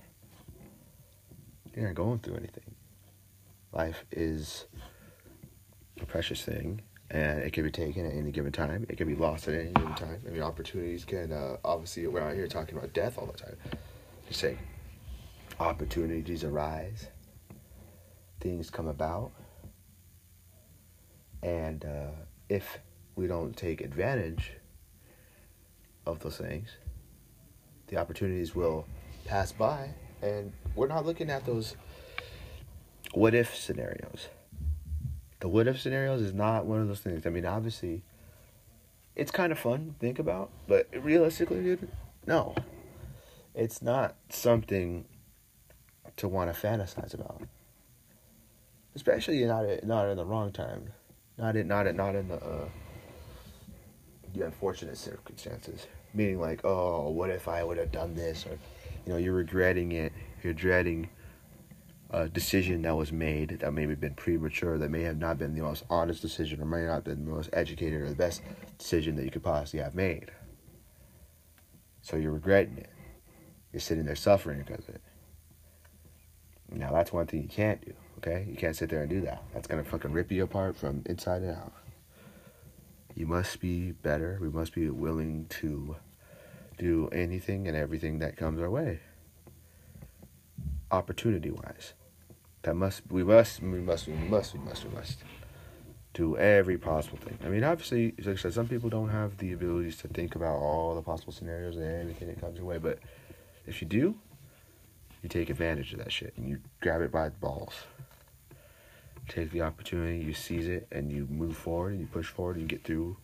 You're 1.74 1.88
not 1.88 1.96
going 1.96 2.20
through 2.20 2.36
anything. 2.36 2.74
Life 3.72 4.04
is 4.12 4.66
a 6.00 6.06
precious 6.06 6.42
thing, 6.42 6.80
and 7.10 7.40
it 7.40 7.52
can 7.52 7.64
be 7.64 7.70
taken 7.70 8.06
at 8.06 8.14
any 8.14 8.30
given 8.30 8.52
time. 8.52 8.86
It 8.88 8.96
can 8.96 9.08
be 9.08 9.16
lost 9.16 9.48
at 9.48 9.54
any 9.54 9.72
given 9.72 9.94
time. 9.94 10.22
I 10.26 10.30
mean, 10.30 10.42
opportunities 10.42 11.04
can 11.04 11.32
uh, 11.32 11.56
obviously. 11.64 12.06
We're 12.06 12.22
out 12.22 12.34
here 12.34 12.46
talking 12.46 12.78
about 12.78 12.94
death 12.94 13.18
all 13.18 13.26
the 13.26 13.36
time. 13.36 13.56
Just 14.28 14.40
say, 14.40 14.56
opportunities 15.60 16.44
arise, 16.44 17.08
things 18.40 18.70
come 18.70 18.88
about, 18.88 19.32
and 21.42 21.84
uh, 21.84 22.10
if 22.48 22.78
we 23.16 23.26
don't 23.26 23.56
take 23.56 23.80
advantage 23.80 24.52
of 26.06 26.20
those 26.20 26.36
things. 26.36 26.68
The 27.88 27.96
opportunities 27.96 28.54
will 28.54 28.86
pass 29.26 29.52
by 29.52 29.90
And 30.22 30.52
we're 30.74 30.86
not 30.86 31.04
looking 31.04 31.30
at 31.30 31.44
those 31.44 31.76
what 33.12 33.34
if 33.34 33.54
scenarios. 33.54 34.28
The 35.40 35.48
what 35.48 35.66
if 35.66 35.80
scenarios 35.80 36.22
is 36.22 36.32
not 36.32 36.64
one 36.64 36.80
of 36.80 36.88
those 36.88 37.00
things. 37.00 37.26
I 37.26 37.30
mean, 37.30 37.44
obviously, 37.44 38.02
it's 39.14 39.30
kind 39.30 39.52
of 39.52 39.58
fun 39.58 39.86
to 39.86 39.92
think 39.98 40.18
about, 40.18 40.50
but 40.66 40.88
realistically, 40.98 41.62
dude, 41.62 41.88
no. 42.26 42.54
It's 43.54 43.80
not 43.80 44.16
something 44.28 45.06
to 46.16 46.28
want 46.28 46.54
to 46.54 46.66
fantasize 46.66 47.14
about. 47.14 47.42
Especially 48.96 49.44
not 49.44 49.84
not 49.84 50.08
in 50.08 50.16
the 50.16 50.24
wrong 50.24 50.50
time, 50.50 50.90
not 51.36 51.54
in 51.54 51.68
not 51.68 51.86
in, 51.86 51.96
not 51.96 52.14
in 52.16 52.28
the 52.28 52.36
uh, 52.36 52.68
the 54.34 54.46
unfortunate 54.46 54.96
circumstances. 54.96 55.86
Meaning 56.14 56.40
like, 56.40 56.64
oh, 56.64 57.10
what 57.10 57.28
if 57.28 57.46
I 57.46 57.62
would 57.62 57.76
have 57.76 57.92
done 57.92 58.14
this, 58.14 58.46
or 58.46 58.58
you 59.04 59.12
know, 59.12 59.18
you're 59.18 59.34
regretting 59.34 59.92
it, 59.92 60.14
you're 60.42 60.54
dreading 60.54 61.10
a 62.10 62.26
decision 62.26 62.80
that 62.82 62.96
was 62.96 63.12
made 63.12 63.58
that 63.60 63.70
maybe 63.74 63.94
been 63.94 64.14
premature, 64.14 64.78
that 64.78 64.90
may 64.90 65.02
have 65.02 65.18
not 65.18 65.36
been 65.36 65.54
the 65.54 65.60
most 65.60 65.84
honest 65.90 66.22
decision, 66.22 66.62
or 66.62 66.64
may 66.64 66.86
not 66.86 66.94
have 66.94 67.04
been 67.04 67.26
the 67.26 67.30
most 67.30 67.50
educated 67.52 68.00
or 68.00 68.08
the 68.08 68.14
best 68.14 68.40
decision 68.78 69.14
that 69.16 69.24
you 69.24 69.30
could 69.30 69.42
possibly 69.42 69.80
have 69.80 69.94
made. 69.94 70.30
So 72.00 72.16
you're 72.16 72.32
regretting 72.32 72.78
it. 72.78 72.90
You're 73.74 73.80
sitting 73.80 74.06
there 74.06 74.16
suffering 74.16 74.64
because 74.66 74.88
of 74.88 74.94
it. 74.94 75.02
Now 76.70 76.92
that's 76.92 77.12
one 77.12 77.26
thing 77.26 77.42
you 77.42 77.48
can't 77.48 77.84
do. 77.84 77.92
Okay, 78.18 78.46
you 78.48 78.56
can't 78.56 78.74
sit 78.74 78.90
there 78.90 79.02
and 79.02 79.10
do 79.10 79.20
that. 79.22 79.42
That's 79.52 79.66
gonna 79.66 79.84
fucking 79.84 80.12
rip 80.12 80.32
you 80.32 80.44
apart 80.44 80.76
from 80.76 81.02
inside 81.06 81.42
and 81.42 81.56
out. 81.56 81.72
You 83.14 83.26
must 83.26 83.60
be 83.60 83.92
better. 83.92 84.38
We 84.40 84.48
must 84.48 84.74
be 84.74 84.88
willing 84.90 85.46
to 85.60 85.96
do 86.78 87.08
anything 87.08 87.66
and 87.66 87.76
everything 87.76 88.18
that 88.18 88.36
comes 88.36 88.60
our 88.60 88.70
way 88.70 89.00
opportunity 90.90 91.50
wise. 91.50 91.94
That 92.62 92.74
must 92.74 93.02
we 93.10 93.22
must 93.22 93.62
we 93.62 93.80
must 93.80 94.08
we 94.08 94.14
must 94.14 94.54
we 94.54 94.60
must 94.60 94.84
we 94.84 94.90
must 94.90 95.18
do 96.14 96.36
every 96.36 96.78
possible 96.78 97.18
thing. 97.18 97.38
I 97.44 97.48
mean, 97.48 97.62
obviously, 97.62 98.14
like 98.18 98.38
I 98.38 98.40
said, 98.40 98.54
some 98.54 98.68
people 98.68 98.88
don't 98.88 99.10
have 99.10 99.36
the 99.36 99.52
abilities 99.52 99.98
to 99.98 100.08
think 100.08 100.34
about 100.34 100.56
all 100.56 100.94
the 100.94 101.02
possible 101.02 101.32
scenarios 101.32 101.76
and 101.76 101.84
everything 101.84 102.28
that 102.28 102.40
comes 102.40 102.56
your 102.56 102.66
way. 102.66 102.78
But 102.78 102.98
if 103.66 103.82
you 103.82 103.88
do, 103.88 104.16
you 105.26 105.40
take 105.40 105.50
advantage 105.50 105.92
of 105.92 105.98
that 105.98 106.12
shit 106.12 106.34
and 106.36 106.48
you 106.48 106.60
grab 106.80 107.00
it 107.00 107.10
by 107.10 107.28
the 107.28 107.34
balls. 107.36 107.74
Take 109.28 109.50
the 109.50 109.62
opportunity, 109.62 110.24
you 110.24 110.32
seize 110.32 110.68
it, 110.68 110.86
and 110.92 111.10
you 111.10 111.26
move 111.28 111.56
forward 111.56 111.94
and 111.94 112.00
you 112.00 112.06
push 112.06 112.28
forward 112.28 112.56
and 112.56 112.62
you 112.62 112.68
get 112.68 112.84
through 112.84 113.16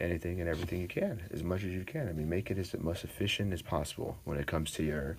anything 0.00 0.40
and 0.40 0.48
everything 0.48 0.80
you 0.80 0.88
can 0.88 1.22
as 1.30 1.44
much 1.44 1.62
as 1.62 1.70
you 1.70 1.84
can. 1.84 2.08
I 2.08 2.12
mean, 2.12 2.28
make 2.28 2.50
it 2.50 2.58
as 2.58 2.74
most 2.80 3.04
efficient 3.04 3.52
as 3.52 3.62
possible 3.62 4.16
when 4.24 4.36
it 4.36 4.48
comes 4.48 4.72
to 4.72 4.82
your 4.82 5.16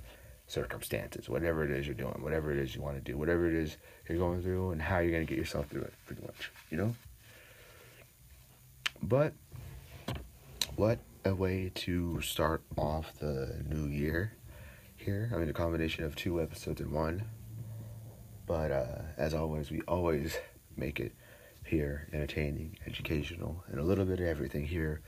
circumstances, 0.47 1.29
whatever 1.29 1.63
it 1.63 1.71
is 1.71 1.87
you're 1.87 1.95
doing, 1.95 2.21
whatever 2.21 2.51
it 2.51 2.57
is 2.57 2.75
you 2.75 2.81
want 2.81 2.97
to 2.97 3.01
do, 3.01 3.17
whatever 3.17 3.47
it 3.47 3.53
is 3.53 3.77
you're 4.09 4.17
going 4.17 4.41
through, 4.41 4.71
and 4.71 4.81
how 4.81 4.99
you're 4.99 5.11
going 5.11 5.25
to 5.25 5.29
get 5.29 5.37
yourself 5.39 5.67
through 5.67 5.83
it, 5.83 5.93
pretty 6.05 6.21
much, 6.23 6.51
you 6.69 6.75
know? 6.75 6.95
But 9.01 9.31
what 10.75 10.99
a 11.23 11.33
way 11.33 11.71
to 11.75 12.19
start 12.19 12.61
off 12.77 13.13
the 13.19 13.63
new 13.69 13.87
year 13.87 14.33
here. 15.09 15.31
I 15.33 15.37
mean, 15.37 15.49
a 15.49 15.53
combination 15.53 16.03
of 16.03 16.15
two 16.15 16.39
episodes 16.39 16.81
in 16.81 16.91
one. 16.91 17.23
But 18.45 18.71
uh, 18.71 19.01
as 19.17 19.33
always, 19.33 19.71
we 19.71 19.81
always 19.87 20.37
make 20.77 20.99
it 20.99 21.13
here 21.65 22.07
entertaining, 22.13 22.77
educational, 22.85 23.63
and 23.69 23.79
a 23.79 23.83
little 23.83 24.05
bit 24.05 24.19
of 24.19 24.27
everything 24.27 24.65
here 24.65 25.01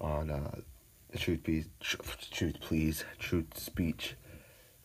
on 0.00 0.30
uh, 0.30 0.60
the 1.10 1.18
Truth 1.18 1.40
Please, 1.44 1.68
Truth 1.80 2.56
Please, 2.60 3.04
True 3.18 3.44
Speech 3.54 4.14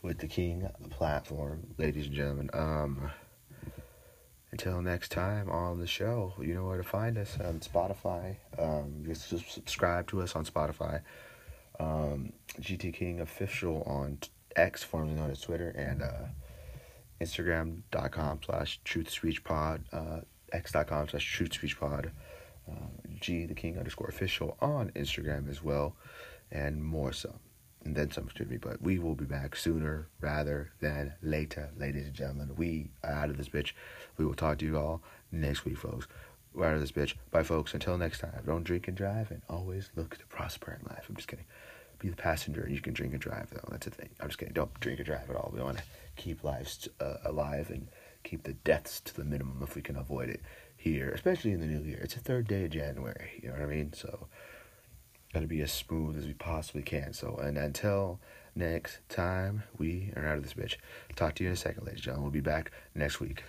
with 0.01 0.17
the 0.17 0.27
King 0.27 0.67
platform, 0.89 1.67
ladies 1.77 2.07
and 2.07 2.15
gentlemen. 2.15 2.49
Um, 2.51 3.11
until 4.51 4.81
next 4.81 5.11
time 5.11 5.49
on 5.49 5.79
the 5.79 5.87
show, 5.87 6.33
you 6.41 6.53
know 6.53 6.65
where 6.65 6.77
to 6.77 6.83
find 6.83 7.17
us 7.17 7.37
on 7.39 7.59
Spotify. 7.61 8.35
Um, 8.57 9.03
just 9.05 9.29
subscribe 9.29 10.07
to 10.07 10.21
us 10.21 10.35
on 10.35 10.45
Spotify. 10.45 11.01
Um, 11.79 12.33
GT 12.59 12.93
King 12.93 13.21
official 13.21 13.83
on 13.83 14.17
X, 14.55 14.83
formerly 14.83 15.13
known 15.13 15.31
as 15.31 15.41
Twitter, 15.41 15.69
and 15.69 16.01
uh, 16.01 16.27
Instagram.com 17.21 18.39
slash 18.45 18.79
True 18.83 19.05
Speech 19.05 19.43
Pod, 19.43 19.83
uh, 19.91 20.21
X.com 20.51 21.09
slash 21.09 21.31
True 21.31 21.47
Speech 21.47 21.79
Pod, 21.79 22.11
uh, 22.69 22.87
G 23.19 23.45
the 23.45 23.53
King 23.53 23.77
underscore 23.77 24.07
official 24.07 24.57
on 24.61 24.91
Instagram 24.91 25.49
as 25.49 25.63
well, 25.63 25.95
and 26.51 26.83
more 26.83 27.13
so 27.13 27.35
and 27.83 27.95
then 27.95 28.11
some 28.11 28.27
to 28.35 28.45
me. 28.45 28.57
But 28.57 28.81
we 28.81 28.99
will 28.99 29.15
be 29.15 29.25
back 29.25 29.55
sooner 29.55 30.07
rather 30.21 30.71
than 30.79 31.13
later, 31.21 31.69
ladies 31.77 32.05
and 32.05 32.13
gentlemen. 32.13 32.55
We 32.55 32.91
are 33.03 33.11
out 33.11 33.29
of 33.29 33.37
this 33.37 33.49
bitch. 33.49 33.73
We 34.17 34.25
will 34.25 34.33
talk 34.33 34.59
to 34.59 34.65
you 34.65 34.77
all 34.77 35.01
next 35.31 35.65
week, 35.65 35.77
folks. 35.77 36.07
We're 36.53 36.67
out 36.67 36.75
of 36.75 36.81
this 36.81 36.91
bitch. 36.91 37.15
Bye, 37.31 37.43
folks. 37.43 37.73
Until 37.73 37.97
next 37.97 38.19
time, 38.19 38.31
don't 38.45 38.63
drink 38.63 38.87
and 38.87 38.97
drive, 38.97 39.31
and 39.31 39.41
always 39.49 39.91
look 39.95 40.17
to 40.17 40.25
prosper 40.25 40.77
in 40.79 40.87
life. 40.89 41.05
I'm 41.07 41.15
just 41.15 41.27
kidding. 41.27 41.45
Be 41.99 42.09
the 42.09 42.15
passenger, 42.15 42.61
and 42.61 42.73
you 42.73 42.81
can 42.81 42.93
drink 42.93 43.13
and 43.13 43.21
drive, 43.21 43.49
though. 43.51 43.67
That's 43.69 43.85
the 43.85 43.91
thing. 43.91 44.09
I'm 44.19 44.27
just 44.27 44.39
kidding. 44.39 44.53
Don't 44.53 44.79
drink 44.79 44.99
and 44.99 45.05
drive 45.05 45.29
at 45.29 45.35
all. 45.35 45.51
We 45.53 45.61
want 45.61 45.77
to 45.77 45.83
keep 46.15 46.43
lives 46.43 46.87
uh, 46.99 47.17
alive 47.25 47.69
and 47.69 47.87
keep 48.23 48.43
the 48.43 48.53
deaths 48.53 48.99
to 49.01 49.15
the 49.15 49.23
minimum 49.23 49.59
if 49.61 49.75
we 49.75 49.81
can 49.81 49.95
avoid 49.95 50.29
it 50.29 50.41
here, 50.77 51.09
especially 51.09 51.51
in 51.51 51.59
the 51.59 51.65
new 51.65 51.83
year. 51.83 51.99
It's 52.01 52.13
the 52.13 52.21
third 52.21 52.47
day 52.47 52.65
of 52.65 52.71
January. 52.71 53.31
You 53.41 53.49
know 53.49 53.55
what 53.55 53.63
I 53.63 53.67
mean? 53.67 53.93
So 53.93 54.27
got 55.33 55.41
to 55.41 55.47
be 55.47 55.61
as 55.61 55.71
smooth 55.71 56.17
as 56.17 56.25
we 56.25 56.33
possibly 56.33 56.81
can. 56.81 57.13
So, 57.13 57.35
and 57.35 57.57
until 57.57 58.19
next 58.55 58.99
time, 59.09 59.63
we 59.77 60.11
are 60.15 60.25
out 60.25 60.37
of 60.37 60.43
this 60.43 60.53
bitch. 60.53 60.75
Talk 61.15 61.35
to 61.35 61.43
you 61.43 61.49
in 61.49 61.53
a 61.53 61.57
second, 61.57 61.85
ladies 61.85 61.99
and 61.99 62.05
gentlemen. 62.05 62.23
We'll 62.23 62.31
be 62.31 62.41
back 62.41 62.71
next 62.95 63.19
week. 63.19 63.43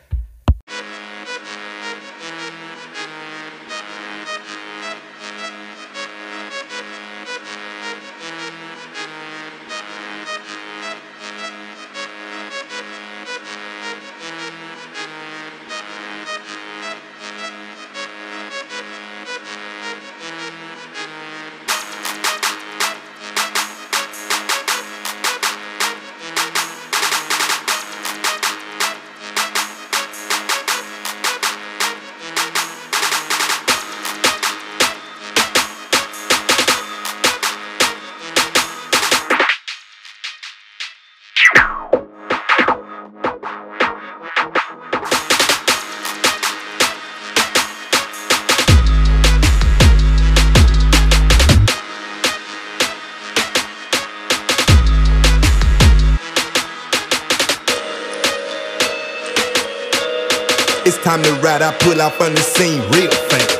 I 61.62 61.76
pull 61.80 62.00
up 62.00 62.18
on 62.20 62.32
the 62.32 62.40
scene 62.40 62.80
real 62.88 63.10
fast. 63.28 63.58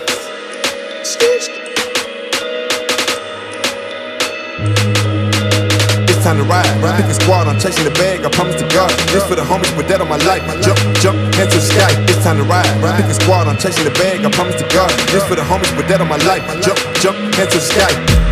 It's 6.08 6.24
time 6.24 6.38
to 6.38 6.44
ride, 6.44 6.64
pick 6.96 7.06
a 7.06 7.14
squad, 7.14 7.46
I'm 7.46 7.60
chasing 7.60 7.84
the 7.84 7.90
bag, 7.90 8.24
I 8.24 8.30
promise 8.30 8.56
to 8.56 8.68
God. 8.68 8.90
This 9.12 9.26
for 9.26 9.34
the 9.34 9.42
homies 9.42 9.76
with 9.76 9.88
that 9.88 10.00
on 10.00 10.08
my 10.08 10.16
life. 10.24 10.40
Jump, 10.64 10.78
jump, 11.00 11.18
hand 11.34 11.50
to 11.50 11.56
the 11.56 11.60
sky. 11.60 11.92
It's 12.08 12.24
time 12.24 12.38
to 12.38 12.44
ride, 12.44 12.64
pick 12.96 13.04
a 13.04 13.14
squad, 13.14 13.48
I'm 13.48 13.58
chasing 13.58 13.84
the 13.84 13.92
bag, 13.92 14.24
I 14.24 14.30
promise 14.30 14.56
to 14.56 14.68
God. 14.72 14.90
This 15.12 15.24
for 15.28 15.34
the 15.36 15.42
homies 15.42 15.76
with 15.76 15.88
that 15.88 16.00
on 16.00 16.08
my 16.08 16.16
life. 16.24 16.44
Jump, 16.64 16.78
jump, 17.04 17.16
hand 17.34 17.50
to 17.50 17.58
the 17.58 17.64
sky. 17.64 18.29